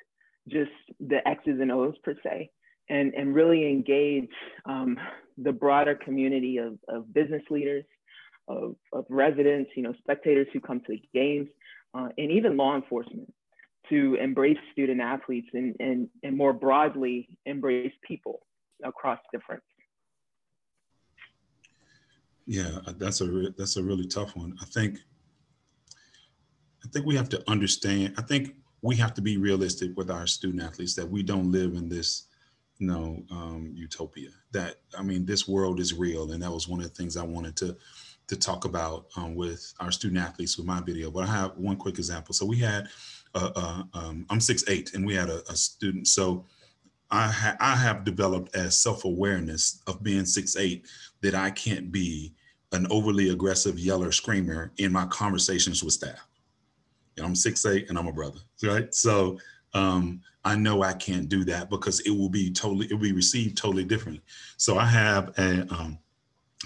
just 0.49 0.71
the 1.01 1.27
X's 1.27 1.61
and 1.61 1.73
O's 1.73 1.95
per 2.05 2.15
se 2.23 2.51
and, 2.89 3.15
and 3.15 3.35
really 3.35 3.69
engage 3.69 4.31
um, 4.65 4.97
the 5.37 5.53
broader 5.53 5.95
community 5.95 6.59
of, 6.59 6.79
of 6.89 7.13
business 7.13 7.43
leaders, 7.51 7.85
of, 8.49 8.77
of 8.93 9.05
residents, 9.09 9.71
you 9.77 9.83
know, 9.83 9.95
spectators 10.01 10.47
who 10.53 10.61
come 10.61 10.81
to 10.81 10.87
the 10.89 11.03
games, 11.13 11.49
uh, 11.95 12.09
and 12.17 12.31
even 12.31 12.57
law 12.57 12.75
enforcement 12.75 13.33
to 13.89 14.17
embrace 14.21 14.59
student 14.73 15.01
athletes 15.01 15.49
and, 15.55 15.75
and, 15.81 16.09
and 16.23 16.37
more 16.37 16.53
broadly 16.53 17.29
embrace 17.47 17.93
people 18.07 18.41
across 18.85 19.19
difference. 19.33 19.63
Yeah, 22.47 22.79
that's 22.97 23.21
a 23.21 23.27
that's 23.59 23.77
a 23.77 23.83
really 23.83 24.07
tough 24.07 24.35
one. 24.35 24.57
I 24.63 24.65
think 24.65 25.01
I 26.83 26.89
think 26.89 27.05
we 27.05 27.15
have 27.15 27.29
to 27.29 27.43
understand. 27.51 28.15
I 28.17 28.23
think 28.23 28.55
we 28.81 28.97
have 28.97 29.13
to 29.15 29.21
be 29.21 29.37
realistic 29.37 29.91
with 29.97 30.11
our 30.11 30.27
student 30.27 30.63
athletes 30.63 30.95
that 30.95 31.07
we 31.07 31.23
don't 31.23 31.53
live 31.53 31.75
in 31.75 31.91
this 31.91 32.28
you 32.79 32.87
know 32.87 33.23
um, 33.31 33.73
utopia. 33.75 34.31
That 34.53 34.77
I 34.97 35.03
mean, 35.03 35.27
this 35.27 35.49
world 35.49 35.81
is 35.81 35.95
real, 35.95 36.33
and 36.33 36.43
that 36.43 36.53
was 36.53 36.69
one 36.69 36.81
of 36.81 36.87
the 36.87 36.95
things 36.95 37.17
I 37.17 37.23
wanted 37.23 37.57
to 37.57 37.77
to 38.29 38.37
talk 38.37 38.65
about 38.65 39.07
um, 39.17 39.35
with 39.35 39.73
our 39.81 39.91
student 39.91 40.21
athletes 40.21 40.57
with 40.57 40.67
my 40.67 40.81
video. 40.81 41.11
But 41.11 41.25
I 41.25 41.33
have 41.33 41.57
one 41.57 41.77
quick 41.77 41.99
example. 41.99 42.35
So 42.35 42.45
we 42.45 42.59
had, 42.59 42.89
uh, 43.35 43.51
uh, 43.57 43.83
um, 43.95 44.27
I'm 44.29 44.41
six 44.41 44.65
eight, 44.69 44.95
and 44.95 45.07
we 45.07 45.15
had 45.15 45.31
a, 45.31 45.43
a 45.51 45.57
student. 45.57 46.07
So 46.09 46.45
I, 47.11 47.29
ha- 47.29 47.57
I 47.59 47.75
have 47.75 48.05
developed 48.05 48.55
as 48.55 48.79
self-awareness 48.79 49.83
of 49.87 50.03
being 50.03 50.27
six 50.27 50.57
eight 50.57 50.87
that 51.23 51.35
I 51.35 51.51
can't 51.51 51.91
be 51.91 52.35
an 52.73 52.87
overly 52.91 53.31
aggressive 53.31 53.79
yeller 53.79 54.13
screamer 54.13 54.73
in 54.77 54.93
my 54.93 55.07
conversations 55.07 55.83
with 55.83 55.95
staff. 55.95 56.29
Know, 57.17 57.25
I'm 57.25 57.35
six 57.35 57.65
eight 57.67 57.89
and 57.89 57.99
I'm 57.99 58.07
a 58.07 58.13
brother, 58.13 58.41
right? 58.63 58.95
So 58.95 59.39
um, 59.75 60.21
I 60.45 60.57
know 60.57 60.83
I 60.83 60.95
can't 60.95 61.29
do 61.29 61.45
that 61.45 61.69
because 61.69 62.01
it 62.01 62.11
will 62.11 62.31
be 62.31 62.51
totally, 62.51 62.87
it 62.87 62.93
will 62.93 63.01
be 63.01 63.13
received 63.13 63.59
totally 63.59 63.85
differently. 63.85 64.23
So 64.57 64.79
I 64.79 64.87
have 64.87 65.39
a, 65.39 65.67
um, 65.73 65.99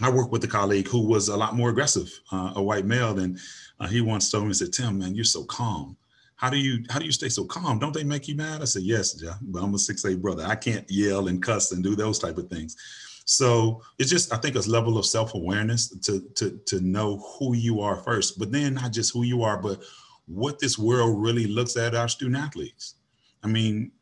I 0.01 0.11
worked 0.11 0.33
with 0.33 0.45
a 0.45 0.49
colleague 0.49 0.89
who 0.89 1.07
was 1.07 1.29
a 1.29 1.37
lot 1.37 1.55
more 1.55 1.71
aggressive, 1.71 2.11
uh, 2.31 2.53
a 2.57 2.63
white 2.63 2.87
male, 2.87 3.19
and 3.19 3.39
uh, 3.79 3.89
he 3.89 4.01
once 4.01 4.31
told 4.31 4.47
me, 4.47 4.55
said, 4.55 4.73
"Tim, 4.73 4.99
man, 4.99 5.15
you're 5.15 5.25
so 5.25 5.45
calm. 5.45 5.97
How 6.37 6.49
do 6.49 6.57
you 6.57 6.85
how 6.89 6.99
do 6.99 7.05
you 7.05 7.13
stay 7.13 7.29
so 7.29 7.45
calm? 7.45 7.79
Don't 7.79 7.93
they 7.93 8.05
make 8.05 8.27
you 8.27 8.35
mad?" 8.35 8.63
I 8.63 8.65
said, 8.65 8.83
"Yes, 8.83 9.21
yeah, 9.23 9.35
but 9.43 9.63
I'm 9.63 9.75
a 9.75 9.79
six 9.79 10.05
eight 10.07 10.23
brother. 10.23 10.45
I 10.47 10.55
can't 10.55 10.91
yell 10.91 11.29
and 11.29 11.43
cuss 11.43 11.73
and 11.73 11.85
do 11.85 11.95
those 11.95 12.19
type 12.19 12.39
of 12.39 12.49
things." 12.49 12.77
So 13.25 13.83
it's 13.99 14.11
just 14.11 14.33
I 14.33 14.39
think 14.39 14.57
a 14.57 14.61
level 14.61 14.99
of 14.99 15.07
self 15.07 15.35
awareness 15.35 15.89
to 15.89 16.21
to 16.37 16.59
to 16.67 16.81
know 16.81 17.19
who 17.39 17.55
you 17.55 17.81
are 17.81 17.97
first, 17.97 18.39
but 18.39 18.51
then 18.51 18.75
not 18.75 18.93
just 18.93 19.13
who 19.13 19.25
you 19.25 19.43
are, 19.43 19.59
but 19.59 19.83
what 20.27 20.59
this 20.59 20.79
world 20.79 21.23
really 21.23 21.47
looks 21.47 21.77
at 21.77 21.95
our 21.95 22.09
student 22.09 22.37
athletes. 22.43 22.95
I 23.43 23.49
mean, 23.49 23.93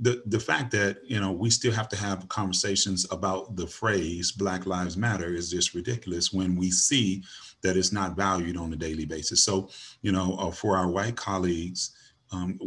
the 0.00 0.22
the 0.26 0.40
fact 0.40 0.70
that 0.72 0.98
you 1.04 1.20
know 1.20 1.30
we 1.30 1.50
still 1.50 1.72
have 1.72 1.88
to 1.90 1.96
have 1.96 2.28
conversations 2.28 3.06
about 3.10 3.54
the 3.56 3.66
phrase 3.66 4.32
black 4.32 4.66
lives 4.66 4.96
matter 4.96 5.34
is 5.34 5.50
just 5.50 5.74
ridiculous 5.74 6.32
when 6.32 6.56
we 6.56 6.70
see 6.70 7.22
that 7.62 7.76
it's 7.76 7.92
not 7.92 8.16
valued 8.16 8.56
on 8.56 8.72
a 8.72 8.76
daily 8.76 9.04
basis. 9.04 9.44
So 9.44 9.68
you 10.00 10.12
know 10.12 10.36
uh, 10.38 10.50
for 10.50 10.76
our 10.76 10.88
white 10.88 11.16
colleagues 11.16 11.94
um, 12.32 12.58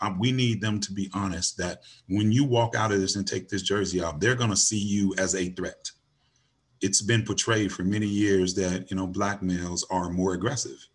uh, 0.00 0.12
we 0.18 0.32
need 0.32 0.60
them 0.60 0.80
to 0.80 0.92
be 0.92 1.08
honest 1.14 1.56
that 1.56 1.82
when 2.08 2.32
you 2.32 2.44
walk 2.44 2.74
out 2.74 2.92
of 2.92 3.00
this 3.00 3.16
and 3.16 3.26
take 3.26 3.48
this 3.48 3.62
jersey 3.62 4.02
off 4.02 4.18
they're 4.18 4.34
going 4.34 4.50
to 4.50 4.56
see 4.56 4.78
you 4.78 5.14
as 5.18 5.34
a 5.34 5.48
threat. 5.50 5.90
It's 6.82 7.00
been 7.00 7.24
portrayed 7.24 7.72
for 7.72 7.84
many 7.84 8.08
years 8.08 8.54
that 8.54 8.90
you 8.90 8.96
know 8.96 9.06
black 9.06 9.42
males 9.42 9.86
are 9.90 10.10
more 10.10 10.34
aggressive 10.34 10.88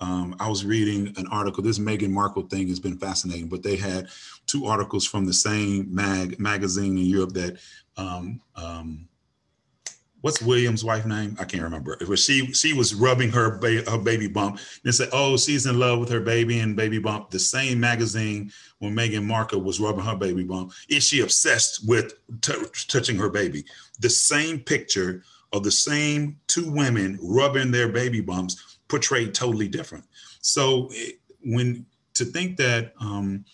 um, 0.00 0.34
I 0.40 0.48
was 0.48 0.64
reading 0.64 1.14
an 1.16 1.26
article. 1.28 1.62
This 1.62 1.78
Meghan 1.78 2.10
Markle 2.10 2.42
thing 2.42 2.68
has 2.68 2.80
been 2.80 2.98
fascinating, 2.98 3.48
but 3.48 3.62
they 3.62 3.76
had 3.76 4.08
two 4.46 4.66
articles 4.66 5.06
from 5.06 5.24
the 5.24 5.32
same 5.32 5.94
mag 5.94 6.38
magazine 6.38 6.98
in 6.98 7.06
Europe 7.06 7.32
that 7.34 7.58
um, 7.96 8.40
um, 8.56 9.08
what's 10.20 10.42
Williams' 10.42 10.84
wife 10.84 11.06
name? 11.06 11.36
I 11.38 11.44
can't 11.44 11.62
remember. 11.62 11.96
Was 12.08 12.24
she 12.24 12.52
she 12.52 12.72
was 12.72 12.94
rubbing 12.94 13.30
her 13.30 13.58
ba- 13.58 13.88
her 13.88 13.98
baby 13.98 14.26
bump 14.26 14.58
and 14.84 14.94
said, 14.94 15.10
"Oh, 15.12 15.36
she's 15.36 15.66
in 15.66 15.78
love 15.78 16.00
with 16.00 16.08
her 16.08 16.20
baby 16.20 16.58
and 16.58 16.74
baby 16.74 16.98
bump." 16.98 17.30
The 17.30 17.38
same 17.38 17.78
magazine 17.78 18.50
when 18.78 18.96
Meghan 18.96 19.24
Markle 19.24 19.60
was 19.60 19.80
rubbing 19.80 20.04
her 20.04 20.16
baby 20.16 20.42
bump, 20.42 20.72
is 20.88 21.04
she 21.04 21.20
obsessed 21.20 21.86
with 21.86 22.14
touching 22.40 23.16
her 23.16 23.30
baby? 23.30 23.64
The 24.00 24.10
same 24.10 24.60
picture 24.60 25.22
of 25.52 25.62
the 25.62 25.70
same 25.70 26.36
two 26.48 26.70
women 26.70 27.18
rubbing 27.22 27.70
their 27.70 27.88
baby 27.88 28.20
bumps 28.20 28.73
portrayed 28.88 29.34
totally 29.34 29.68
different. 29.68 30.04
So 30.40 30.90
when 31.44 31.86
to 32.14 32.24
think 32.24 32.56
that 32.58 32.92
um, 33.00 33.44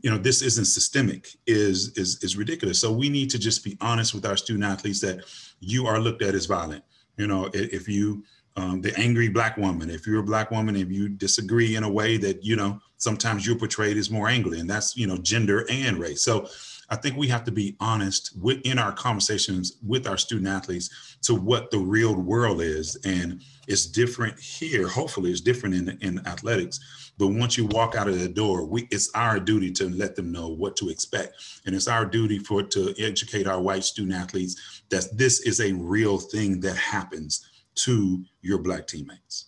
you 0.00 0.10
know 0.10 0.18
this 0.18 0.42
isn't 0.42 0.64
systemic 0.64 1.28
is 1.46 1.96
is 1.96 2.22
is 2.22 2.36
ridiculous. 2.36 2.78
So 2.80 2.92
we 2.92 3.08
need 3.08 3.30
to 3.30 3.38
just 3.38 3.64
be 3.64 3.76
honest 3.80 4.14
with 4.14 4.26
our 4.26 4.36
student 4.36 4.64
athletes 4.64 5.00
that 5.00 5.24
you 5.60 5.86
are 5.86 6.00
looked 6.00 6.22
at 6.22 6.34
as 6.34 6.46
violent. 6.46 6.84
You 7.16 7.26
know, 7.26 7.48
if 7.52 7.88
you 7.88 8.24
um, 8.56 8.82
the 8.82 8.96
angry 8.98 9.28
black 9.28 9.56
woman, 9.56 9.88
if 9.88 10.06
you're 10.06 10.20
a 10.20 10.24
black 10.24 10.50
woman, 10.50 10.76
if 10.76 10.90
you 10.90 11.08
disagree 11.08 11.76
in 11.76 11.84
a 11.84 11.90
way 11.90 12.16
that 12.18 12.44
you 12.44 12.56
know 12.56 12.80
sometimes 12.96 13.46
you're 13.46 13.58
portrayed 13.58 13.96
as 13.96 14.10
more 14.10 14.28
angry, 14.28 14.58
and 14.58 14.68
that's 14.68 14.96
you 14.96 15.06
know 15.06 15.16
gender 15.18 15.64
and 15.70 15.98
race. 15.98 16.22
So 16.22 16.48
I 16.92 16.96
think 16.96 17.16
we 17.16 17.26
have 17.28 17.44
to 17.44 17.52
be 17.52 17.74
honest 17.80 18.36
within 18.40 18.78
our 18.78 18.92
conversations 18.92 19.78
with 19.82 20.06
our 20.06 20.18
student 20.18 20.46
athletes 20.48 21.16
to 21.22 21.34
what 21.34 21.70
the 21.70 21.78
real 21.78 22.14
world 22.14 22.60
is, 22.60 22.96
and 23.04 23.42
it's 23.66 23.86
different 23.86 24.38
here. 24.38 24.86
Hopefully, 24.86 25.30
it's 25.30 25.40
different 25.40 25.74
in 25.74 25.98
in 26.00 26.26
athletics 26.26 26.78
but 27.18 27.28
once 27.28 27.56
you 27.56 27.66
walk 27.66 27.94
out 27.94 28.08
of 28.08 28.18
the 28.18 28.28
door, 28.28 28.64
we, 28.64 28.88
it's 28.90 29.10
our 29.14 29.38
duty 29.38 29.70
to 29.72 29.88
let 29.90 30.16
them 30.16 30.32
know 30.32 30.48
what 30.48 30.76
to 30.76 30.88
expect. 30.88 31.34
And 31.66 31.74
it's 31.74 31.88
our 31.88 32.04
duty 32.04 32.38
for 32.38 32.62
to 32.62 32.94
educate 32.98 33.46
our 33.46 33.60
white 33.60 33.84
student 33.84 34.14
athletes 34.14 34.82
that 34.90 35.06
this 35.16 35.40
is 35.40 35.60
a 35.60 35.72
real 35.72 36.18
thing 36.18 36.60
that 36.60 36.76
happens 36.76 37.48
to 37.74 38.24
your 38.40 38.58
black 38.58 38.86
teammates. 38.86 39.46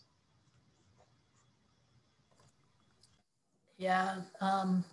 Yeah. 3.77 4.21
Um, 4.41 4.85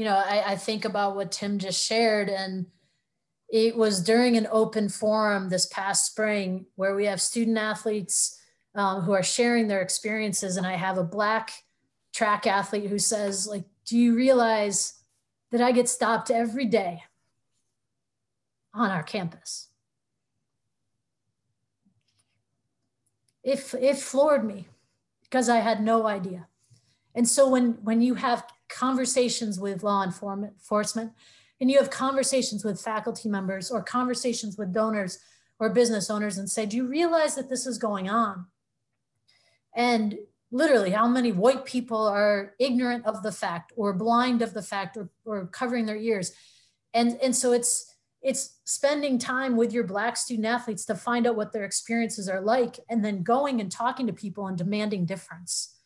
you 0.00 0.06
know, 0.06 0.16
I, 0.16 0.52
I 0.52 0.56
think 0.56 0.86
about 0.86 1.14
what 1.14 1.30
Tim 1.30 1.58
just 1.58 1.86
shared, 1.86 2.30
and 2.30 2.64
it 3.52 3.76
was 3.76 4.02
during 4.02 4.38
an 4.38 4.48
open 4.50 4.88
forum 4.88 5.50
this 5.50 5.66
past 5.66 6.06
spring 6.06 6.64
where 6.76 6.96
we 6.96 7.04
have 7.04 7.20
student 7.20 7.58
athletes 7.58 8.40
um, 8.74 9.02
who 9.02 9.12
are 9.12 9.22
sharing 9.22 9.68
their 9.68 9.82
experiences. 9.82 10.56
And 10.56 10.66
I 10.66 10.76
have 10.76 10.96
a 10.96 11.04
black 11.04 11.52
track 12.14 12.46
athlete 12.46 12.88
who 12.88 12.98
says 12.98 13.46
like 13.46 13.64
do 13.84 13.96
you 13.96 14.14
realize 14.14 14.94
that 15.52 15.60
i 15.60 15.70
get 15.70 15.88
stopped 15.88 16.30
every 16.30 16.64
day 16.64 17.02
on 18.74 18.90
our 18.90 19.02
campus 19.02 19.68
it, 23.44 23.62
it 23.80 23.96
floored 23.96 24.44
me 24.44 24.66
because 25.22 25.48
i 25.48 25.58
had 25.58 25.80
no 25.82 26.06
idea 26.06 26.48
and 27.14 27.28
so 27.28 27.48
when 27.48 27.72
when 27.84 28.02
you 28.02 28.14
have 28.14 28.44
conversations 28.70 29.58
with 29.58 29.82
law 29.82 30.02
enforcement 30.02 31.12
and 31.60 31.70
you 31.70 31.78
have 31.78 31.90
conversations 31.90 32.64
with 32.64 32.80
faculty 32.80 33.28
members 33.28 33.70
or 33.70 33.82
conversations 33.82 34.56
with 34.56 34.72
donors 34.72 35.18
or 35.58 35.68
business 35.68 36.08
owners 36.08 36.38
and 36.38 36.48
say 36.48 36.64
do 36.64 36.76
you 36.76 36.86
realize 36.86 37.34
that 37.34 37.50
this 37.50 37.66
is 37.66 37.78
going 37.78 38.08
on? 38.08 38.46
And 39.74 40.18
literally 40.50 40.90
how 40.90 41.06
many 41.06 41.32
white 41.32 41.64
people 41.64 42.08
are 42.08 42.54
ignorant 42.58 43.06
of 43.06 43.22
the 43.22 43.32
fact 43.32 43.72
or 43.76 43.92
blind 43.92 44.42
of 44.42 44.54
the 44.54 44.62
fact 44.62 44.96
or, 44.96 45.10
or 45.24 45.46
covering 45.46 45.86
their 45.86 45.96
ears? 45.96 46.32
And 46.94 47.18
and 47.22 47.36
so 47.36 47.52
it's 47.52 47.94
it's 48.22 48.58
spending 48.64 49.18
time 49.18 49.56
with 49.56 49.72
your 49.72 49.84
black 49.84 50.16
student 50.16 50.46
athletes 50.46 50.84
to 50.86 50.94
find 50.94 51.26
out 51.26 51.36
what 51.36 51.52
their 51.52 51.64
experiences 51.64 52.28
are 52.28 52.40
like 52.40 52.78
and 52.88 53.04
then 53.04 53.22
going 53.22 53.60
and 53.60 53.70
talking 53.70 54.06
to 54.06 54.12
people 54.12 54.46
and 54.46 54.58
demanding 54.58 55.06
difference. 55.06 55.76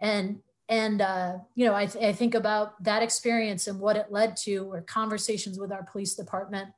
And 0.00 0.40
and 0.68 1.00
uh, 1.00 1.38
you 1.54 1.64
know 1.66 1.74
I, 1.74 1.86
th- 1.86 2.04
I 2.04 2.12
think 2.12 2.34
about 2.34 2.82
that 2.84 3.02
experience 3.02 3.66
and 3.66 3.80
what 3.80 3.96
it 3.96 4.06
led 4.10 4.36
to 4.38 4.70
or 4.72 4.82
conversations 4.82 5.58
with 5.58 5.72
our 5.72 5.82
police 5.82 6.14
department 6.14 6.68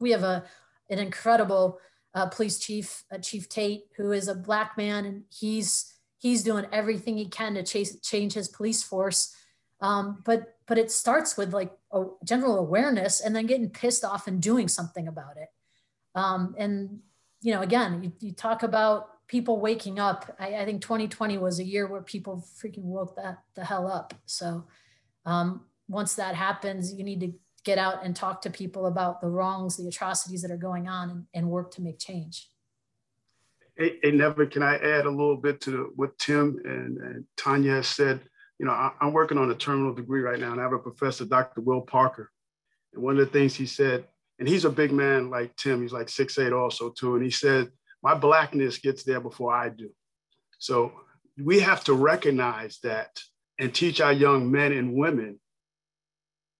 we 0.00 0.10
have 0.10 0.22
a 0.22 0.44
an 0.90 0.98
incredible 0.98 1.78
uh, 2.14 2.26
police 2.26 2.58
chief 2.58 3.04
uh, 3.12 3.18
chief 3.18 3.48
tate 3.48 3.84
who 3.96 4.12
is 4.12 4.28
a 4.28 4.34
black 4.34 4.76
man 4.76 5.04
and 5.04 5.24
he's 5.28 5.96
he's 6.18 6.42
doing 6.42 6.66
everything 6.72 7.16
he 7.16 7.26
can 7.26 7.54
to 7.54 7.62
chase, 7.62 7.98
change 8.00 8.32
his 8.32 8.48
police 8.48 8.82
force. 8.82 9.34
Um, 9.80 10.22
but 10.24 10.54
but 10.66 10.78
it 10.78 10.90
starts 10.90 11.36
with 11.36 11.52
like 11.52 11.72
a 11.92 12.04
general 12.24 12.58
awareness 12.58 13.20
and 13.20 13.36
then 13.36 13.46
getting 13.46 13.70
pissed 13.70 14.04
off 14.04 14.26
and 14.26 14.40
doing 14.42 14.68
something 14.68 15.06
about 15.06 15.36
it. 15.36 15.48
Um, 16.14 16.54
and 16.58 17.00
you 17.42 17.52
know, 17.52 17.60
again, 17.60 18.02
you, 18.02 18.12
you, 18.20 18.32
talk 18.32 18.62
about 18.62 19.08
people 19.28 19.60
waking 19.60 19.98
up. 19.98 20.34
I, 20.38 20.56
I, 20.56 20.64
think 20.64 20.82
2020 20.82 21.38
was 21.38 21.58
a 21.58 21.64
year 21.64 21.86
where 21.86 22.02
people 22.02 22.44
freaking 22.62 22.84
woke 22.84 23.16
that 23.16 23.38
the 23.54 23.64
hell 23.64 23.90
up. 23.90 24.14
So 24.26 24.64
um, 25.24 25.62
once 25.88 26.14
that 26.14 26.34
happens, 26.34 26.94
you 26.94 27.04
need 27.04 27.20
to 27.20 27.32
get 27.64 27.78
out 27.78 28.04
and 28.04 28.14
talk 28.14 28.42
to 28.42 28.50
people 28.50 28.86
about 28.86 29.20
the 29.20 29.28
wrongs, 29.28 29.76
the 29.76 29.88
atrocities 29.88 30.42
that 30.42 30.50
are 30.50 30.56
going 30.56 30.88
on, 30.88 31.10
and, 31.10 31.24
and 31.34 31.50
work 31.50 31.72
to 31.72 31.82
make 31.82 31.98
change. 31.98 32.48
Hey, 33.76 33.98
hey, 34.02 34.10
can 34.46 34.62
I 34.62 34.76
add 34.76 35.04
a 35.04 35.10
little 35.10 35.36
bit 35.36 35.60
to 35.62 35.92
what 35.96 36.16
Tim 36.18 36.60
and, 36.64 36.96
and 36.98 37.24
Tanya 37.36 37.82
said? 37.82 38.20
You 38.58 38.66
know, 38.66 38.72
I, 38.72 38.92
am 39.02 39.12
working 39.12 39.36
on 39.36 39.50
a 39.50 39.54
terminal 39.54 39.92
degree 39.92 40.22
right 40.22 40.38
now, 40.38 40.52
and 40.52 40.60
I 40.60 40.64
have 40.64 40.72
a 40.72 40.78
professor, 40.78 41.26
Dr. 41.26 41.60
Will 41.60 41.82
Parker. 41.82 42.30
And 42.94 43.02
one 43.02 43.18
of 43.18 43.26
the 43.26 43.38
things 43.38 43.54
he 43.54 43.66
said, 43.66 44.06
and 44.38 44.48
he's 44.48 44.64
a 44.64 44.70
big 44.70 44.92
man 44.92 45.28
like 45.28 45.54
Tim, 45.56 45.82
he's 45.82 45.92
like 45.92 46.08
six 46.08 46.38
eight 46.38 46.52
also 46.52 46.90
too. 46.90 47.16
And 47.16 47.24
he 47.24 47.30
said, 47.30 47.70
my 48.06 48.14
blackness 48.14 48.78
gets 48.78 49.02
there 49.02 49.18
before 49.18 49.52
I 49.52 49.68
do. 49.68 49.90
So 50.60 50.92
we 51.42 51.58
have 51.58 51.82
to 51.84 51.92
recognize 51.92 52.78
that 52.84 53.18
and 53.58 53.74
teach 53.74 54.00
our 54.00 54.12
young 54.12 54.48
men 54.48 54.70
and 54.70 54.94
women 54.94 55.40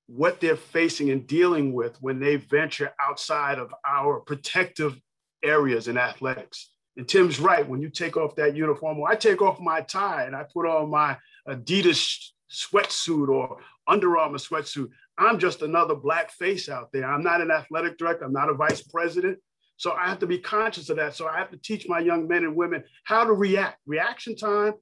what 0.09 0.41
they're 0.41 0.57
facing 0.57 1.11
and 1.11 1.25
dealing 1.25 1.73
with 1.73 1.97
when 2.03 2.19
they 2.19 2.35
venture 2.35 2.93
outside 3.01 3.61
of 3.61 3.73
our 3.87 4.19
protective 4.19 5.01
areas 5.45 5.87
in 5.87 5.97
athletics. 5.97 6.73
And 6.97 7.07
Tim's 7.07 7.39
right. 7.39 7.69
When 7.69 7.81
you 7.81 7.91
take 7.91 8.17
off 8.17 8.35
that 8.35 8.57
uniform, 8.57 8.99
or 8.99 9.09
I 9.09 9.15
take 9.15 9.41
off 9.41 9.61
my 9.61 9.83
tie 9.83 10.25
and 10.25 10.35
I 10.35 10.47
put 10.53 10.67
on 10.67 10.91
my 10.91 11.17
Adidas 11.49 12.31
sweatsuit 12.51 13.29
or 13.29 13.59
Under 13.87 14.19
Armour 14.19 14.39
sweatsuit, 14.39 14.89
I'm 15.17 15.39
just 15.39 15.63
another 15.63 15.95
black 15.95 16.33
face 16.33 16.69
out 16.69 16.91
there. 16.93 17.09
I'm 17.09 17.23
not 17.23 17.41
an 17.41 17.53
athletic 17.53 17.99
director. 17.99 18.25
I'm 18.25 18.33
not 18.33 18.51
a 18.51 18.55
vice 18.55 18.83
president. 18.83 19.39
So 19.77 19.93
I 19.93 20.09
have 20.09 20.19
to 20.21 20.27
be 20.27 20.39
conscious 20.39 20.89
of 20.89 20.97
that. 20.97 21.15
So 21.15 21.27
I 21.27 21.39
have 21.39 21.51
to 21.51 21.59
teach 21.59 21.89
my 21.89 22.01
young 22.01 22.27
men 22.27 22.45
and 22.45 22.57
women 22.57 22.83
how 23.05 23.25
to 23.25 23.33
react. 23.33 23.79
Reaction 23.87 24.37
time 24.37 24.75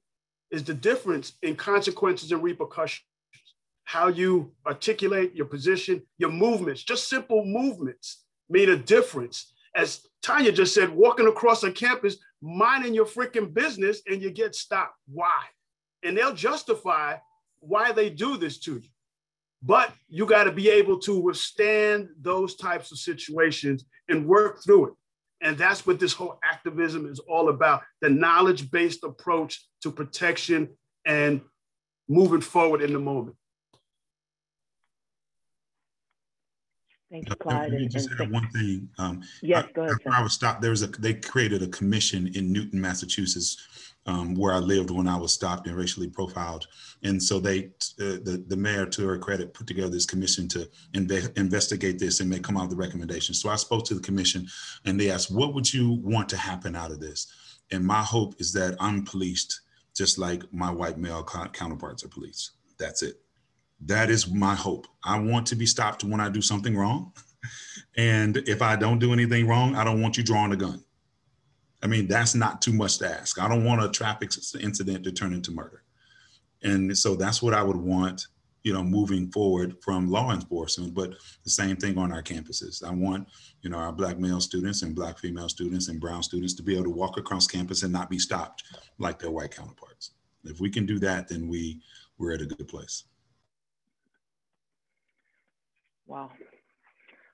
is 0.51 0.63
the 0.63 0.73
difference 0.73 1.33
in 1.41 1.55
consequences 1.55 2.31
and 2.31 2.41
repercussions. 2.41 3.05
How 3.83 4.07
you 4.07 4.53
articulate 4.65 5.35
your 5.35 5.45
position, 5.45 6.01
your 6.17 6.31
movements, 6.31 6.83
just 6.83 7.07
simple 7.07 7.45
movements 7.45 8.23
made 8.49 8.69
a 8.69 8.77
difference 8.77 9.51
as 9.75 10.07
Tanya 10.23 10.51
just 10.51 10.73
said, 10.73 10.89
walking 10.89 11.27
across 11.27 11.63
a 11.63 11.71
campus, 11.71 12.17
minding 12.41 12.93
your 12.93 13.05
freaking 13.05 13.53
business, 13.53 14.01
and 14.07 14.21
you 14.21 14.31
get 14.31 14.55
stopped. 14.55 14.95
Why? 15.07 15.43
And 16.03 16.17
they'll 16.17 16.33
justify 16.33 17.17
why 17.59 17.91
they 17.91 18.09
do 18.09 18.37
this 18.37 18.57
to 18.61 18.75
you. 18.75 18.89
But 19.61 19.91
you 20.07 20.25
got 20.25 20.45
to 20.45 20.51
be 20.51 20.69
able 20.69 20.99
to 20.99 21.19
withstand 21.19 22.09
those 22.21 22.55
types 22.55 22.91
of 22.91 22.99
situations 22.99 23.85
and 24.09 24.25
work 24.27 24.63
through 24.63 24.87
it. 24.87 24.93
And 25.41 25.57
that's 25.57 25.85
what 25.85 25.99
this 25.99 26.13
whole 26.13 26.39
activism 26.43 27.05
is 27.05 27.19
all 27.19 27.49
about 27.49 27.83
the 28.01 28.09
knowledge 28.09 28.71
based 28.71 29.03
approach 29.03 29.65
to 29.81 29.91
protection 29.91 30.69
and 31.05 31.41
moving 32.07 32.41
forward 32.41 32.81
in 32.81 32.93
the 32.93 32.99
moment. 32.99 33.35
Thank 37.11 37.29
you, 37.29 37.35
Clyde. 37.35 37.71
Let 37.71 37.81
me 37.81 37.87
just 37.87 38.09
add 38.19 38.31
one 38.31 38.49
thing. 38.49 38.89
Um, 38.97 39.21
yes, 39.41 39.65
go 39.73 39.83
ahead. 39.83 39.97
I 40.11 40.23
was 40.23 40.33
stopped. 40.33 40.61
There 40.61 40.71
was 40.71 40.81
a 40.81 40.87
they 40.87 41.13
created 41.13 41.61
a 41.61 41.67
commission 41.67 42.31
in 42.35 42.51
Newton, 42.51 42.81
Massachusetts, 42.81 43.93
um, 44.05 44.35
where 44.35 44.53
I 44.53 44.59
lived 44.59 44.91
when 44.91 45.07
I 45.07 45.17
was 45.17 45.33
stopped 45.33 45.67
and 45.67 45.75
racially 45.75 46.07
profiled. 46.07 46.67
And 47.03 47.21
so 47.21 47.39
they, 47.39 47.65
uh, 47.99 48.21
the 48.23 48.43
the 48.47 48.57
mayor, 48.57 48.85
to 48.85 49.07
her 49.07 49.17
credit, 49.17 49.53
put 49.53 49.67
together 49.67 49.89
this 49.89 50.05
commission 50.05 50.47
to 50.49 50.69
inve- 50.93 51.37
investigate 51.37 51.99
this 51.99 52.19
and 52.19 52.29
make 52.29 52.43
come 52.43 52.57
out 52.57 52.69
with 52.69 52.71
the 52.71 52.83
recommendations. 52.83 53.41
So 53.41 53.49
I 53.49 53.55
spoke 53.55 53.85
to 53.85 53.95
the 53.95 54.01
commission, 54.01 54.47
and 54.85 54.99
they 54.99 55.11
asked, 55.11 55.31
"What 55.31 55.53
would 55.53 55.73
you 55.73 55.93
want 56.03 56.29
to 56.29 56.37
happen 56.37 56.75
out 56.75 56.91
of 56.91 56.99
this?" 56.99 57.27
And 57.71 57.85
my 57.85 58.03
hope 58.03 58.35
is 58.39 58.53
that 58.53 58.75
I'm 58.79 59.03
policed 59.03 59.61
just 59.95 60.17
like 60.17 60.43
my 60.53 60.69
white 60.69 60.97
male 60.97 61.23
counterparts 61.23 62.03
are 62.03 62.09
policed. 62.09 62.51
That's 62.77 63.01
it 63.01 63.21
that 63.81 64.09
is 64.09 64.29
my 64.29 64.55
hope. 64.55 64.87
I 65.03 65.19
want 65.19 65.47
to 65.47 65.55
be 65.55 65.65
stopped 65.65 66.03
when 66.03 66.19
I 66.19 66.29
do 66.29 66.41
something 66.41 66.75
wrong. 66.75 67.13
And 67.97 68.37
if 68.47 68.63
I 68.63 68.75
don't 68.75 68.97
do 68.97 69.13
anything 69.13 69.47
wrong, 69.47 69.75
I 69.75 69.83
don't 69.83 70.01
want 70.01 70.17
you 70.17 70.23
drawing 70.23 70.51
a 70.51 70.55
gun. 70.55 70.83
I 71.85 71.87
mean, 71.87 72.07
that's 72.07 72.33
not 72.33 72.63
too 72.63 72.73
much 72.73 72.97
to 72.97 73.07
ask. 73.07 73.39
I 73.39 73.47
don't 73.47 73.63
want 73.63 73.83
a 73.83 73.89
traffic 73.89 74.31
incident 74.59 75.03
to 75.03 75.11
turn 75.11 75.33
into 75.33 75.51
murder. 75.51 75.83
And 76.63 76.97
so 76.97 77.15
that's 77.15 77.43
what 77.43 77.53
I 77.53 77.61
would 77.61 77.77
want 77.77 78.25
you 78.63 78.73
know, 78.73 78.83
moving 78.83 79.31
forward 79.31 79.75
from 79.83 80.09
law 80.09 80.33
enforcement, 80.33 80.95
but 80.95 81.13
the 81.43 81.51
same 81.51 81.75
thing 81.75 81.99
on 81.99 82.11
our 82.11 82.23
campuses. 82.23 82.83
I 82.83 82.91
want, 82.91 83.27
you 83.61 83.69
know, 83.69 83.77
our 83.77 83.91
black 83.91 84.17
male 84.17 84.41
students 84.41 84.81
and 84.81 84.95
black 84.95 85.19
female 85.19 85.47
students 85.49 85.87
and 85.87 86.01
brown 86.01 86.23
students 86.23 86.55
to 86.55 86.63
be 86.63 86.73
able 86.73 86.85
to 86.85 86.89
walk 86.89 87.19
across 87.19 87.45
campus 87.45 87.83
and 87.83 87.93
not 87.93 88.09
be 88.09 88.17
stopped 88.17 88.63
like 88.97 89.19
their 89.19 89.29
white 89.29 89.51
counterparts. 89.51 90.13
If 90.45 90.59
we 90.59 90.71
can 90.71 90.87
do 90.87 90.97
that, 90.97 91.27
then 91.27 91.47
we 91.47 91.79
we're 92.17 92.33
at 92.33 92.41
a 92.41 92.47
good 92.47 92.67
place. 92.67 93.03
Wow. 96.07 96.31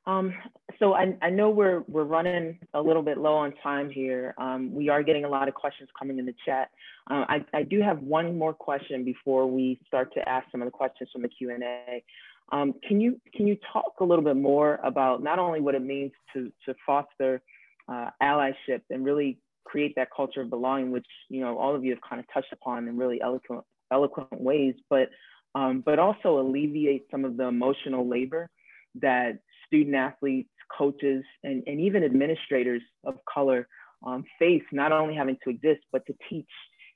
Um, 0.08 0.34
so 0.80 0.94
I, 0.94 1.16
I, 1.22 1.30
know 1.30 1.52
we're 1.52 1.82
we're 1.88 2.06
running 2.06 2.58
a 2.74 2.82
little 2.82 3.04
bit 3.04 3.20
low 3.20 3.36
on 3.36 3.54
time 3.62 3.88
here. 3.90 4.34
Um, 4.40 4.74
we 4.74 4.90
are 4.90 5.04
getting 5.04 5.26
a 5.26 5.30
lot 5.30 5.48
of 5.48 5.54
questions 5.54 5.90
coming 5.98 6.18
in 6.18 6.26
the 6.26 6.34
chat. 6.44 6.72
Uh, 7.10 7.26
I, 7.30 7.46
I 7.54 7.64
do 7.64 7.82
have 7.82 8.00
one 8.00 8.36
more 8.36 8.54
question 8.54 9.06
before 9.06 9.46
we 9.46 9.80
start 9.86 10.12
to 10.16 10.28
ask 10.28 10.48
some 10.52 10.62
of 10.62 10.66
the 10.66 10.72
questions 10.72 11.10
from 11.14 11.22
the 11.22 11.30
Q&A. 11.30 12.04
Um, 12.52 12.74
can 12.88 13.00
you 13.00 13.22
can 13.36 13.46
you 13.46 13.58
talk 13.72 13.94
a 14.00 14.04
little 14.04 14.24
bit 14.24 14.36
more 14.36 14.80
about 14.84 15.22
not 15.22 15.38
only 15.38 15.62
what 15.62 15.76
it 15.76 15.84
means 15.84 16.12
to 16.34 16.52
to 16.66 16.74
foster 16.84 17.42
uh, 17.88 18.10
allyship 18.22 18.82
and 18.90 19.06
really 19.06 19.38
create 19.66 19.94
that 19.98 20.10
culture 20.16 20.42
of 20.42 20.50
belonging, 20.50 20.92
which 20.92 21.08
you 21.30 21.42
know 21.42 21.60
all 21.60 21.76
of 21.76 21.86
you 21.86 21.92
have 21.92 22.02
kind 22.08 22.20
of 22.20 22.26
touched 22.34 22.52
upon 22.52 22.88
in 22.88 22.98
really 22.98 23.22
eloquent 23.22 23.64
eloquent 23.92 24.42
ways, 24.42 24.74
but 24.90 25.10
um, 25.54 25.82
but 25.86 26.00
also 26.00 26.40
alleviate 26.40 27.06
some 27.12 27.24
of 27.24 27.38
the 27.38 27.44
emotional 27.44 28.08
labor 28.08 28.50
that 28.96 29.40
student 29.72 29.96
athletes, 29.96 30.50
coaches, 30.78 31.24
and, 31.44 31.64
and 31.66 31.80
even 31.80 32.04
administrators 32.04 32.82
of 33.06 33.16
color 33.32 33.68
um, 34.06 34.24
face 34.38 34.64
not 34.72 34.92
only 34.92 35.16
having 35.16 35.38
to 35.44 35.50
exist, 35.50 35.82
but 35.92 36.06
to 36.08 36.14
teach 36.30 36.50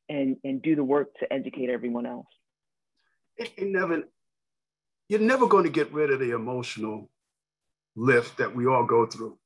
and, 0.09 0.35
and 0.43 0.61
do 0.61 0.75
the 0.75 0.83
work 0.83 1.07
to 1.19 1.31
educate 1.31 1.69
everyone 1.69 2.05
else. 2.05 2.27
You're 5.07 5.19
never 5.19 5.47
going 5.47 5.65
to 5.65 5.69
get 5.69 5.93
rid 5.93 6.11
of 6.11 6.19
the 6.19 6.31
emotional 6.31 7.09
lift 7.95 8.37
that 8.39 8.55
we 8.55 8.65
all 8.65 8.85
go 8.85 9.05
through. 9.05 9.37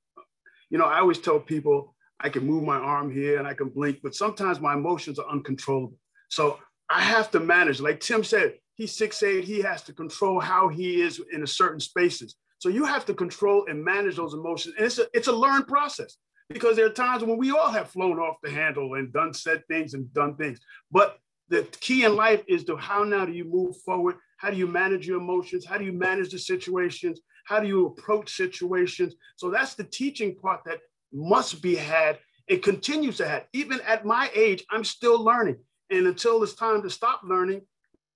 You 0.70 0.78
know, 0.78 0.86
I 0.86 1.00
always 1.00 1.20
tell 1.20 1.40
people 1.40 1.96
I 2.20 2.30
can 2.30 2.46
move 2.46 2.64
my 2.64 2.78
arm 2.78 3.12
here 3.12 3.38
and 3.40 3.48
I 3.48 3.54
can 3.54 3.70
blink, 3.70 4.00
but 4.02 4.16
sometimes 4.16 4.60
my 4.60 4.74
emotions 4.74 5.20
are 5.20 5.30
uncontrollable. 5.30 5.98
So 6.30 6.60
I 6.90 7.02
have 7.02 7.30
to 7.32 7.40
manage. 7.40 7.80
Like 7.80 8.00
Tim 8.00 8.24
said, 8.24 8.56
he's 8.76 8.96
six 8.96 9.22
eight. 9.22 9.44
He 9.44 9.62
has 9.62 9.84
to 9.84 9.94
control 9.94 10.40
how 10.40 10.70
he 10.70 11.02
is 11.02 11.22
in 11.32 11.44
a 11.44 11.48
certain 11.48 11.80
spaces. 11.80 12.36
So 12.60 12.70
you 12.70 12.86
have 12.86 13.06
to 13.06 13.14
control 13.14 13.66
and 13.70 13.84
manage 13.84 14.18
those 14.18 14.34
emotions. 14.34 14.76
And 14.78 14.86
it's 14.86 15.00
a, 15.00 15.08
it's 15.14 15.28
a 15.28 15.34
learned 15.34 15.68
process 15.68 16.18
because 16.50 16.76
there 16.76 16.86
are 16.86 16.92
times 16.92 17.24
when 17.24 17.38
we 17.38 17.52
all 17.52 17.72
have 17.72 17.90
flown 17.90 18.20
off 18.20 18.38
the 18.44 18.52
handle 18.52 18.96
and 18.96 19.14
done 19.14 19.34
said 19.34 19.64
things 19.68 19.94
and 19.94 20.14
done 20.14 20.36
things. 20.36 20.60
But 20.92 21.18
the 21.48 21.64
key 21.80 22.04
in 22.04 22.16
life 22.16 22.44
is 22.48 22.66
to 22.66 22.76
how 22.76 23.04
now 23.04 23.26
do 23.26 23.32
you 23.32 23.46
move 23.46 23.78
forward? 23.82 24.18
How 24.38 24.52
do 24.52 24.58
you 24.58 24.68
manage 24.68 25.08
your 25.08 25.20
emotions? 25.20 25.66
How 25.66 25.78
do 25.78 25.86
you 25.86 25.94
manage 25.94 26.32
the 26.32 26.40
situations? 26.40 27.22
How 27.46 27.60
do 27.60 27.68
you 27.68 27.88
approach 27.88 28.36
situations? 28.36 29.16
So 29.38 29.50
that's 29.50 29.76
the 29.76 29.84
teaching 29.86 30.36
part 30.36 30.62
that 30.66 30.80
must 31.12 31.62
be 31.62 31.76
had. 31.76 32.20
It 32.48 32.62
continues 32.62 33.18
to 33.18 33.28
have. 33.28 33.46
Even 33.54 33.80
at 33.82 34.06
my 34.06 34.30
age, 34.36 34.64
I'm 34.70 34.84
still 34.84 35.24
learning. 35.24 35.58
And 35.90 36.08
until 36.08 36.44
it's 36.44 36.54
time 36.54 36.82
to 36.84 36.90
stop 36.90 37.22
learning, 37.24 37.62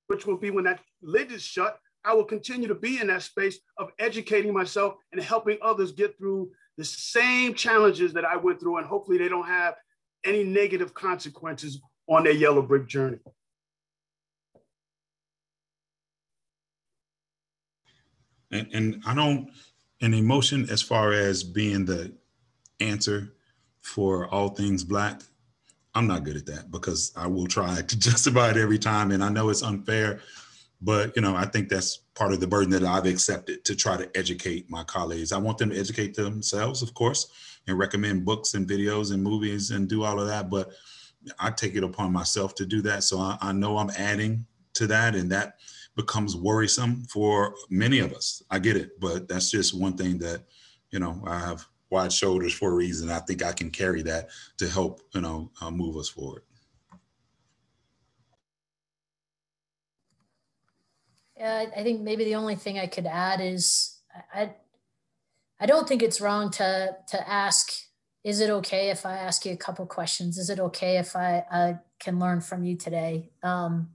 which 0.07 0.25
will 0.25 0.37
be 0.37 0.51
when 0.51 0.65
that 0.65 0.81
lid 1.01 1.31
is 1.31 1.43
shut, 1.43 1.79
I 2.05 2.13
will 2.13 2.25
continue 2.25 2.67
to 2.67 2.75
be 2.75 2.99
in 2.99 3.07
that 3.07 3.23
space 3.23 3.59
of 3.77 3.89
educating 3.99 4.53
myself 4.53 4.95
and 5.11 5.21
helping 5.21 5.57
others 5.61 5.91
get 5.91 6.17
through 6.17 6.51
the 6.77 6.83
same 6.83 7.53
challenges 7.53 8.13
that 8.13 8.25
I 8.25 8.35
went 8.35 8.59
through. 8.59 8.77
And 8.77 8.87
hopefully 8.87 9.17
they 9.17 9.29
don't 9.29 9.47
have 9.47 9.75
any 10.25 10.43
negative 10.43 10.93
consequences 10.93 11.79
on 12.07 12.23
their 12.23 12.33
yellow 12.33 12.61
brick 12.61 12.87
journey. 12.87 13.19
And, 18.51 18.67
and 18.73 19.03
I 19.05 19.15
don't, 19.15 19.49
an 20.01 20.13
emotion 20.13 20.69
as 20.69 20.81
far 20.81 21.13
as 21.13 21.43
being 21.43 21.85
the 21.85 22.13
answer 22.79 23.33
for 23.81 24.27
all 24.27 24.49
things 24.49 24.83
Black, 24.83 25.21
I'm 25.95 26.07
not 26.07 26.23
good 26.23 26.35
at 26.35 26.45
that 26.47 26.71
because 26.71 27.13
I 27.15 27.27
will 27.27 27.47
try 27.47 27.81
to 27.87 27.99
justify 27.99 28.49
it 28.49 28.57
every 28.57 28.79
time. 28.79 29.11
And 29.11 29.23
I 29.23 29.29
know 29.29 29.49
it's 29.49 29.63
unfair 29.63 30.19
but 30.83 31.15
you 31.15 31.21
know 31.21 31.35
i 31.35 31.45
think 31.45 31.69
that's 31.69 31.99
part 32.13 32.33
of 32.33 32.39
the 32.39 32.47
burden 32.47 32.69
that 32.69 32.83
i've 32.83 33.05
accepted 33.05 33.63
to 33.63 33.75
try 33.75 33.97
to 33.97 34.09
educate 34.15 34.69
my 34.69 34.83
colleagues. 34.83 35.31
I 35.31 35.37
want 35.37 35.57
them 35.57 35.69
to 35.69 35.79
educate 35.79 36.13
themselves 36.15 36.81
of 36.81 36.93
course 36.93 37.31
and 37.67 37.79
recommend 37.79 38.25
books 38.25 38.53
and 38.53 38.67
videos 38.67 39.13
and 39.13 39.23
movies 39.23 39.71
and 39.71 39.87
do 39.87 40.03
all 40.03 40.19
of 40.19 40.27
that 40.27 40.49
but 40.49 40.71
i 41.39 41.49
take 41.49 41.75
it 41.75 41.83
upon 41.83 42.11
myself 42.11 42.53
to 42.55 42.65
do 42.65 42.81
that. 42.81 43.03
So 43.03 43.19
i, 43.19 43.37
I 43.41 43.51
know 43.53 43.77
i'm 43.77 43.91
adding 43.97 44.45
to 44.73 44.87
that 44.87 45.15
and 45.15 45.31
that 45.31 45.55
becomes 45.95 46.35
worrisome 46.35 47.03
for 47.03 47.53
many 47.69 47.99
of 47.99 48.13
us. 48.13 48.41
I 48.49 48.59
get 48.59 48.75
it 48.75 48.99
but 48.99 49.27
that's 49.27 49.51
just 49.51 49.79
one 49.79 49.95
thing 49.95 50.17
that 50.19 50.43
you 50.91 50.99
know 50.99 51.21
i 51.25 51.39
have 51.39 51.65
wide 51.89 52.11
shoulders 52.11 52.53
for 52.53 52.71
a 52.71 52.75
reason. 52.75 53.09
I 53.09 53.19
think 53.19 53.43
i 53.43 53.53
can 53.53 53.69
carry 53.71 54.01
that 54.03 54.29
to 54.57 54.67
help 54.67 55.01
you 55.13 55.21
know 55.21 55.51
uh, 55.61 55.71
move 55.71 55.95
us 55.97 56.09
forward 56.09 56.43
Uh, 61.43 61.65
I 61.75 61.83
think 61.83 62.01
maybe 62.01 62.23
the 62.23 62.35
only 62.35 62.55
thing 62.55 62.79
I 62.79 62.87
could 62.87 63.05
add 63.05 63.41
is 63.41 63.99
I, 64.33 64.53
I 65.59 65.65
don't 65.65 65.87
think 65.87 66.01
it's 66.01 66.21
wrong 66.21 66.49
to 66.51 66.95
to 67.09 67.29
ask. 67.29 67.71
Is 68.23 68.39
it 68.39 68.49
okay 68.49 68.89
if 68.89 69.05
I 69.05 69.17
ask 69.17 69.45
you 69.45 69.51
a 69.51 69.57
couple 69.57 69.85
questions? 69.85 70.37
Is 70.37 70.49
it 70.49 70.59
okay 70.59 70.97
if 70.97 71.13
I, 71.13 71.43
I 71.51 71.79
can 71.99 72.19
learn 72.19 72.39
from 72.39 72.63
you 72.63 72.77
today? 72.77 73.31
Um, 73.43 73.89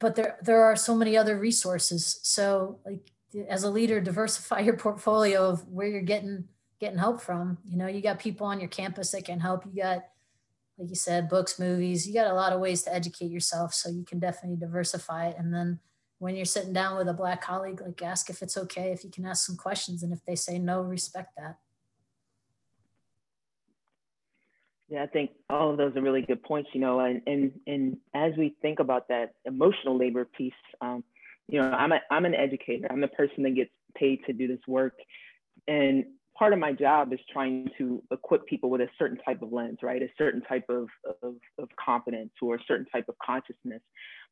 but 0.00 0.16
there 0.16 0.38
there 0.42 0.64
are 0.64 0.74
so 0.74 0.96
many 0.96 1.16
other 1.16 1.38
resources. 1.38 2.18
So 2.22 2.80
like 2.84 3.12
as 3.48 3.62
a 3.62 3.70
leader, 3.70 4.00
diversify 4.12 4.60
your 4.60 4.76
portfolio 4.76 5.48
of 5.48 5.68
where 5.68 5.86
you're 5.86 6.00
getting 6.00 6.48
getting 6.80 6.98
help 6.98 7.20
from. 7.20 7.58
You 7.64 7.76
know, 7.76 7.86
you 7.86 8.00
got 8.00 8.18
people 8.18 8.46
on 8.46 8.58
your 8.58 8.68
campus 8.68 9.12
that 9.12 9.24
can 9.24 9.38
help. 9.38 9.64
You 9.64 9.82
got 9.82 10.04
like 10.78 10.90
you 10.90 10.94
said, 10.94 11.28
books, 11.28 11.58
movies. 11.58 12.06
You 12.06 12.14
got 12.14 12.30
a 12.30 12.34
lot 12.34 12.52
of 12.52 12.60
ways 12.60 12.82
to 12.82 12.94
educate 12.94 13.30
yourself, 13.30 13.72
so 13.72 13.88
you 13.88 14.04
can 14.04 14.18
definitely 14.18 14.58
diversify 14.58 15.28
it. 15.28 15.36
And 15.38 15.52
then 15.52 15.80
when 16.18 16.36
you're 16.36 16.44
sitting 16.44 16.72
down 16.72 16.96
with 16.96 17.08
a 17.08 17.14
black 17.14 17.42
colleague, 17.42 17.80
like 17.80 18.02
ask 18.02 18.28
if 18.30 18.42
it's 18.42 18.56
okay, 18.56 18.92
if 18.92 19.04
you 19.04 19.10
can 19.10 19.26
ask 19.26 19.46
some 19.46 19.56
questions, 19.56 20.02
and 20.02 20.12
if 20.12 20.24
they 20.24 20.34
say 20.34 20.58
no, 20.58 20.82
respect 20.82 21.30
that. 21.36 21.56
Yeah, 24.88 25.02
I 25.02 25.06
think 25.06 25.30
all 25.50 25.72
of 25.72 25.78
those 25.78 25.96
are 25.96 26.02
really 26.02 26.22
good 26.22 26.42
points. 26.42 26.70
You 26.72 26.80
know, 26.80 27.00
and 27.00 27.22
and 27.26 27.52
and 27.66 27.96
as 28.14 28.32
we 28.36 28.54
think 28.62 28.78
about 28.78 29.08
that 29.08 29.34
emotional 29.44 29.96
labor 29.96 30.24
piece, 30.24 30.52
um, 30.80 31.02
you 31.48 31.60
know, 31.60 31.70
I'm 31.70 31.92
a 31.92 32.00
I'm 32.10 32.24
an 32.24 32.34
educator. 32.34 32.86
I'm 32.90 33.00
the 33.00 33.08
person 33.08 33.42
that 33.44 33.54
gets 33.54 33.70
paid 33.94 34.20
to 34.26 34.32
do 34.32 34.46
this 34.46 34.60
work, 34.68 34.94
and 35.66 36.04
part 36.38 36.52
of 36.52 36.58
my 36.58 36.72
job 36.72 37.12
is 37.12 37.20
trying 37.32 37.70
to 37.78 38.02
equip 38.10 38.46
people 38.46 38.70
with 38.70 38.80
a 38.80 38.88
certain 38.98 39.18
type 39.18 39.42
of 39.42 39.52
lens, 39.52 39.78
right? 39.82 40.02
A 40.02 40.08
certain 40.18 40.42
type 40.42 40.64
of, 40.68 40.88
of, 41.22 41.34
of 41.58 41.68
competence 41.82 42.32
or 42.42 42.56
a 42.56 42.58
certain 42.66 42.86
type 42.86 43.06
of 43.08 43.14
consciousness. 43.24 43.82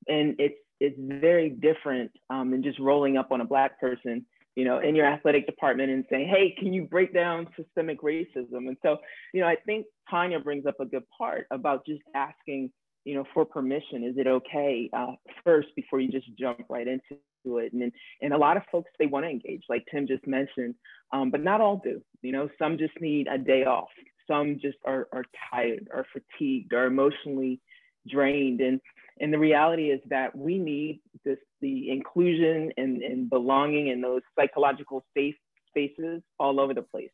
And 0.09 0.35
it's, 0.39 0.55
it's 0.81 0.97
very 0.99 1.51
different 1.51 2.11
um, 2.31 2.51
than 2.51 2.63
just 2.63 2.79
rolling 2.79 3.17
up 3.17 3.33
on 3.33 3.41
a 3.41 3.45
black 3.45 3.81
person, 3.81 4.27
you 4.55 4.65
know, 4.65 4.81
in 4.81 4.95
your 4.95 5.07
athletic 5.07 5.47
department 5.47 5.91
and 5.91 6.05
saying, 6.11 6.29
hey, 6.29 6.55
can 6.59 6.73
you 6.73 6.85
break 6.85 7.15
down 7.15 7.49
systemic 7.57 8.03
racism? 8.03 8.69
And 8.69 8.77
so, 8.83 8.99
you 9.33 9.41
know, 9.41 9.47
I 9.47 9.57
think 9.65 9.87
Tanya 10.11 10.41
brings 10.41 10.67
up 10.67 10.81
a 10.81 10.85
good 10.85 11.05
part 11.17 11.47
about 11.51 11.87
just 11.87 12.03
asking, 12.15 12.71
you 13.05 13.15
know, 13.15 13.25
for 13.33 13.45
permission. 13.45 14.05
Is 14.05 14.17
it 14.19 14.27
okay 14.27 14.91
uh, 14.93 15.13
first 15.43 15.69
before 15.75 16.01
you 16.01 16.11
just 16.11 16.27
jump 16.39 16.61
right 16.69 16.87
into 16.87 17.19
it? 17.59 17.73
And 17.73 17.93
and 18.21 18.33
a 18.33 18.39
lot 18.39 18.57
of 18.57 18.63
folks 18.71 18.91
they 18.99 19.07
want 19.07 19.25
to 19.25 19.31
engage, 19.31 19.63
like 19.69 19.85
Tim 19.91 20.07
just 20.07 20.27
mentioned, 20.27 20.75
um, 21.13 21.31
but 21.31 21.43
not 21.43 21.61
all 21.61 21.81
do. 21.83 22.03
You 22.23 22.33
know, 22.33 22.49
some 22.59 22.79
just 22.79 23.01
need 23.01 23.27
a 23.29 23.39
day 23.39 23.65
off. 23.65 23.91
Some 24.27 24.59
just 24.61 24.79
are 24.85 25.09
are 25.13 25.25
tired, 25.51 25.89
or 25.93 26.07
fatigued, 26.13 26.73
or 26.73 26.87
emotionally 26.87 27.61
drained. 28.09 28.61
And 28.61 28.81
and 29.21 29.33
the 29.33 29.39
reality 29.39 29.91
is 29.91 30.01
that 30.09 30.37
we 30.37 30.59
need 30.59 31.01
this 31.25 31.39
the 31.61 31.91
inclusion 31.91 32.73
and, 32.77 33.03
and 33.03 33.31
belonging 33.31 33.89
in 33.89 34.01
those 34.01 34.23
psychological 34.39 35.05
safe 35.17 35.37
spaces 35.69 36.23
all 36.39 36.61
over 36.61 36.75
the 36.75 36.83
place. 36.83 37.11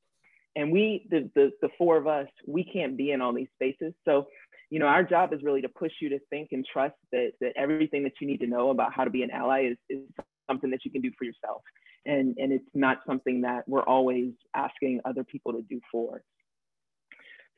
And 0.56 0.72
we, 0.72 1.06
the, 1.10 1.30
the, 1.34 1.52
the 1.62 1.68
four 1.78 1.96
of 1.96 2.06
us, 2.06 2.26
we 2.46 2.64
can't 2.64 2.96
be 2.96 3.12
in 3.12 3.20
all 3.20 3.32
these 3.32 3.48
spaces. 3.54 3.94
So 4.04 4.26
you 4.70 4.78
know, 4.78 4.86
our 4.86 5.02
job 5.02 5.32
is 5.32 5.42
really 5.42 5.60
to 5.62 5.68
push 5.68 5.92
you 6.00 6.08
to 6.10 6.18
think 6.30 6.48
and 6.52 6.64
trust 6.72 6.94
that, 7.12 7.32
that 7.40 7.52
everything 7.56 8.04
that 8.04 8.12
you 8.20 8.26
need 8.26 8.40
to 8.40 8.46
know 8.46 8.70
about 8.70 8.92
how 8.92 9.04
to 9.04 9.10
be 9.10 9.22
an 9.22 9.30
ally 9.30 9.70
is, 9.72 9.76
is 9.88 10.00
something 10.48 10.70
that 10.70 10.84
you 10.84 10.90
can 10.90 11.02
do 11.02 11.10
for 11.18 11.24
yourself. 11.24 11.62
And, 12.06 12.36
and 12.38 12.52
it's 12.52 12.64
not 12.72 12.98
something 13.06 13.42
that 13.42 13.68
we're 13.68 13.82
always 13.82 14.32
asking 14.54 15.00
other 15.04 15.24
people 15.24 15.52
to 15.52 15.62
do 15.62 15.80
for. 15.90 16.22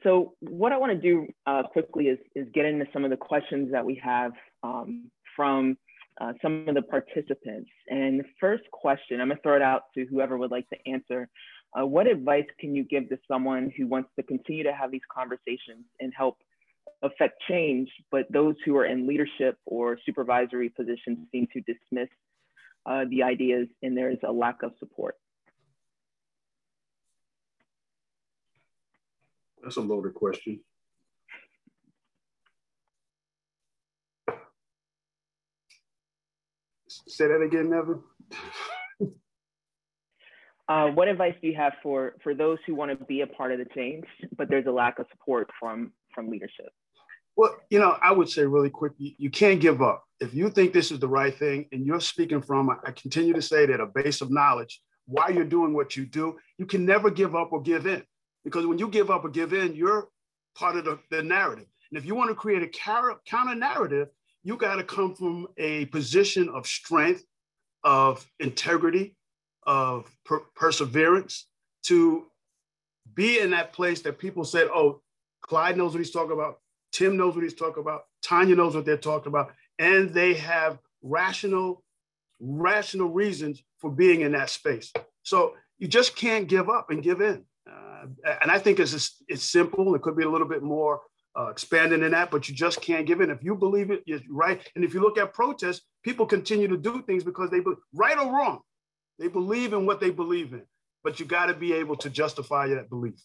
So 0.02 0.34
what 0.40 0.72
I 0.72 0.78
want 0.78 0.92
to 0.92 0.98
do 0.98 1.28
uh, 1.46 1.62
quickly 1.64 2.06
is, 2.06 2.18
is 2.34 2.48
get 2.52 2.64
into 2.64 2.86
some 2.92 3.04
of 3.04 3.10
the 3.10 3.16
questions 3.16 3.70
that 3.72 3.84
we 3.84 4.00
have 4.02 4.32
um, 4.64 5.10
from 5.36 5.76
uh, 6.20 6.32
some 6.42 6.66
of 6.66 6.74
the 6.74 6.82
participants. 6.82 7.70
And 7.88 8.20
the 8.20 8.24
first 8.40 8.64
question, 8.72 9.20
I'm 9.20 9.28
gonna 9.28 9.40
throw 9.42 9.56
it 9.56 9.62
out 9.62 9.82
to 9.94 10.04
whoever 10.06 10.36
would 10.36 10.50
like 10.50 10.68
to 10.70 10.76
answer. 10.90 11.28
Uh, 11.78 11.86
what 11.86 12.06
advice 12.06 12.46
can 12.58 12.74
you 12.74 12.84
give 12.84 13.08
to 13.08 13.18
someone 13.28 13.72
who 13.76 13.86
wants 13.86 14.10
to 14.18 14.22
continue 14.24 14.64
to 14.64 14.72
have 14.72 14.90
these 14.90 15.00
conversations 15.14 15.84
and 16.00 16.12
help 16.16 16.36
affect 17.02 17.42
change, 17.48 17.88
but 18.10 18.26
those 18.30 18.54
who 18.64 18.76
are 18.76 18.84
in 18.84 19.06
leadership 19.06 19.58
or 19.66 19.98
supervisory 20.06 20.68
positions 20.68 21.18
seem 21.32 21.46
to 21.52 21.60
dismiss 21.60 22.08
uh, 22.86 23.04
the 23.10 23.22
ideas 23.22 23.68
and 23.82 23.96
there 23.96 24.10
is 24.10 24.18
a 24.26 24.32
lack 24.32 24.62
of 24.62 24.72
support. 24.78 25.16
That's 29.62 29.76
a 29.76 29.80
loaded 29.80 30.14
question. 30.14 30.60
Say 36.88 37.26
that 37.28 37.40
again, 37.40 37.70
Nevin. 37.70 38.02
Uh, 40.68 40.86
what 40.86 41.08
advice 41.08 41.34
do 41.42 41.48
you 41.48 41.56
have 41.56 41.72
for 41.82 42.14
for 42.22 42.34
those 42.34 42.56
who 42.66 42.74
want 42.74 42.96
to 42.96 43.04
be 43.04 43.20
a 43.20 43.26
part 43.26 43.52
of 43.52 43.58
the 43.58 43.66
change, 43.74 44.04
but 44.38 44.48
there's 44.48 44.64
a 44.64 44.70
lack 44.70 44.98
of 44.98 45.06
support 45.10 45.50
from 45.60 45.92
from 46.14 46.30
leadership? 46.30 46.72
Well, 47.36 47.56
you 47.70 47.78
know, 47.78 47.98
I 48.02 48.12
would 48.12 48.28
say 48.28 48.44
really 48.44 48.70
quick, 48.70 48.92
you, 48.98 49.30
can't 49.30 49.60
give 49.60 49.80
up. 49.80 50.04
If 50.20 50.34
you 50.34 50.50
think 50.50 50.72
this 50.72 50.90
is 50.90 50.98
the 50.98 51.08
right 51.08 51.34
thing, 51.36 51.66
and 51.72 51.86
you're 51.86 52.00
speaking 52.00 52.42
from, 52.42 52.70
I 52.70 52.90
continue 52.90 53.32
to 53.32 53.42
say 53.42 53.66
that 53.66 53.80
a 53.80 53.86
base 53.86 54.20
of 54.20 54.30
knowledge, 54.30 54.80
why 55.06 55.28
you're 55.28 55.44
doing 55.44 55.72
what 55.72 55.96
you 55.96 56.04
do, 56.04 56.38
you 56.58 56.66
can 56.66 56.84
never 56.84 57.10
give 57.10 57.34
up 57.34 57.52
or 57.52 57.62
give 57.62 57.86
in. 57.86 58.02
Because 58.44 58.66
when 58.66 58.78
you 58.78 58.88
give 58.88 59.10
up 59.10 59.24
or 59.24 59.30
give 59.30 59.52
in, 59.52 59.74
you're 59.74 60.08
part 60.54 60.76
of 60.76 60.84
the, 60.84 60.98
the 61.10 61.22
narrative. 61.22 61.66
And 61.90 61.98
if 61.98 62.04
you 62.04 62.14
want 62.14 62.30
to 62.30 62.34
create 62.34 62.62
a 62.62 63.16
counter 63.24 63.54
narrative, 63.54 64.08
you 64.44 64.56
got 64.56 64.76
to 64.76 64.84
come 64.84 65.14
from 65.14 65.48
a 65.56 65.86
position 65.86 66.48
of 66.48 66.66
strength, 66.66 67.24
of 67.84 68.26
integrity, 68.40 69.16
of 69.66 70.10
per 70.24 70.40
perseverance 70.54 71.46
to 71.84 72.26
be 73.14 73.38
in 73.40 73.50
that 73.50 73.72
place 73.72 74.02
that 74.02 74.18
people 74.18 74.44
said, 74.44 74.68
oh, 74.72 75.00
Clyde 75.42 75.76
knows 75.76 75.92
what 75.92 75.98
he's 75.98 76.10
talking 76.10 76.32
about. 76.32 76.58
Tim 76.92 77.16
knows 77.16 77.34
what 77.34 77.44
he's 77.44 77.54
talking 77.54 77.80
about. 77.80 78.02
Tanya 78.22 78.54
knows 78.54 78.74
what 78.74 78.84
they're 78.84 78.96
talking 78.96 79.28
about. 79.28 79.52
And 79.78 80.10
they 80.10 80.34
have 80.34 80.78
rational, 81.02 81.82
rational 82.40 83.08
reasons 83.08 83.62
for 83.78 83.90
being 83.90 84.20
in 84.20 84.32
that 84.32 84.50
space. 84.50 84.92
So 85.22 85.54
you 85.78 85.88
just 85.88 86.14
can't 86.14 86.48
give 86.48 86.68
up 86.68 86.90
and 86.90 87.02
give 87.02 87.20
in. 87.20 87.44
Uh, 87.68 88.06
and 88.42 88.50
I 88.50 88.58
think 88.58 88.78
it's, 88.78 89.22
it's 89.28 89.42
simple. 89.42 89.94
It 89.94 90.02
could 90.02 90.16
be 90.16 90.24
a 90.24 90.30
little 90.30 90.48
bit 90.48 90.62
more 90.62 91.00
uh, 91.38 91.46
expanding 91.46 92.02
in 92.02 92.10
that, 92.12 92.30
but 92.30 92.48
you 92.48 92.54
just 92.54 92.80
can't 92.80 93.06
give 93.06 93.20
in. 93.20 93.30
If 93.30 93.42
you 93.42 93.54
believe 93.54 93.90
it, 93.90 94.02
you're 94.06 94.20
right. 94.30 94.60
And 94.76 94.84
if 94.84 94.92
you 94.92 95.00
look 95.00 95.18
at 95.18 95.32
protests, 95.32 95.82
people 96.02 96.26
continue 96.26 96.68
to 96.68 96.76
do 96.76 97.02
things 97.02 97.24
because 97.24 97.50
they, 97.50 97.60
believe, 97.60 97.78
right 97.94 98.18
or 98.18 98.26
wrong, 98.26 98.60
they 99.18 99.28
believe 99.28 99.72
in 99.72 99.86
what 99.86 100.00
they 100.00 100.10
believe 100.10 100.52
in. 100.52 100.62
But 101.02 101.18
you 101.18 101.26
got 101.26 101.46
to 101.46 101.54
be 101.54 101.72
able 101.72 101.96
to 101.96 102.10
justify 102.10 102.68
that 102.68 102.88
belief. 102.88 103.20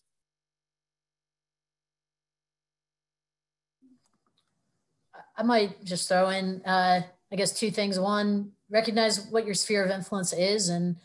I 5.38 5.44
might 5.44 5.84
just 5.86 6.08
throw 6.08 6.30
in, 6.30 6.62
uh, 6.66 7.02
I 7.32 7.36
guess, 7.36 7.58
two 7.58 7.72
things. 7.72 8.00
One, 8.00 8.52
recognize 8.70 9.28
what 9.28 9.46
your 9.46 9.54
sphere 9.54 9.86
of 9.86 9.92
influence 9.92 10.34
is, 10.34 10.70
and, 10.70 10.96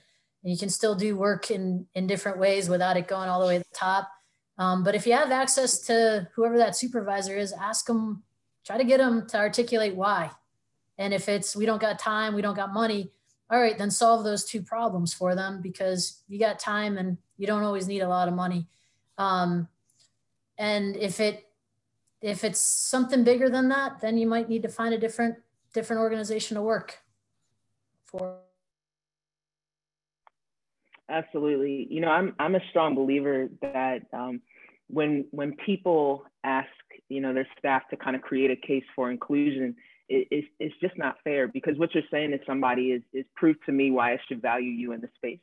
and 0.43 0.53
you 0.53 0.59
can 0.59 0.71
still 0.71 0.95
do 0.95 1.17
work 1.17 1.51
in, 1.51 1.87
in 1.95 2.07
different 2.07 2.39
ways 2.39 2.69
without 2.69 2.97
it 2.97 3.07
going 3.07 3.29
all 3.29 3.41
the 3.41 3.47
way 3.47 3.59
to 3.59 3.65
the 3.65 3.77
top. 3.77 4.11
Um, 4.59 4.85
but 4.85 4.95
if 4.95 5.07
you 5.07 5.13
have 5.13 5.31
access 5.31 5.81
to 5.81 6.29
whoever 6.35 6.59
that 6.59 6.77
supervisor 6.77 7.37
is, 7.37 7.53
ask 7.53 7.87
them, 7.87 8.23
try 8.65 8.79
to 8.79 8.85
get 8.85 8.99
them 8.99 9.27
to 9.29 9.39
articulate 9.39 9.95
why. 9.95 10.31
And 10.99 11.13
if 11.13 11.29
it's 11.29 11.57
we 11.57 11.67
don't 11.67 11.81
got 11.81 11.99
time, 11.99 12.35
we 12.35 12.43
don't 12.43 12.55
got 12.55 12.73
money, 12.73 13.11
all 13.51 13.61
right, 13.61 13.77
then 13.77 13.91
solve 13.91 14.25
those 14.25 14.45
two 14.45 14.63
problems 14.63 15.13
for 15.13 15.35
them 15.35 15.61
because 15.61 16.23
you 16.27 16.39
got 16.39 16.59
time 16.59 16.97
and 16.97 17.19
you 17.37 17.47
don't 17.47 17.65
always 17.65 17.87
need 17.87 18.01
a 18.01 18.09
lot 18.09 18.29
of 18.29 18.35
money. 18.35 18.67
Um, 19.19 19.69
and 20.57 20.97
if 20.97 21.21
it 21.21 21.47
if 22.23 22.45
it's 22.45 22.61
something 22.61 23.25
bigger 23.25 23.51
than 23.51 23.69
that, 23.69 24.01
then 24.01 24.17
you 24.17 24.27
might 24.27 24.49
need 24.49 24.63
to 24.63 24.69
find 24.69 24.95
a 24.95 24.99
different 24.99 25.37
different 25.75 26.01
organization 26.01 26.55
to 26.57 26.63
work 26.63 26.99
for. 28.05 28.39
Absolutely. 31.09 31.87
You 31.91 32.01
know, 32.01 32.09
I'm 32.09 32.35
I'm 32.39 32.55
a 32.55 32.61
strong 32.71 32.95
believer 32.95 33.49
that 33.61 34.03
um, 34.13 34.41
when 34.89 35.27
when 35.31 35.57
people 35.57 36.25
ask, 36.45 36.69
you 37.09 37.21
know, 37.21 37.35
their 37.35 37.49
staff 37.59 37.83
to 37.91 37.97
kind 37.97 38.15
of 38.17 38.23
create 38.23 38.51
a 38.51 38.57
case 38.57 38.85
for 38.95 39.11
inclusion, 39.11 39.75
it, 40.09 40.29
it's, 40.31 40.49
it's 40.59 40.75
just 40.81 40.97
not 40.97 41.17
fair 41.25 41.49
because 41.49 41.77
what 41.77 41.95
you're 41.95 42.05
saying 42.11 42.31
to 42.31 42.39
somebody 42.47 42.93
is 42.93 43.03
is 43.13 43.25
proof 43.37 43.57
to 43.67 43.73
me 43.73 43.91
why 43.91 44.13
I 44.13 44.19
should 44.29 44.41
value 44.41 44.71
you 44.71 44.93
in 44.93 45.01
the 45.01 45.09
space. 45.17 45.41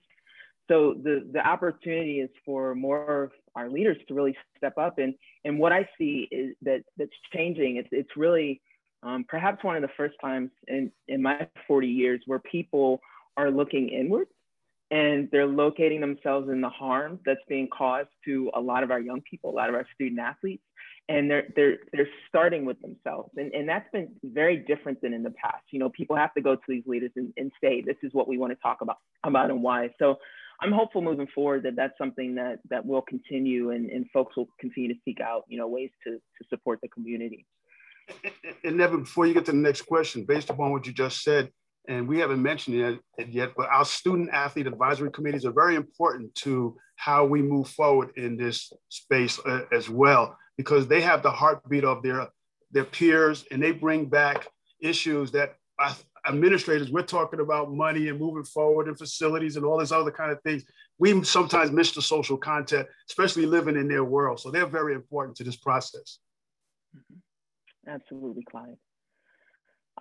So 0.70 0.94
the 0.94 1.28
the 1.34 1.46
opportunity 1.46 2.22
is 2.22 2.30
for 2.46 2.76
more 2.76 3.24
of 3.24 3.32
our 3.56 3.70
leaders 3.70 3.98
to 4.08 4.14
really 4.14 4.38
step 4.58 4.78
up 4.78 5.00
and 5.00 5.14
and 5.44 5.60
what 5.60 5.74
I 5.74 5.90
see 5.98 6.28
is 6.32 6.56
that 6.62 6.84
that's 6.98 7.12
changing. 7.34 7.78
It's 7.78 7.90
it's 7.92 8.16
really 8.16 8.62
um, 9.04 9.26
perhaps 9.28 9.64
one 9.64 9.76
of 9.76 9.82
the 9.82 9.90
first 9.98 10.16
times 10.22 10.52
in 10.68 10.92
in 11.08 11.22
my 11.22 11.48
40 11.68 11.88
years 11.88 12.22
where 12.26 12.40
people 12.40 13.02
are 13.36 13.50
looking 13.50 13.90
inward 13.90 14.28
and 14.92 15.30
they're 15.32 15.48
locating 15.48 16.02
themselves 16.02 16.50
in 16.50 16.62
the 16.62 16.70
harm 16.70 17.20
that's 17.26 17.42
being 17.48 17.68
caused 17.68 18.10
to 18.26 18.50
a 18.56 18.60
lot 18.60 18.84
of 18.84 18.92
our 18.92 19.00
young 19.00 19.22
people, 19.22 19.52
a 19.52 19.56
lot 19.56 19.70
of 19.70 19.76
our 19.76 19.86
student 19.94 20.20
athletes, 20.20 20.64
and 21.08 21.30
they're 21.30 21.48
they're 21.56 21.78
they're 21.94 22.10
starting 22.28 22.66
with 22.66 22.80
themselves, 22.82 23.30
and 23.38 23.54
and 23.54 23.68
that's 23.70 23.90
been 23.92 24.10
very 24.24 24.58
different 24.58 25.02
than 25.02 25.14
in 25.14 25.24
the 25.24 25.32
past. 25.32 25.64
You 25.72 25.80
know, 25.80 25.90
people 25.90 26.16
have 26.16 26.34
to 26.34 26.42
go 26.42 26.56
to 26.56 26.62
these 26.68 26.84
leaders 26.86 27.12
and, 27.16 27.34
and 27.38 27.52
say, 27.62 27.82
this 27.82 27.98
is 28.04 28.14
what 28.14 28.28
we 28.28 28.38
want 28.38 28.52
to 28.52 28.60
talk 28.62 28.82
about 28.82 28.98
about 29.24 29.50
and 29.50 29.64
why. 29.64 29.90
So. 30.00 30.18
I'm 30.62 30.72
hopeful 30.72 31.02
moving 31.02 31.28
forward 31.28 31.64
that 31.64 31.76
that's 31.76 31.98
something 31.98 32.36
that 32.36 32.60
that 32.70 32.86
will 32.86 33.02
continue 33.02 33.72
and, 33.72 33.90
and 33.90 34.06
folks 34.12 34.36
will 34.36 34.50
continue 34.60 34.94
to 34.94 35.00
seek 35.06 35.22
out, 35.22 35.44
you 35.48 35.58
know, 35.58 35.68
ways 35.68 35.92
to, 36.06 36.12
to 36.12 36.48
support 36.50 36.80
the 36.82 36.90
community. 36.90 37.46
And 38.64 38.76
Nevin, 38.76 39.02
before 39.02 39.26
you 39.26 39.34
get 39.34 39.46
to 39.46 39.52
the 39.52 39.58
next 39.58 39.84
question, 39.84 40.26
based 40.26 40.50
upon 40.50 40.72
what 40.72 40.86
you 40.86 40.92
just 40.92 41.24
said, 41.24 41.50
and 41.88 42.08
we 42.08 42.20
haven't 42.20 42.42
mentioned 42.42 43.00
it 43.18 43.30
yet, 43.30 43.54
but 43.56 43.70
our 43.70 43.86
student 43.86 44.30
athlete 44.32 44.68
advisory 44.68 45.12
committees 45.12 45.46
are 45.46 45.52
very 45.52 45.76
important 45.76 46.34
to 46.36 46.76
how 46.98 47.26
we 47.26 47.42
move 47.42 47.68
forward 47.70 48.12
in 48.18 48.36
this 48.36 48.74
space 48.90 49.40
uh, 49.46 49.62
as 49.72 49.90
well, 49.90 50.38
because 50.58 50.88
they 50.88 51.02
have 51.02 51.24
the 51.24 51.32
heartbeat 51.32 51.84
of 51.84 52.04
their, 52.04 52.28
their 52.72 52.84
peers 52.84 53.46
and 53.52 53.64
they 53.64 53.72
bring 53.72 54.06
back 54.06 54.48
issues 54.82 55.32
that 55.32 55.56
administrators, 56.28 56.92
we're 56.92 57.04
talking 57.04 57.40
about 57.40 57.72
money 57.72 58.08
and 58.08 58.20
moving 58.20 58.44
forward 58.44 58.88
and 58.88 58.98
facilities 58.98 59.56
and 59.56 59.66
all 59.66 59.78
this 59.78 59.92
other 59.92 60.12
kind 60.12 60.32
of 60.32 60.42
things. 60.42 60.64
We 60.98 61.24
sometimes 61.24 61.72
miss 61.72 61.92
the 61.92 62.02
social 62.02 62.38
content, 62.38 62.88
especially 63.10 63.46
living 63.46 63.76
in 63.76 63.88
their 63.88 64.04
world. 64.04 64.40
So 64.40 64.52
they're 64.52 64.66
very 64.66 64.94
important 64.94 65.38
to 65.38 65.44
this 65.44 65.56
process. 65.56 66.20
Mm-hmm. 66.96 67.90
Absolutely, 67.90 68.44
Clyde. 68.50 68.78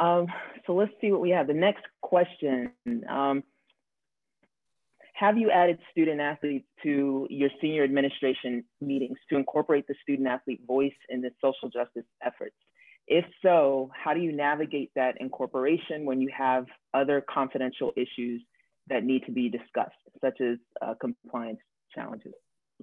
Um, 0.01 0.27
so 0.66 0.75
let's 0.75 0.93
see 1.01 1.11
what 1.11 1.21
we 1.21 1.31
have. 1.31 1.47
The 1.47 1.55
next 1.55 1.85
question. 2.03 2.73
Um, 3.09 3.43
have 5.14 5.37
you 5.37 5.51
added 5.51 5.79
student 5.91 6.21
athletes 6.21 6.69
to 6.85 7.27
your 7.29 7.51
senior 7.61 7.83
administration 7.83 8.64
meetings 8.81 9.19
to 9.31 9.37
incorporate 9.37 9.87
the 9.89 9.95
student 10.01 10.29
athlete 10.29 10.61
voice 10.64 10.93
in 11.09 11.21
the 11.21 11.31
social 11.43 11.69
justice 11.69 12.05
efforts? 12.25 12.55
If 13.09 13.25
so, 13.43 13.91
how 13.95 14.15
do 14.15 14.21
you 14.21 14.33
navigate 14.33 14.91
that 14.95 15.15
incorporation 15.21 16.05
when 16.05 16.21
you 16.21 16.31
have 16.37 16.67
other 16.93 17.25
confidential 17.29 17.93
issues 17.97 18.43
that 18.89 19.03
need 19.05 19.25
to 19.27 19.33
be 19.33 19.49
discussed, 19.49 19.97
such 20.21 20.41
as 20.41 20.59
uh, 20.83 20.95
compliance 21.01 21.61
challenges? 21.95 22.35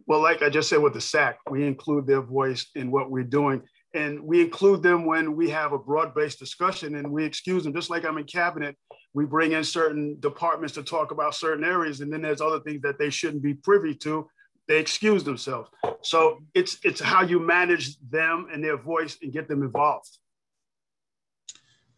Well, 0.07 0.21
like 0.21 0.41
I 0.41 0.49
just 0.49 0.67
said 0.67 0.81
with 0.81 0.93
the 0.93 1.01
SAC, 1.01 1.37
we 1.49 1.65
include 1.65 2.07
their 2.07 2.21
voice 2.21 2.67
in 2.75 2.91
what 2.91 3.11
we're 3.11 3.23
doing 3.23 3.61
and 3.95 4.21
we 4.21 4.41
include 4.41 4.83
them 4.83 5.05
when 5.05 5.35
we 5.35 5.49
have 5.49 5.71
a 5.71 5.79
broad-based 5.79 6.37
discussion 6.37 6.95
and 6.95 7.09
we 7.09 7.23
excuse 7.23 7.63
them 7.63 7.73
just 7.73 7.89
like 7.89 8.05
i'm 8.05 8.17
in 8.17 8.25
cabinet 8.25 8.75
we 9.13 9.25
bring 9.25 9.53
in 9.53 9.63
certain 9.63 10.17
departments 10.19 10.73
to 10.73 10.83
talk 10.83 11.11
about 11.11 11.33
certain 11.33 11.63
areas 11.63 12.01
and 12.01 12.11
then 12.11 12.21
there's 12.21 12.41
other 12.41 12.59
things 12.59 12.81
that 12.81 12.99
they 12.99 13.09
shouldn't 13.09 13.41
be 13.41 13.53
privy 13.53 13.95
to 13.95 14.27
they 14.67 14.79
excuse 14.79 15.23
themselves. 15.23 15.69
So 16.01 16.39
it's 16.53 16.77
it's 16.83 17.01
how 17.01 17.21
you 17.21 17.39
manage 17.39 17.97
them 17.99 18.47
and 18.51 18.63
their 18.63 18.77
voice 18.77 19.17
and 19.21 19.31
get 19.31 19.47
them 19.47 19.63
involved. 19.63 20.17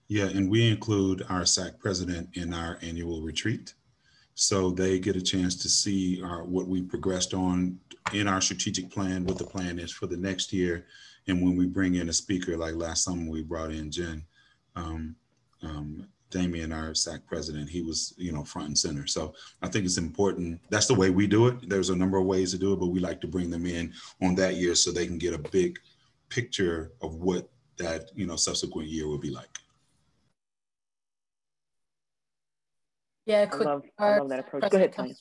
Yeah 0.07 0.26
and 0.26 0.49
we 0.49 0.70
include 0.70 1.26
our 1.30 1.45
sac 1.45 1.80
president 1.80 2.30
in 2.34 2.53
our 2.53 2.78
annual 2.82 3.22
retreat. 3.22 3.74
So 4.36 4.70
they 4.70 4.99
get 4.99 5.15
a 5.15 5.22
chance 5.22 5.55
to 5.63 5.70
see 5.70 6.22
our, 6.22 6.43
what 6.43 6.68
we 6.68 6.84
progressed 6.84 7.34
on 7.34 7.80
in 8.13 8.28
our 8.28 8.39
strategic 8.39 8.91
plan 8.91 9.26
what 9.26 9.38
the 9.38 9.43
plan 9.43 9.80
is 9.80 9.91
for 9.91 10.05
the 10.05 10.18
next 10.18 10.53
year. 10.53 10.86
And 11.28 11.41
when 11.41 11.57
we 11.57 11.65
bring 11.65 11.95
in 11.95 12.09
a 12.09 12.13
speaker, 12.13 12.55
like 12.55 12.76
last 12.76 13.03
summer 13.03 13.30
we 13.30 13.41
brought 13.41 13.72
in 13.72 13.91
Jen, 13.91 14.24
um, 14.76 15.15
um, 15.63 16.07
Damien, 16.30 16.71
our 16.71 16.93
SAC 16.93 17.25
president, 17.25 17.69
he 17.69 17.82
was, 17.82 18.13
you 18.17 18.32
know, 18.32 18.43
front 18.43 18.67
and 18.67 18.78
center. 18.78 19.07
So 19.07 19.34
I 19.61 19.67
think 19.67 19.86
it's 19.86 19.97
important. 19.97 20.59
That's 20.69 20.88
the 20.88 20.95
way 20.95 21.09
we 21.09 21.28
do 21.28 21.47
it. 21.47 21.69
There's 21.69 21.89
a 21.89 21.95
number 21.95 22.17
of 22.17 22.25
ways 22.25 22.51
to 22.51 22.57
do 22.57 22.73
it, 22.73 22.80
but 22.80 22.88
we 22.88 22.99
like 22.99 23.21
to 23.21 23.28
bring 23.28 23.49
them 23.49 23.65
in 23.65 23.93
on 24.21 24.36
that 24.36 24.55
year 24.55 24.75
so 24.75 24.91
they 24.91 25.07
can 25.07 25.17
get 25.17 25.34
a 25.34 25.49
big 25.49 25.80
picture 26.30 26.91
of 27.01 27.15
what 27.15 27.49
that, 27.78 28.09
you 28.15 28.25
know, 28.25 28.36
subsequent 28.36 28.89
year 28.89 29.07
will 29.07 29.17
be 29.17 29.30
like. 29.30 29.49
Yeah, 33.25 33.45
quick. 33.45 33.67
I 33.67 33.71
love, 33.71 33.84
I 33.99 34.17
love 34.19 34.30
that 34.30 34.39
approach. 34.39 34.69
Go 34.69 34.78
ahead, 34.78 34.93
Tony 34.93 35.15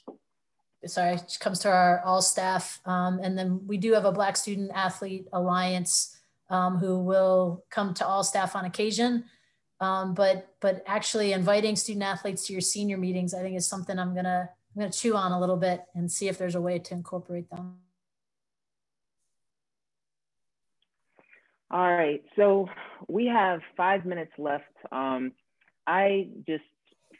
sorry, 0.88 1.14
it 1.14 1.36
comes 1.40 1.58
to 1.60 1.70
our 1.70 2.00
all 2.04 2.22
staff. 2.22 2.80
Um, 2.84 3.20
and 3.22 3.36
then 3.36 3.60
we 3.66 3.76
do 3.76 3.92
have 3.92 4.04
a 4.04 4.12
Black 4.12 4.36
Student 4.36 4.70
Athlete 4.74 5.26
Alliance 5.32 6.16
um, 6.50 6.78
who 6.78 6.98
will 6.98 7.64
come 7.70 7.94
to 7.94 8.06
all 8.06 8.22
staff 8.22 8.54
on 8.54 8.64
occasion. 8.64 9.24
Um, 9.80 10.14
but 10.14 10.54
but 10.60 10.82
actually 10.86 11.32
inviting 11.32 11.76
student 11.76 12.04
athletes 12.04 12.46
to 12.46 12.52
your 12.52 12.62
senior 12.62 12.96
meetings, 12.96 13.34
I 13.34 13.40
think 13.40 13.56
is 13.56 13.66
something 13.66 13.98
I'm 13.98 14.14
gonna 14.14 14.48
I'm 14.74 14.80
gonna 14.80 14.92
chew 14.92 15.14
on 15.14 15.32
a 15.32 15.40
little 15.40 15.56
bit 15.56 15.82
and 15.94 16.10
see 16.10 16.28
if 16.28 16.38
there's 16.38 16.54
a 16.54 16.60
way 16.60 16.78
to 16.78 16.94
incorporate 16.94 17.50
them. 17.50 17.76
All 21.70 21.92
right, 21.92 22.22
so 22.36 22.68
we 23.08 23.26
have 23.26 23.60
five 23.76 24.06
minutes 24.06 24.32
left. 24.38 24.64
Um, 24.92 25.32
I 25.86 26.28
just 26.46 26.64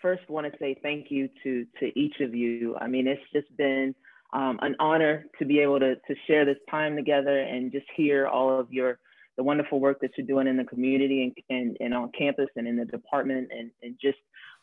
first 0.01 0.29
want 0.31 0.51
to 0.51 0.59
say 0.59 0.79
thank 0.83 1.11
you 1.11 1.29
to 1.43 1.67
to 1.81 1.99
each 1.99 2.21
of 2.21 2.35
you. 2.35 2.77
I 2.81 2.87
mean, 2.87 3.07
it's 3.07 3.23
just 3.33 3.55
been 3.57 3.95
um, 4.33 4.59
an 4.63 4.77
honor 4.79 5.27
to 5.39 5.45
be 5.45 5.59
able 5.59 5.81
to 5.81 5.97
to 5.97 6.15
share 6.27 6.45
this 6.45 6.59
time 6.71 6.97
together 6.97 7.39
and 7.39 7.73
just 7.73 7.87
hear 7.97 8.27
all 8.27 8.59
of 8.59 8.73
your 8.73 8.99
the 9.37 9.43
wonderful 9.43 9.81
work 9.81 10.01
that 10.01 10.11
you're 10.17 10.27
doing 10.27 10.47
in 10.47 10.57
the 10.57 10.65
community 10.65 11.35
and, 11.49 11.59
and, 11.59 11.77
and 11.81 11.95
on 11.95 12.11
campus 12.17 12.49
and 12.57 12.67
in 12.67 12.77
the 12.77 12.85
department 12.87 13.51
and, 13.57 13.71
and 13.83 13.97
just 14.01 14.19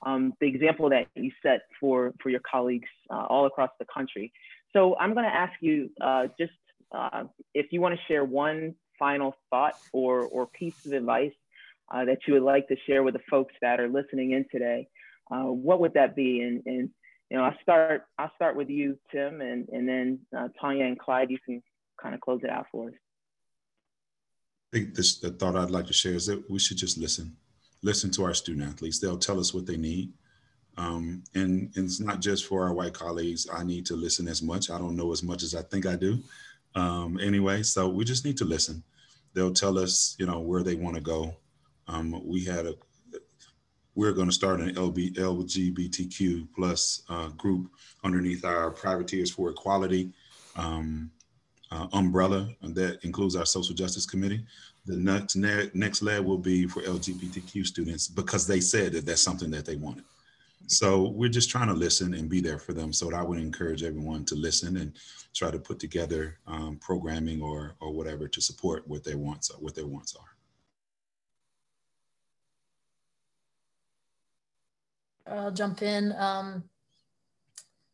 um, 0.05 0.33
the 0.41 0.47
example 0.47 0.89
that 0.89 1.07
you 1.15 1.31
set 1.41 1.61
for, 1.79 2.13
for 2.21 2.29
your 2.29 2.41
colleagues 2.49 2.89
uh, 3.09 3.25
all 3.29 3.45
across 3.45 3.69
the 3.79 3.85
country. 3.93 4.33
So 4.73 4.95
I'm 4.99 5.13
gonna 5.13 5.27
ask 5.27 5.53
you 5.61 5.89
uh, 6.01 6.27
just 6.39 6.53
uh, 6.91 7.25
if 7.53 7.67
you 7.71 7.81
wanna 7.81 7.97
share 8.07 8.25
one 8.25 8.75
final 8.97 9.35
thought 9.49 9.75
or, 9.91 10.21
or 10.21 10.47
piece 10.47 10.85
of 10.85 10.93
advice 10.93 11.33
uh, 11.93 12.05
that 12.05 12.19
you 12.27 12.33
would 12.33 12.43
like 12.43 12.67
to 12.69 12.75
share 12.87 13.03
with 13.03 13.13
the 13.13 13.21
folks 13.29 13.53
that 13.61 13.79
are 13.79 13.89
listening 13.89 14.31
in 14.31 14.45
today, 14.51 14.87
uh, 15.31 15.43
what 15.43 15.79
would 15.79 15.93
that 15.93 16.15
be? 16.15 16.41
And, 16.41 16.63
and 16.65 16.89
you 17.29 17.37
know, 17.37 17.43
I'll 17.43 17.57
start, 17.61 18.03
I'll 18.17 18.31
start 18.35 18.55
with 18.55 18.69
you, 18.69 18.97
Tim, 19.11 19.41
and, 19.41 19.67
and 19.69 19.87
then 19.87 20.19
uh, 20.35 20.47
Tanya 20.59 20.85
and 20.85 20.97
Clyde, 20.97 21.29
you 21.29 21.37
can 21.45 21.61
kind 22.01 22.15
of 22.15 22.21
close 22.21 22.41
it 22.43 22.49
out 22.49 22.65
for 22.71 22.87
us 22.87 22.93
think 24.73 24.95
this, 24.95 25.19
the 25.19 25.29
thought 25.29 25.55
I'd 25.55 25.69
like 25.69 25.87
to 25.87 25.93
share 25.93 26.13
is 26.13 26.25
that 26.25 26.49
we 26.49 26.59
should 26.59 26.77
just 26.77 26.97
listen, 26.97 27.35
listen 27.83 28.09
to 28.11 28.23
our 28.23 28.33
student 28.33 28.67
athletes. 28.67 28.99
They'll 28.99 29.17
tell 29.17 29.39
us 29.39 29.53
what 29.53 29.67
they 29.67 29.77
need. 29.77 30.11
Um, 30.77 31.23
and, 31.35 31.71
and, 31.75 31.85
it's 31.85 31.99
not 31.99 32.19
just 32.19 32.47
for 32.47 32.63
our 32.63 32.73
white 32.73 32.93
colleagues. 32.93 33.47
I 33.53 33.63
need 33.63 33.85
to 33.85 33.95
listen 33.95 34.27
as 34.27 34.41
much. 34.41 34.71
I 34.71 34.79
don't 34.79 34.95
know 34.95 35.11
as 35.11 35.21
much 35.21 35.43
as 35.43 35.53
I 35.53 35.61
think 35.61 35.85
I 35.85 35.95
do. 35.95 36.17
Um, 36.73 37.19
anyway, 37.19 37.61
so 37.61 37.87
we 37.87 38.03
just 38.03 38.25
need 38.25 38.37
to 38.37 38.45
listen. 38.45 38.83
They'll 39.35 39.53
tell 39.53 39.77
us, 39.77 40.15
you 40.17 40.25
know, 40.25 40.39
where 40.39 40.63
they 40.63 40.73
want 40.73 40.95
to 40.95 41.01
go. 41.01 41.35
Um, 41.87 42.19
we 42.27 42.43
had 42.43 42.65
a, 42.65 42.73
we're 43.93 44.13
going 44.13 44.29
to 44.29 44.33
start 44.33 44.61
an 44.61 44.73
LB, 44.73 45.15
LGBTQ 45.15 46.47
plus 46.55 47.03
uh, 47.09 47.27
group 47.29 47.69
underneath 48.03 48.43
our 48.43 48.71
Privateers 48.71 49.29
for 49.29 49.51
Equality. 49.51 50.11
Um, 50.55 51.11
uh, 51.73 51.87
umbrella 51.93 52.47
that 52.61 53.03
includes 53.03 53.35
our 53.35 53.45
social 53.45 53.73
justice 53.73 54.05
committee. 54.05 54.45
The 54.85 54.97
next 54.97 55.35
next 55.35 56.01
lab 56.01 56.25
will 56.25 56.37
be 56.37 56.67
for 56.67 56.81
LGBTQ 56.81 57.65
students 57.65 58.07
because 58.07 58.45
they 58.45 58.59
said 58.59 58.93
that 58.93 59.05
that's 59.05 59.21
something 59.21 59.49
that 59.51 59.65
they 59.65 59.75
wanted. 59.75 60.03
So 60.67 61.09
we're 61.09 61.29
just 61.29 61.49
trying 61.49 61.67
to 61.67 61.73
listen 61.73 62.13
and 62.13 62.29
be 62.29 62.41
there 62.41 62.59
for 62.59 62.73
them. 62.73 62.93
So 62.93 63.13
I 63.13 63.21
would 63.21 63.39
encourage 63.39 63.83
everyone 63.83 64.23
to 64.25 64.35
listen 64.35 64.77
and 64.77 64.93
try 65.33 65.51
to 65.51 65.59
put 65.59 65.79
together 65.79 66.37
um, 66.47 66.77
programming 66.79 67.41
or 67.41 67.75
or 67.79 67.91
whatever 67.91 68.27
to 68.27 68.41
support 68.41 68.87
what 68.87 69.03
their 69.03 69.17
wants 69.17 69.49
are, 69.49 69.57
what 69.57 69.75
their 69.75 69.87
wants 69.87 70.15
are. 70.15 70.33
I'll 75.25 75.51
jump 75.51 75.81
in. 75.81 76.13
Um, 76.13 76.63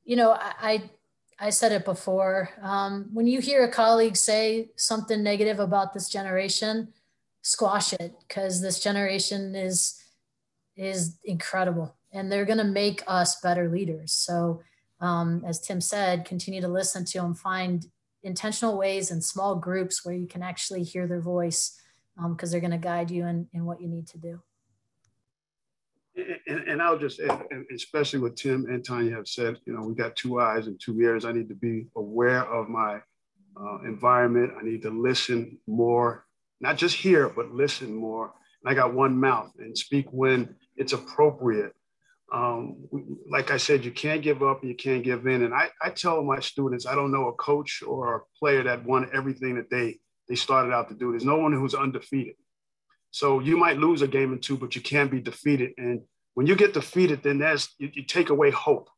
you 0.03 0.15
know, 0.15 0.31
I, 0.31 0.89
I 1.39 1.51
said 1.51 1.71
it 1.71 1.85
before. 1.85 2.49
Um, 2.61 3.09
when 3.13 3.25
you 3.25 3.39
hear 3.39 3.63
a 3.63 3.71
colleague 3.71 4.17
say 4.17 4.71
something 4.75 5.23
negative 5.23 5.59
about 5.59 5.93
this 5.93 6.09
generation, 6.09 6.89
squash 7.41 7.93
it 7.93 8.13
because 8.27 8.61
this 8.61 8.79
generation 8.79 9.55
is 9.55 9.95
is 10.75 11.17
incredible 11.23 11.95
and 12.13 12.31
they're 12.31 12.45
going 12.45 12.57
to 12.57 12.63
make 12.63 13.03
us 13.05 13.39
better 13.41 13.69
leaders. 13.69 14.13
So, 14.13 14.61
um, 15.01 15.43
as 15.45 15.59
Tim 15.59 15.81
said, 15.81 16.25
continue 16.25 16.61
to 16.61 16.67
listen 16.67 17.03
to 17.05 17.19
them, 17.19 17.33
find 17.33 17.85
intentional 18.23 18.77
ways 18.77 19.11
and 19.11 19.23
small 19.23 19.55
groups 19.55 20.05
where 20.05 20.15
you 20.15 20.27
can 20.27 20.41
actually 20.41 20.83
hear 20.83 21.05
their 21.07 21.21
voice 21.21 21.79
because 22.15 22.49
um, 22.49 22.51
they're 22.51 22.61
going 22.61 22.71
to 22.71 22.77
guide 22.77 23.11
you 23.11 23.25
in, 23.25 23.47
in 23.53 23.65
what 23.65 23.81
you 23.81 23.87
need 23.87 24.07
to 24.07 24.17
do 24.17 24.41
and, 26.47 26.67
and, 26.67 26.81
I'll 26.81 26.97
just, 26.97 27.19
especially 27.73 28.19
what 28.19 28.35
Tim 28.35 28.65
and 28.69 28.83
Tanya 28.83 29.15
have 29.15 29.27
said, 29.27 29.57
you 29.65 29.73
know, 29.73 29.81
we 29.81 29.93
got 29.93 30.15
two 30.15 30.39
eyes 30.39 30.67
and 30.67 30.79
two 30.79 30.99
ears. 31.01 31.25
I 31.25 31.31
need 31.31 31.49
to 31.49 31.55
be 31.55 31.87
aware 31.95 32.43
of 32.43 32.69
my 32.69 32.99
uh, 33.59 33.79
environment. 33.85 34.53
I 34.59 34.63
need 34.63 34.81
to 34.83 34.89
listen 34.89 35.57
more, 35.67 36.25
not 36.61 36.77
just 36.77 36.95
hear, 36.95 37.29
but 37.29 37.51
listen 37.51 37.93
more. 37.93 38.33
And 38.63 38.71
I 38.71 38.73
got 38.73 38.93
one 38.93 39.19
mouth 39.19 39.51
and 39.59 39.77
speak 39.77 40.07
when 40.11 40.55
it's 40.75 40.93
appropriate. 40.93 41.73
Um, 42.31 42.87
like 43.29 43.51
I 43.51 43.57
said, 43.57 43.83
you 43.83 43.91
can't 43.91 44.21
give 44.21 44.43
up 44.43 44.61
and 44.61 44.69
you 44.69 44.75
can't 44.75 45.03
give 45.03 45.25
in. 45.25 45.43
And 45.43 45.53
I, 45.53 45.69
I 45.81 45.89
tell 45.89 46.23
my 46.23 46.39
students, 46.39 46.85
I 46.85 46.95
don't 46.95 47.11
know 47.11 47.27
a 47.27 47.33
coach 47.33 47.81
or 47.85 48.15
a 48.15 48.21
player 48.37 48.63
that 48.63 48.85
won 48.85 49.09
everything 49.13 49.55
that 49.55 49.69
they, 49.69 49.99
they 50.27 50.35
started 50.35 50.71
out 50.71 50.89
to 50.89 50.95
do. 50.95 51.11
There's 51.11 51.25
no 51.25 51.37
one 51.37 51.53
who's 51.53 51.73
undefeated. 51.73 52.35
So 53.11 53.39
you 53.39 53.57
might 53.57 53.77
lose 53.77 54.01
a 54.01 54.07
game 54.07 54.33
or 54.33 54.37
two, 54.37 54.57
but 54.57 54.75
you 54.75 54.81
can't 54.81 55.11
be 55.11 55.19
defeated. 55.19 55.71
And 55.77 56.01
when 56.35 56.47
you 56.47 56.55
get 56.55 56.73
defeated, 56.73 57.23
then 57.23 57.39
that's 57.39 57.73
you, 57.79 57.89
you 57.93 58.03
take 58.03 58.29
away 58.29 58.51
hope. 58.51 58.89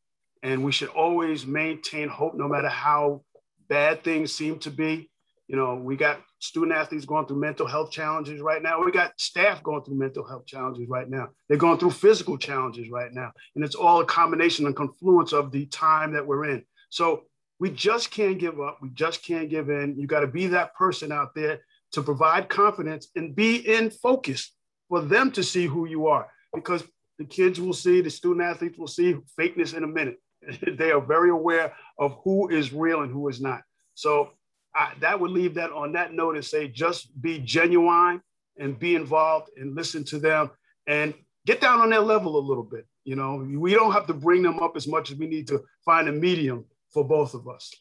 And 0.42 0.64
we 0.64 0.72
should 0.72 0.88
always 0.88 1.46
maintain 1.46 2.08
hope 2.08 2.34
no 2.34 2.48
matter 2.48 2.68
how 2.68 3.22
bad 3.68 4.04
things 4.04 4.32
seem 4.32 4.58
to 4.60 4.70
be. 4.70 5.10
You 5.48 5.56
know, 5.56 5.74
we 5.74 5.96
got 5.96 6.20
student 6.38 6.72
athletes 6.72 7.04
going 7.04 7.26
through 7.26 7.40
mental 7.40 7.66
health 7.66 7.90
challenges 7.90 8.40
right 8.40 8.62
now. 8.62 8.82
We 8.82 8.90
got 8.90 9.12
staff 9.18 9.62
going 9.62 9.82
through 9.84 9.98
mental 9.98 10.26
health 10.26 10.46
challenges 10.46 10.88
right 10.88 11.08
now. 11.08 11.28
They're 11.48 11.58
going 11.58 11.78
through 11.78 11.90
physical 11.90 12.38
challenges 12.38 12.90
right 12.90 13.12
now. 13.12 13.32
And 13.54 13.64
it's 13.64 13.74
all 13.74 14.00
a 14.00 14.06
combination 14.06 14.66
and 14.66 14.74
confluence 14.74 15.32
of 15.32 15.52
the 15.52 15.66
time 15.66 16.12
that 16.14 16.26
we're 16.26 16.46
in. 16.46 16.64
So 16.90 17.24
we 17.60 17.70
just 17.70 18.10
can't 18.10 18.38
give 18.38 18.60
up. 18.60 18.78
We 18.82 18.90
just 18.90 19.22
can't 19.24 19.48
give 19.48 19.68
in. 19.70 19.96
You 19.98 20.06
got 20.06 20.20
to 20.20 20.26
be 20.26 20.48
that 20.48 20.74
person 20.74 21.12
out 21.12 21.34
there 21.34 21.60
to 21.92 22.02
provide 22.02 22.48
confidence 22.48 23.08
and 23.16 23.34
be 23.34 23.56
in 23.56 23.90
focus 23.90 24.52
for 24.88 25.00
them 25.00 25.30
to 25.32 25.42
see 25.42 25.66
who 25.66 25.86
you 25.86 26.06
are 26.06 26.28
because 26.54 26.84
the 27.18 27.24
kids 27.24 27.60
will 27.60 27.72
see, 27.72 28.00
the 28.00 28.10
student 28.10 28.44
athletes 28.44 28.78
will 28.78 28.86
see 28.86 29.16
fakeness 29.38 29.74
in 29.74 29.84
a 29.84 29.86
minute. 29.86 30.16
they 30.78 30.90
are 30.90 31.00
very 31.00 31.30
aware 31.30 31.72
of 31.98 32.18
who 32.24 32.48
is 32.48 32.72
real 32.72 33.02
and 33.02 33.12
who 33.12 33.28
is 33.28 33.40
not. 33.40 33.62
So 33.94 34.30
I, 34.74 34.92
that 35.00 35.20
would 35.20 35.30
leave 35.30 35.54
that 35.54 35.70
on 35.70 35.92
that 35.92 36.12
note 36.14 36.34
and 36.34 36.44
say 36.44 36.68
just 36.68 37.20
be 37.20 37.38
genuine 37.38 38.22
and 38.58 38.78
be 38.78 38.94
involved 38.94 39.50
and 39.56 39.74
listen 39.74 40.04
to 40.04 40.18
them 40.18 40.50
and 40.86 41.14
get 41.46 41.60
down 41.60 41.80
on 41.80 41.90
their 41.90 42.00
level 42.00 42.36
a 42.36 42.40
little 42.40 42.64
bit. 42.64 42.86
You 43.04 43.16
know, 43.16 43.36
we 43.36 43.74
don't 43.74 43.92
have 43.92 44.06
to 44.06 44.14
bring 44.14 44.42
them 44.42 44.60
up 44.60 44.76
as 44.76 44.86
much 44.86 45.10
as 45.10 45.16
we 45.16 45.26
need 45.26 45.48
to 45.48 45.62
find 45.84 46.08
a 46.08 46.12
medium 46.12 46.64
for 46.90 47.04
both 47.04 47.34
of 47.34 47.48
us. 47.48 47.74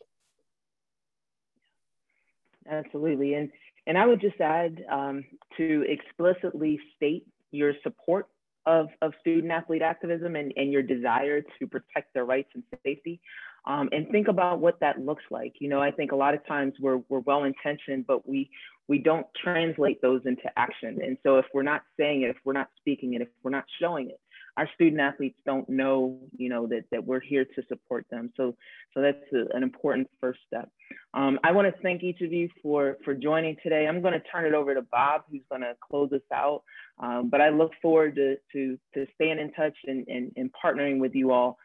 Absolutely. 2.70 3.36
And 3.36 3.52
and 3.88 3.98
I 3.98 4.06
would 4.06 4.22
just 4.22 4.40
add 4.40 4.84
um, 4.92 5.24
to 5.58 5.86
explicitly 5.88 6.80
state 6.96 7.26
your 7.52 7.74
support 7.84 8.28
of, 8.66 8.88
of 9.02 9.14
student 9.22 9.52
athlete 9.52 9.82
activism 9.82 10.36
and, 10.36 10.54
and 10.56 10.72
your 10.72 10.84
desire 10.84 11.42
to 11.42 11.68
protect 11.68 12.14
their 12.14 12.26
rights 12.26 12.50
and 12.54 12.64
safety. 12.86 13.20
Um, 13.66 13.90
and 13.92 14.10
think 14.10 14.28
about 14.28 14.60
what 14.60 14.80
that 14.80 15.00
looks 15.00 15.24
like. 15.30 15.54
You 15.60 15.70
know, 15.70 15.80
I 15.80 15.92
think 15.92 16.12
a 16.12 16.16
lot 16.16 16.34
of 16.34 16.46
times 16.48 16.74
we're, 16.80 17.02
we're 17.10 17.20
well 17.20 17.44
intentioned, 17.44 18.06
but 18.08 18.28
we, 18.28 18.50
we 18.88 18.98
don't 18.98 19.28
translate 19.44 20.02
those 20.02 20.22
into 20.26 20.44
action. 20.58 21.00
And 21.04 21.18
so 21.24 21.38
if 21.38 21.46
we're 21.54 21.62
not 21.64 21.84
saying 22.00 22.24
it, 22.24 22.30
if 22.30 22.38
we're 22.44 22.54
not 22.54 22.70
speaking 22.78 23.14
it, 23.14 23.22
if 23.22 23.28
we're 23.44 23.52
not 23.52 23.66
showing 23.80 24.10
it, 24.10 24.20
our 24.58 24.70
student 24.76 25.02
athletes 25.02 25.38
don't 25.46 25.68
know, 25.70 26.20
you 26.38 26.50
know, 26.50 26.68
that, 26.68 26.84
that 26.92 27.06
we're 27.06 27.20
here 27.20 27.46
to 27.46 27.64
support 27.68 28.06
them. 28.12 28.32
So, 28.36 28.56
so 28.94 29.02
that's 29.02 29.18
a, 29.34 29.56
an 29.56 29.64
important 29.64 30.10
first 30.20 30.40
step. 30.46 30.70
Um, 31.14 31.40
I 31.44 31.52
want 31.52 31.74
to 31.74 31.82
thank 31.82 32.04
each 32.04 32.22
of 32.22 32.34
you 32.34 32.50
for, 32.62 32.98
for 33.04 33.14
joining 33.14 33.58
today. 33.64 33.88
I'm 33.88 34.02
going 34.02 34.14
to 34.14 34.24
turn 34.32 34.46
it 34.46 34.54
over 34.54 34.74
to 34.74 34.82
Bob, 34.82 35.24
who's 35.32 35.42
going 35.50 35.62
to 35.62 35.74
close 35.82 36.12
us 36.12 36.22
out. 36.34 36.64
Um, 37.00 37.30
but 37.30 37.42
I 37.42 37.50
look 37.50 37.72
forward 37.82 38.16
to, 38.16 38.38
to, 38.54 38.78
to 38.94 39.08
staying 39.16 39.40
in 39.40 39.52
touch 39.54 39.76
and, 39.86 40.08
and, 40.08 40.32
and 40.36 40.52
partnering 40.64 41.00
with 41.00 41.16
you 41.16 41.32
all, 41.32 41.58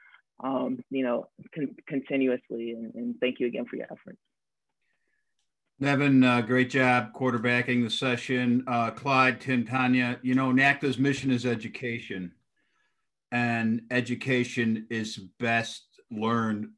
um, 0.43 0.79
you 0.91 1.03
know, 1.03 1.29
con 1.55 1.75
continuously. 1.87 2.73
And, 2.73 2.95
and 2.95 3.15
thank 3.21 3.41
you 3.41 3.47
again 3.47 3.67
for 3.67 3.77
your 3.77 3.87
efforts. 3.87 4.19
Nevin, 5.79 6.25
uh, 6.25 6.41
great 6.41 6.71
job 6.71 7.13
quarterbacking 7.13 7.85
the 7.85 7.91
session. 7.91 8.65
Uh, 8.67 8.91
Clyde, 8.91 9.41
Tim, 9.43 9.67
Tanya, 9.67 10.19
you 10.23 10.35
know, 10.35 10.51
NACDA's 10.51 10.99
mission 10.99 11.31
is 11.31 11.45
education 11.45 12.33
and 13.33 13.83
education 13.91 14.87
is 14.91 15.17
best 15.39 15.85
learned 16.11 16.69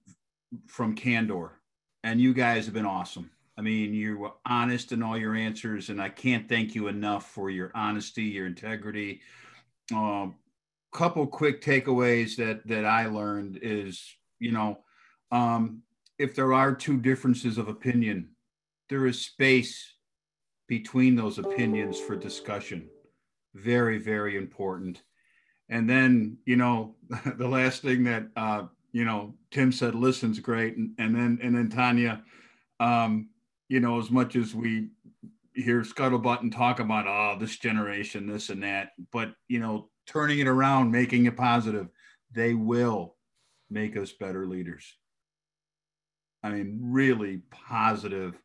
from 0.66 0.94
candor. 0.94 1.52
And 2.04 2.20
you 2.20 2.32
guys 2.32 2.64
have 2.64 2.74
been 2.74 2.86
awesome. 2.86 3.30
I 3.58 3.60
mean, 3.60 3.92
you 3.92 4.18
were 4.18 4.32
honest 4.46 4.92
in 4.92 5.02
all 5.02 5.18
your 5.18 5.34
answers, 5.34 5.88
and 5.88 6.00
I 6.00 6.08
can't 6.08 6.48
thank 6.48 6.74
you 6.74 6.86
enough 6.86 7.28
for 7.28 7.50
your 7.50 7.72
honesty, 7.74 8.22
your 8.22 8.46
integrity. 8.46 9.20
A 9.92 9.96
um, 9.96 10.36
couple 10.92 11.26
quick 11.26 11.60
takeaways 11.60 12.36
that 12.36 12.66
that 12.68 12.84
I 12.84 13.06
learned 13.06 13.58
is, 13.60 14.16
you 14.38 14.52
know, 14.52 14.78
um, 15.32 15.82
if 16.18 16.36
there 16.36 16.52
are 16.52 16.74
two 16.74 16.98
differences 16.98 17.58
of 17.58 17.68
opinion, 17.68 18.30
there 18.88 19.06
is 19.06 19.20
space 19.20 19.94
between 20.68 21.16
those 21.16 21.38
opinions 21.38 21.98
for 21.98 22.14
discussion. 22.14 22.88
Very, 23.54 23.98
very 23.98 24.36
important. 24.36 25.02
And 25.68 25.88
then, 25.88 26.38
you 26.44 26.56
know, 26.56 26.94
the 27.36 27.48
last 27.48 27.82
thing 27.82 28.04
that, 28.04 28.28
uh, 28.36 28.64
you 28.92 29.04
know, 29.04 29.34
Tim 29.50 29.70
said, 29.72 29.94
listen's 29.94 30.40
great. 30.40 30.76
And, 30.76 30.92
and 30.98 31.14
then, 31.14 31.38
and 31.42 31.54
then 31.54 31.68
Tanya, 31.68 32.22
um, 32.80 33.28
you 33.68 33.80
know, 33.80 33.98
as 34.00 34.10
much 34.10 34.34
as 34.36 34.54
we 34.54 34.88
hear 35.54 35.82
scuttlebutt 35.82 36.40
and 36.40 36.52
talk 36.52 36.80
about, 36.80 37.06
oh, 37.06 37.38
this 37.38 37.56
generation, 37.56 38.26
this 38.26 38.48
and 38.48 38.62
that, 38.62 38.92
but, 39.12 39.34
you 39.48 39.58
know, 39.58 39.90
turning 40.06 40.38
it 40.38 40.46
around, 40.46 40.90
making 40.90 41.26
it 41.26 41.36
positive, 41.36 41.88
they 42.32 42.54
will 42.54 43.16
make 43.70 43.96
us 43.96 44.12
better 44.12 44.46
leaders. 44.46 44.96
I 46.42 46.50
mean, 46.50 46.78
really 46.80 47.42
positive, 47.50 48.40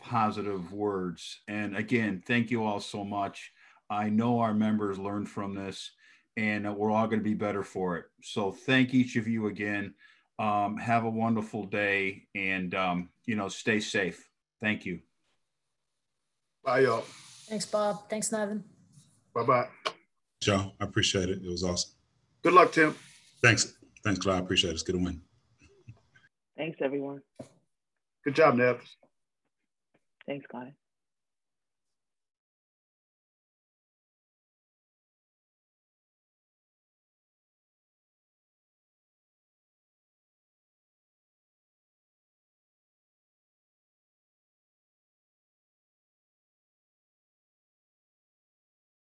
positive 0.00 0.72
words. 0.72 1.40
And 1.48 1.76
again, 1.76 2.22
thank 2.26 2.50
you 2.50 2.64
all 2.64 2.80
so 2.80 3.04
much. 3.04 3.52
I 3.88 4.08
know 4.08 4.40
our 4.40 4.52
members 4.52 4.98
learned 4.98 5.28
from 5.28 5.54
this 5.54 5.92
and 6.36 6.76
we're 6.76 6.90
all 6.90 7.06
going 7.06 7.18
to 7.18 7.24
be 7.24 7.34
better 7.34 7.62
for 7.62 7.96
it. 7.96 8.04
So 8.22 8.52
thank 8.52 8.94
each 8.94 9.16
of 9.16 9.26
you 9.26 9.46
again. 9.46 9.94
Um, 10.38 10.76
have 10.76 11.04
a 11.04 11.10
wonderful 11.10 11.64
day 11.64 12.24
and, 12.34 12.74
um, 12.74 13.08
you 13.24 13.36
know, 13.36 13.48
stay 13.48 13.80
safe. 13.80 14.28
Thank 14.60 14.84
you. 14.84 15.00
Bye, 16.62 16.80
y'all. 16.80 17.04
Thanks, 17.48 17.64
Bob. 17.64 18.10
Thanks, 18.10 18.32
Nevin. 18.32 18.62
Bye 19.34 19.44
bye. 19.44 19.68
Joe, 20.42 20.72
I 20.80 20.84
appreciate 20.84 21.28
it. 21.28 21.42
It 21.42 21.50
was 21.50 21.64
awesome. 21.64 21.90
Good 22.42 22.52
luck, 22.52 22.72
Tim. 22.72 22.94
Thanks. 23.42 23.74
Thanks, 24.04 24.20
Clyde. 24.20 24.36
I 24.36 24.44
appreciate 24.44 24.70
it. 24.70 24.74
It's 24.74 24.82
good 24.82 24.96
to 24.96 25.02
win. 25.02 25.20
Thanks, 26.56 26.78
everyone. 26.82 27.20
Good 28.24 28.34
job, 28.34 28.56
Nev. 28.56 28.80
Thanks, 30.26 30.46
Clyde. 30.50 30.74